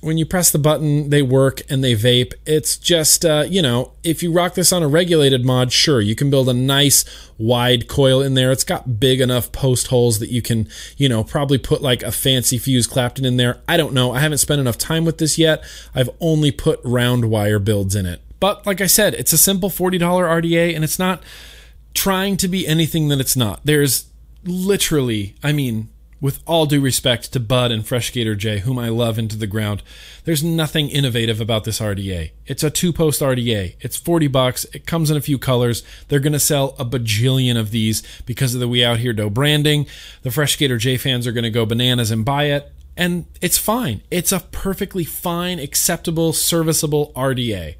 [0.00, 2.32] when you press the button, they work and they vape.
[2.46, 6.14] It's just, uh, you know, if you rock this on a regulated mod, sure, you
[6.14, 7.04] can build a nice
[7.36, 8.52] wide coil in there.
[8.52, 12.12] It's got big enough post holes that you can, you know, probably put like a
[12.12, 13.60] fancy fuse Clapton in there.
[13.66, 14.12] I don't know.
[14.12, 15.64] I haven't spent enough time with this yet.
[15.94, 18.22] I've only put round wire builds in it.
[18.40, 21.22] But like I said, it's a simple $40 RDA and it's not
[21.98, 23.60] trying to be anything that it's not.
[23.64, 24.06] There's
[24.44, 25.88] literally, I mean,
[26.20, 29.48] with all due respect to Bud and Fresh Gator J, whom I love into the
[29.48, 29.82] ground,
[30.24, 32.30] there's nothing innovative about this RDA.
[32.46, 33.74] It's a two post RDA.
[33.80, 34.64] It's 40 bucks.
[34.72, 35.82] It comes in a few colors.
[36.06, 39.30] They're going to sell a bajillion of these because of the We Out Here Dough
[39.30, 39.86] branding.
[40.22, 42.70] The Fresh Gator J fans are going to go bananas and buy it.
[42.96, 44.02] And it's fine.
[44.08, 47.74] It's a perfectly fine, acceptable, serviceable RDA.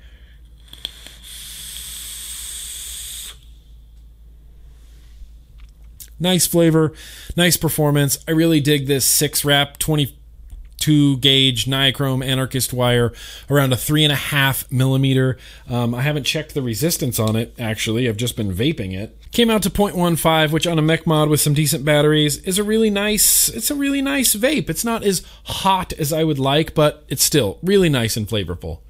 [6.21, 6.93] Nice flavor,
[7.37, 8.19] nice performance.
[8.27, 13.13] I really dig this six wrap 22 gauge nichrome Anarchist wire
[13.49, 15.39] around a three and a half millimeter.
[15.69, 18.09] Um, I haven't checked the resistance on it actually.
[18.09, 19.17] I've just been vaping it.
[19.31, 22.65] Came out to 0.15, which on a mech mod with some decent batteries is a
[22.65, 23.49] really nice.
[23.49, 24.69] It's a really nice vape.
[24.69, 28.81] It's not as hot as I would like, but it's still really nice and flavorful.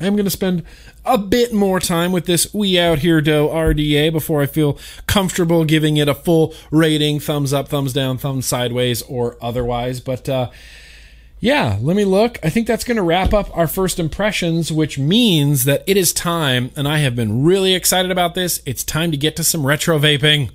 [0.00, 0.62] I'm going to spend
[1.04, 5.64] a bit more time with this We Out Here Dough RDA before I feel comfortable
[5.64, 10.00] giving it a full rating thumbs up, thumbs down, thumbs sideways, or otherwise.
[10.00, 10.50] But uh,
[11.40, 12.38] yeah, let me look.
[12.42, 16.12] I think that's going to wrap up our first impressions, which means that it is
[16.12, 18.60] time, and I have been really excited about this.
[18.66, 20.50] It's time to get to some retro vaping.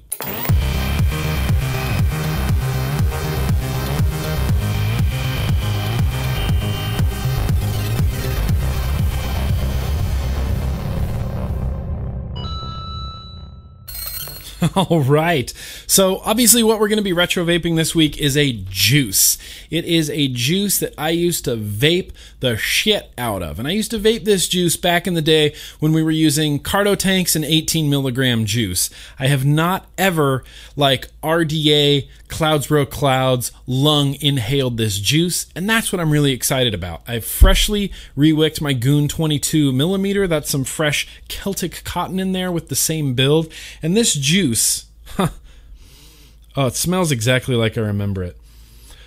[14.75, 15.51] All right.
[15.87, 19.37] So, obviously, what we're going to be retro vaping this week is a juice.
[19.69, 22.11] It is a juice that I used to vape
[22.41, 23.57] the shit out of.
[23.57, 26.59] And I used to vape this juice back in the day when we were using
[26.59, 28.89] carto tanks and 18 milligram juice.
[29.17, 30.43] I have not ever,
[30.75, 35.45] like RDA, Cloudsbro Clouds, lung inhaled this juice.
[35.55, 37.03] And that's what I'm really excited about.
[37.07, 40.25] I've freshly rewicked my Goon 22 millimeter.
[40.25, 43.53] That's some fresh Celtic cotton in there with the same build.
[43.83, 44.85] And this juice juice.
[45.19, 48.37] oh, it smells exactly like I remember it.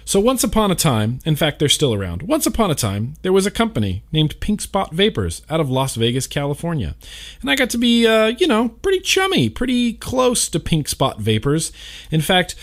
[0.06, 2.24] So, once upon a time, in fact, they're still around.
[2.24, 5.94] Once upon a time, there was a company named Pink Spot Vapors out of Las
[5.94, 6.94] Vegas, California.
[7.40, 11.18] And I got to be, uh, you know, pretty chummy, pretty close to Pink Spot
[11.18, 11.72] Vapors.
[12.10, 12.54] In fact,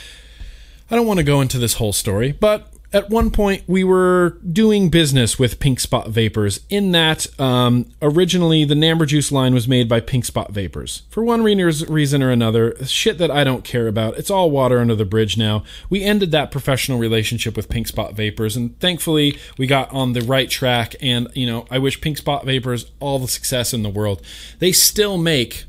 [0.91, 4.37] I don't want to go into this whole story, but at one point we were
[4.51, 9.69] doing business with Pink Spot Vapors in that um, originally the Namber Juice line was
[9.69, 11.03] made by Pink Spot Vapors.
[11.09, 14.93] For one reason or another, shit that I don't care about, it's all water under
[14.93, 15.63] the bridge now.
[15.89, 20.21] We ended that professional relationship with Pink Spot Vapors, and thankfully we got on the
[20.21, 20.95] right track.
[20.99, 24.21] And, you know, I wish Pink Spot Vapors all the success in the world.
[24.59, 25.63] They still make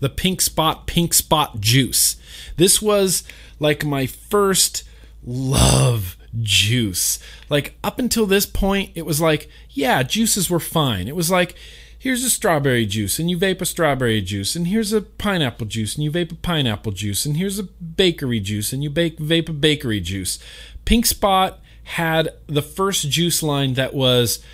[0.00, 2.16] the Pink Spot Pink Spot Juice.
[2.56, 3.24] This was
[3.58, 4.84] like my first
[5.24, 7.18] love juice.
[7.48, 11.08] Like up until this point, it was like, yeah, juices were fine.
[11.08, 11.54] It was like,
[11.98, 15.96] here's a strawberry juice and you vape a strawberry juice and here's a pineapple juice
[15.96, 19.48] and you vape a pineapple juice and here's a bakery juice and you bake vape
[19.48, 20.38] a bakery juice.
[20.84, 24.44] Pink Spot had the first juice line that was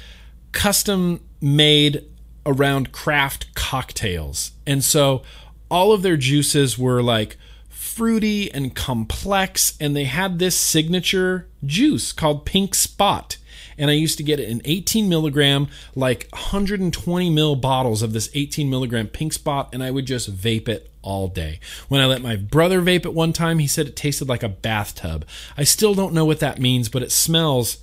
[0.52, 2.04] custom made
[2.46, 4.52] around craft cocktails.
[4.66, 5.22] And so
[5.70, 7.36] all of their juices were like
[7.84, 13.36] fruity and complex, and they had this signature juice called Pink Spot.
[13.76, 18.30] And I used to get it in 18 milligram, like 120 mil bottles of this
[18.34, 21.60] 18 milligram Pink Spot, and I would just vape it all day.
[21.88, 24.48] When I let my brother vape it one time, he said it tasted like a
[24.48, 25.26] bathtub.
[25.56, 27.78] I still don't know what that means, but it smells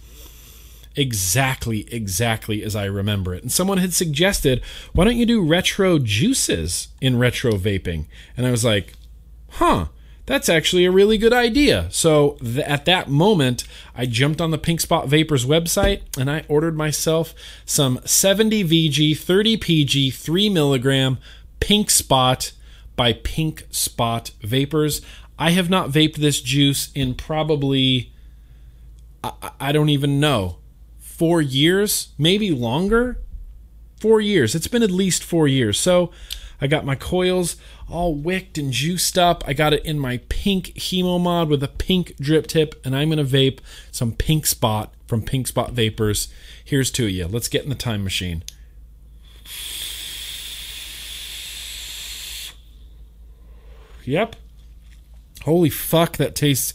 [0.96, 3.44] exactly, exactly as I remember it.
[3.44, 4.62] And someone had suggested,
[4.94, 8.08] why don't you do retro juices in retro vaping?
[8.36, 8.94] And I was like,
[9.52, 9.88] huh
[10.32, 11.88] that's actually a really good idea.
[11.92, 13.66] So th- at that moment,
[13.96, 17.34] I jumped on the Pink Spot Vapors website and I ordered myself
[17.66, 21.18] some 70 VG, 30 PG, 3 milligram
[21.60, 22.52] Pink Spot
[22.96, 25.02] by Pink Spot Vapors.
[25.38, 28.14] I have not vaped this juice in probably,
[29.24, 30.60] I, I don't even know,
[31.00, 33.20] four years, maybe longer.
[34.00, 34.56] Four years.
[34.56, 35.80] It's been at least four years.
[35.80, 36.10] So
[36.62, 37.56] I got my coils
[37.92, 39.44] all wicked and juiced up.
[39.46, 43.10] I got it in my pink Hemo mod with a pink drip tip, and I'm
[43.10, 43.60] gonna vape
[43.92, 46.28] some Pink Spot from Pink Spot Vapors.
[46.64, 47.28] Here's to you.
[47.28, 48.44] Let's get in the time machine.
[54.04, 54.36] Yep.
[55.44, 56.74] Holy fuck, that tastes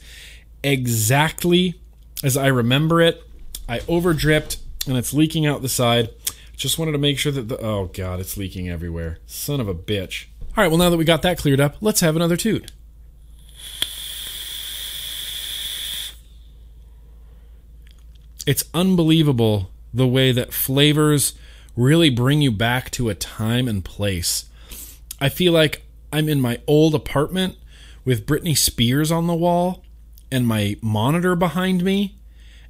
[0.62, 1.80] exactly
[2.22, 3.22] as I remember it.
[3.68, 6.10] I over dripped and it's leaking out the side.
[6.56, 7.58] Just wanted to make sure that the.
[7.58, 9.18] Oh god, it's leaking everywhere.
[9.26, 10.26] Son of a bitch.
[10.56, 12.72] All right, well, now that we got that cleared up, let's have another toot.
[18.46, 21.34] It's unbelievable the way that flavors
[21.76, 24.46] really bring you back to a time and place.
[25.20, 27.56] I feel like I'm in my old apartment
[28.06, 29.84] with Britney Spears on the wall
[30.32, 32.16] and my monitor behind me,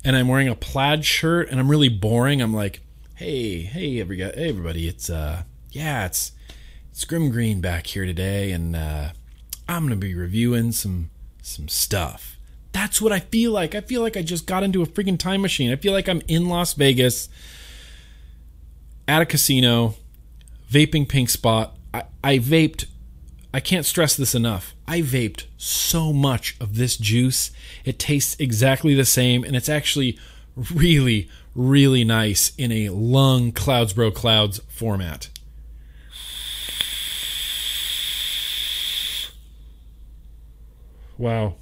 [0.04, 2.42] and I'm wearing a plaid shirt and I'm really boring.
[2.42, 2.80] I'm like,
[3.14, 6.32] hey, hey, everybody, hey, everybody, it's uh, yeah, it's
[6.96, 9.10] it's Grimm Green back here today, and uh,
[9.68, 11.10] I'm gonna be reviewing some
[11.42, 12.38] some stuff.
[12.72, 13.74] That's what I feel like.
[13.74, 15.70] I feel like I just got into a freaking time machine.
[15.70, 17.28] I feel like I'm in Las Vegas
[19.06, 19.96] at a casino,
[20.72, 21.76] vaping Pink Spot.
[21.92, 22.86] I, I vaped.
[23.52, 24.74] I can't stress this enough.
[24.88, 27.50] I vaped so much of this juice.
[27.84, 30.18] It tastes exactly the same, and it's actually
[30.72, 35.28] really, really nice in a lung Clouds Bro Clouds format.
[41.18, 41.54] Wow.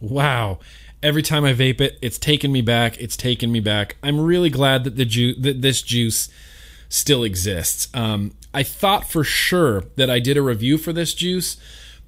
[0.00, 0.58] Wow.
[1.02, 3.00] Every time I vape it, it's taken me back.
[3.00, 3.96] It's taken me back.
[4.02, 6.28] I'm really glad that the ju- that this juice
[6.88, 7.88] still exists.
[7.94, 11.56] Um, I thought for sure that I did a review for this juice,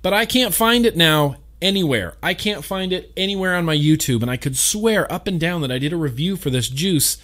[0.03, 2.15] but I can't find it now anywhere.
[2.23, 5.63] I can't find it anywhere on my YouTube, and I could swear up and down
[5.63, 7.17] that I did a review for this juice,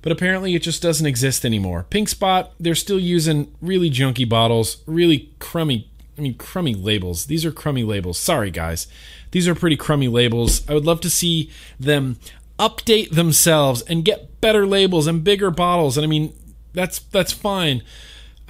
[0.00, 1.84] but apparently it just doesn't exist anymore.
[1.90, 5.89] Pink Spot, they're still using really junky bottles, really crummy,
[6.20, 7.26] I mean, crummy labels.
[7.26, 8.18] These are crummy labels.
[8.18, 8.86] Sorry, guys.
[9.30, 10.68] These are pretty crummy labels.
[10.68, 12.18] I would love to see them
[12.58, 15.96] update themselves and get better labels and bigger bottles.
[15.96, 16.34] And I mean,
[16.74, 17.82] that's that's fine.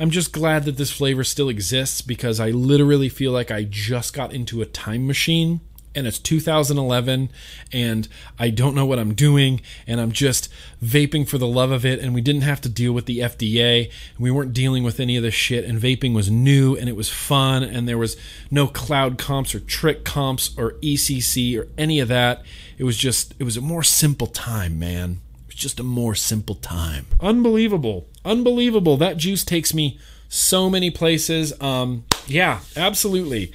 [0.01, 4.15] I'm just glad that this flavor still exists because I literally feel like I just
[4.15, 5.61] got into a time machine
[5.95, 7.31] and it's 2011
[7.73, 8.09] and
[8.39, 10.49] I don't know what I'm doing and I'm just
[10.83, 13.85] vaping for the love of it and we didn't have to deal with the FDA
[13.87, 16.97] and we weren't dealing with any of this shit and vaping was new and it
[16.97, 18.17] was fun and there was
[18.51, 22.43] no cloud comps or trick comps or ECC or any of that.
[22.79, 25.21] It was just it was a more simple time, man.
[25.43, 27.07] It was just a more simple time.
[27.21, 28.07] Unbelievable.
[28.25, 28.97] Unbelievable.
[28.97, 29.99] That juice takes me
[30.29, 31.53] so many places.
[31.61, 33.53] Um yeah, absolutely.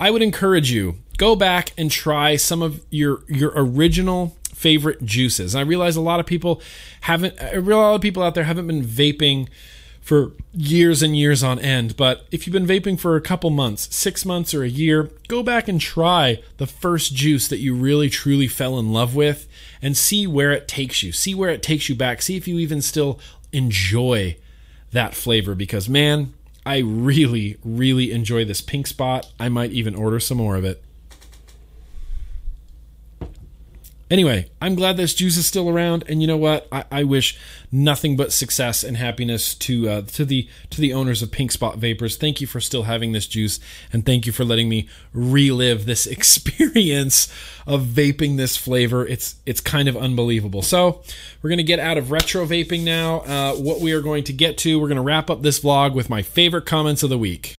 [0.00, 5.54] I would encourage you go back and try some of your your original favorite juices.
[5.54, 6.62] And I realize a lot of people
[7.02, 9.48] haven't a lot of people out there haven't been vaping
[10.00, 13.88] for years and years on end, but if you've been vaping for a couple months,
[13.96, 18.10] 6 months or a year, go back and try the first juice that you really
[18.10, 19.48] truly fell in love with
[19.80, 21.10] and see where it takes you.
[21.10, 22.20] See where it takes you back.
[22.20, 23.18] See if you even still
[23.50, 24.36] enjoy
[24.92, 26.34] that flavor because man,
[26.66, 29.32] I really, really enjoy this pink spot.
[29.40, 30.83] I might even order some more of it.
[34.14, 36.68] Anyway, I'm glad this juice is still around, and you know what?
[36.70, 37.36] I, I wish
[37.72, 41.78] nothing but success and happiness to uh, to the to the owners of Pink Spot
[41.78, 42.16] Vapors.
[42.16, 43.58] Thank you for still having this juice,
[43.92, 47.26] and thank you for letting me relive this experience
[47.66, 49.04] of vaping this flavor.
[49.04, 50.62] It's it's kind of unbelievable.
[50.62, 51.02] So
[51.42, 53.22] we're gonna get out of retro vaping now.
[53.22, 56.08] Uh, what we are going to get to, we're gonna wrap up this vlog with
[56.08, 57.56] my favorite comments of the week.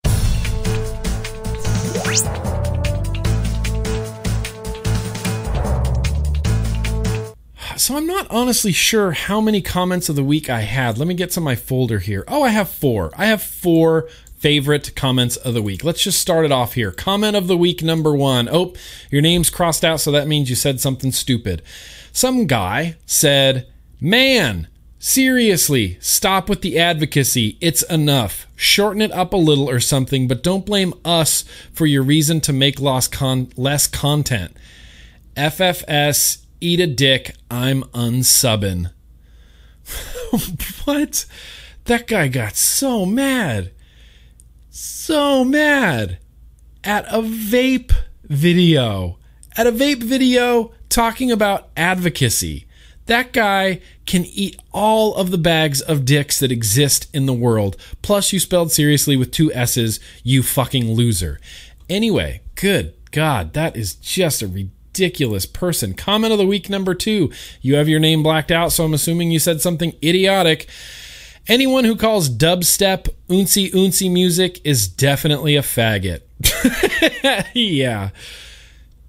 [7.76, 10.96] So I'm not honestly sure how many comments of the week I had.
[10.96, 12.24] Let me get to my folder here.
[12.26, 13.12] Oh, I have four.
[13.18, 14.08] I have four
[14.38, 15.84] favorite comments of the week.
[15.84, 16.90] Let's just start it off here.
[16.90, 18.48] Comment of the week number one.
[18.50, 18.72] Oh,
[19.10, 21.60] your name's crossed out, so that means you said something stupid.
[22.12, 23.66] Some guy said,
[24.00, 27.58] Man, seriously, stop with the advocacy.
[27.60, 28.46] It's enough.
[28.56, 32.54] Shorten it up a little or something, but don't blame us for your reason to
[32.54, 34.56] make less, con- less content.
[35.36, 38.90] FFS eat a dick, I'm unsubbing.
[40.84, 41.26] what?
[41.84, 43.72] That guy got so mad.
[44.70, 46.18] So mad
[46.84, 47.92] at a vape
[48.24, 49.18] video.
[49.56, 52.66] At a vape video talking about advocacy.
[53.06, 57.76] That guy can eat all of the bags of dicks that exist in the world.
[58.02, 61.38] Plus, you spelled seriously with two S's, you fucking loser.
[61.88, 64.75] Anyway, good God, that is just a ridiculous
[65.52, 65.94] person.
[65.94, 67.30] Comment of the week number two.
[67.60, 70.66] You have your name blacked out, so I'm assuming you said something idiotic.
[71.48, 76.22] Anyone who calls dubstep ooncy ooncy music is definitely a faggot.
[77.54, 78.10] yeah.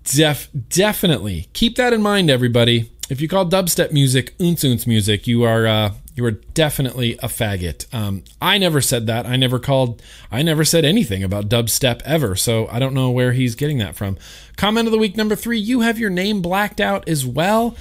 [0.03, 1.49] Def- definitely.
[1.53, 2.91] Keep that in mind, everybody.
[3.09, 7.27] If you call dubstep music oons oons music, you are uh, you are definitely a
[7.27, 7.94] faggot.
[7.94, 9.27] Um, I never said that.
[9.27, 10.02] I never called.
[10.31, 12.35] I never said anything about dubstep ever.
[12.35, 14.18] So I don't know where he's getting that from.
[14.57, 15.60] Comment of the week number three.
[15.60, 17.77] You have your name blacked out as well.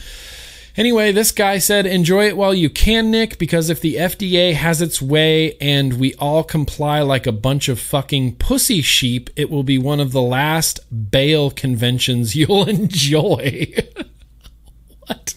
[0.76, 4.82] Anyway, this guy said, enjoy it while you can, Nick, because if the FDA has
[4.82, 9.62] its way and we all comply like a bunch of fucking pussy sheep, it will
[9.62, 10.80] be one of the last
[11.10, 13.72] bail conventions you'll enjoy.
[15.06, 15.36] what?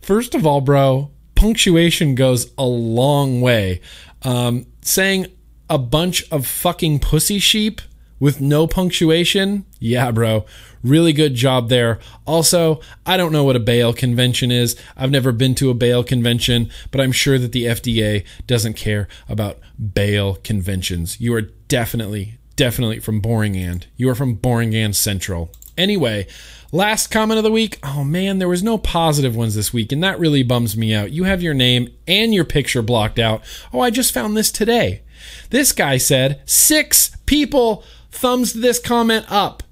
[0.00, 3.80] First of all, bro, punctuation goes a long way.
[4.22, 5.26] Um, saying
[5.68, 7.80] a bunch of fucking pussy sheep
[8.20, 10.46] with no punctuation, yeah, bro,
[10.82, 11.98] really good job there.
[12.26, 14.76] Also, I don't know what a bail convention is.
[14.96, 19.08] I've never been to a bail convention, but I'm sure that the FDA doesn't care
[19.28, 19.58] about
[19.94, 21.20] bail conventions.
[21.20, 23.86] You are definitely, definitely from Boring And.
[23.96, 25.50] You are from Boring And Central.
[25.76, 26.26] Anyway,
[26.74, 27.78] last comment of the week.
[27.84, 31.12] Oh man, there was no positive ones this week, and that really bums me out.
[31.12, 33.42] You have your name and your picture blocked out.
[33.72, 35.02] Oh, I just found this today.
[35.50, 39.62] This guy said six people thumbs this comment up.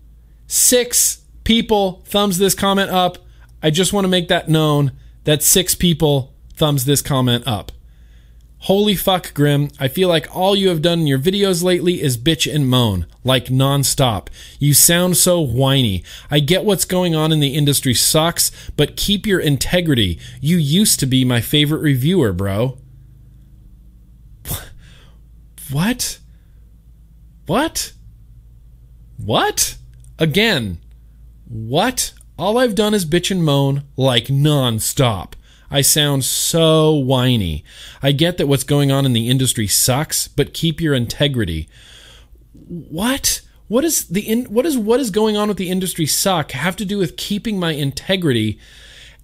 [0.46, 3.18] Six people thumbs this comment up.
[3.62, 4.92] I just want to make that known
[5.24, 7.72] that six people thumbs this comment up.
[8.66, 9.70] Holy fuck, Grimm.
[9.80, 13.06] I feel like all you have done in your videos lately is bitch and moan,
[13.24, 14.28] like nonstop.
[14.60, 16.04] You sound so whiny.
[16.30, 20.20] I get what's going on in the industry sucks, but keep your integrity.
[20.40, 22.78] You used to be my favorite reviewer, bro.
[25.72, 26.20] What?
[27.46, 27.92] What?
[29.16, 29.76] What?
[30.20, 30.78] Again.
[31.48, 32.12] What?
[32.38, 35.32] All I've done is bitch and moan like nonstop.
[35.72, 37.64] I sound so whiny.
[38.02, 41.66] I get that what's going on in the industry sucks, but keep your integrity.
[42.52, 43.40] What?
[43.68, 46.76] What is the in, what is what is going on with the industry suck have
[46.76, 48.58] to do with keeping my integrity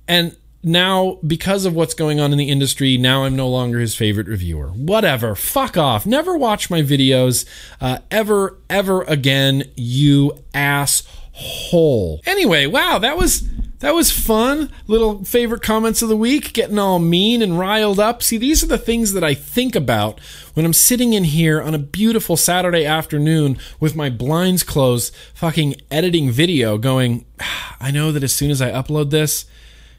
[0.08, 3.94] and now because of what's going on in the industry now i'm no longer his
[3.94, 7.46] favorite reviewer whatever fuck off never watch my videos
[7.80, 13.46] uh, ever ever again you asshole anyway wow that was
[13.80, 18.22] that was fun little favorite comments of the week getting all mean and riled up
[18.22, 20.20] see these are the things that i think about
[20.54, 25.74] when i'm sitting in here on a beautiful saturday afternoon with my blinds closed fucking
[25.90, 29.46] editing video going ah, i know that as soon as i upload this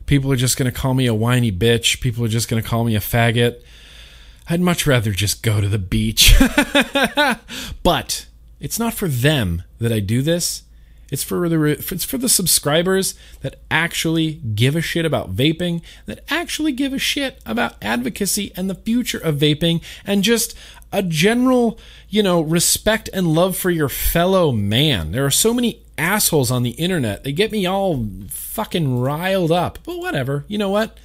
[0.09, 2.01] People are just going to call me a whiny bitch.
[2.01, 3.61] People are just going to call me a faggot.
[4.49, 6.33] I'd much rather just go to the beach.
[7.83, 8.25] but
[8.59, 10.63] it's not for them that I do this.
[11.11, 16.23] It's for the it's for the subscribers that actually give a shit about vaping, that
[16.29, 20.55] actually give a shit about advocacy and the future of vaping and just
[20.91, 21.79] a general,
[22.09, 25.11] you know, respect and love for your fellow man.
[25.11, 27.23] There are so many assholes on the internet.
[27.23, 29.79] They get me all fucking riled up.
[29.83, 30.45] But whatever.
[30.47, 30.97] You know what?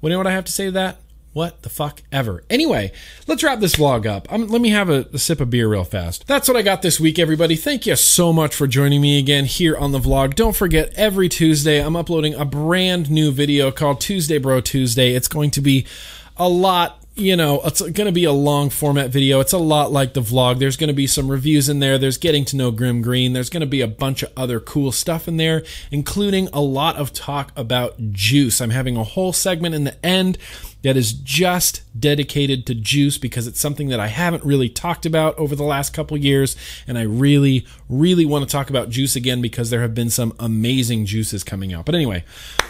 [0.00, 0.96] What do you know what I have to say to that?
[1.32, 2.42] What the fuck ever.
[2.50, 2.90] Anyway,
[3.28, 4.26] let's wrap this vlog up.
[4.32, 6.26] Um, let me have a, a, sip of beer real fast.
[6.26, 7.54] That's what I got this week, everybody.
[7.54, 10.34] Thank you so much for joining me again here on the vlog.
[10.34, 15.14] Don't forget, every Tuesday, I'm uploading a brand new video called Tuesday Bro Tuesday.
[15.14, 15.86] It's going to be
[16.36, 19.40] a lot you know, it's going to be a long format video.
[19.40, 20.58] It's a lot like the vlog.
[20.58, 21.98] There's going to be some reviews in there.
[21.98, 23.34] There's getting to know Grimm Green.
[23.34, 26.96] There's going to be a bunch of other cool stuff in there, including a lot
[26.96, 28.60] of talk about juice.
[28.60, 30.38] I'm having a whole segment in the end
[30.82, 35.36] that is just dedicated to juice because it's something that I haven't really talked about
[35.38, 36.56] over the last couple years.
[36.86, 40.34] And I really, really want to talk about juice again because there have been some
[40.38, 41.84] amazing juices coming out.
[41.84, 42.24] But anyway,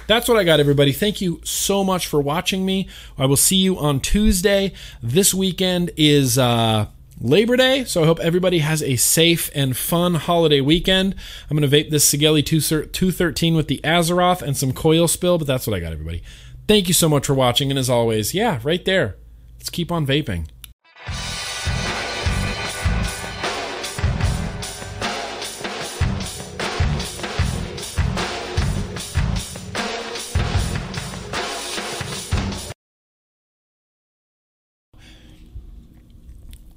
[0.06, 0.92] that's what I got, everybody.
[0.92, 2.88] Thank you so much for watching me.
[3.16, 4.72] I will see you on Tuesday.
[5.02, 6.86] This weekend is, uh,
[7.22, 11.14] Labor Day, so I hope everybody has a safe and fun holiday weekend.
[11.50, 15.46] I'm going to vape this Sigelei 213 with the Azeroth and some coil spill, but
[15.46, 16.22] that's what I got, everybody.
[16.66, 19.16] Thank you so much for watching, and as always, yeah, right there.
[19.58, 20.48] Let's keep on vaping.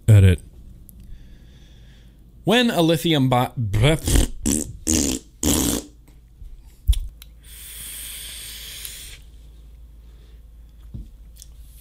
[0.07, 0.41] Edit.
[2.43, 3.53] When a lithium bot.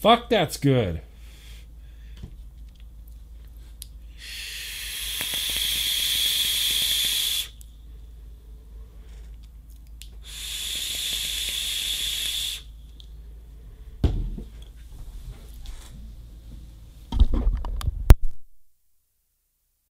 [0.03, 1.01] Fuck, that's good.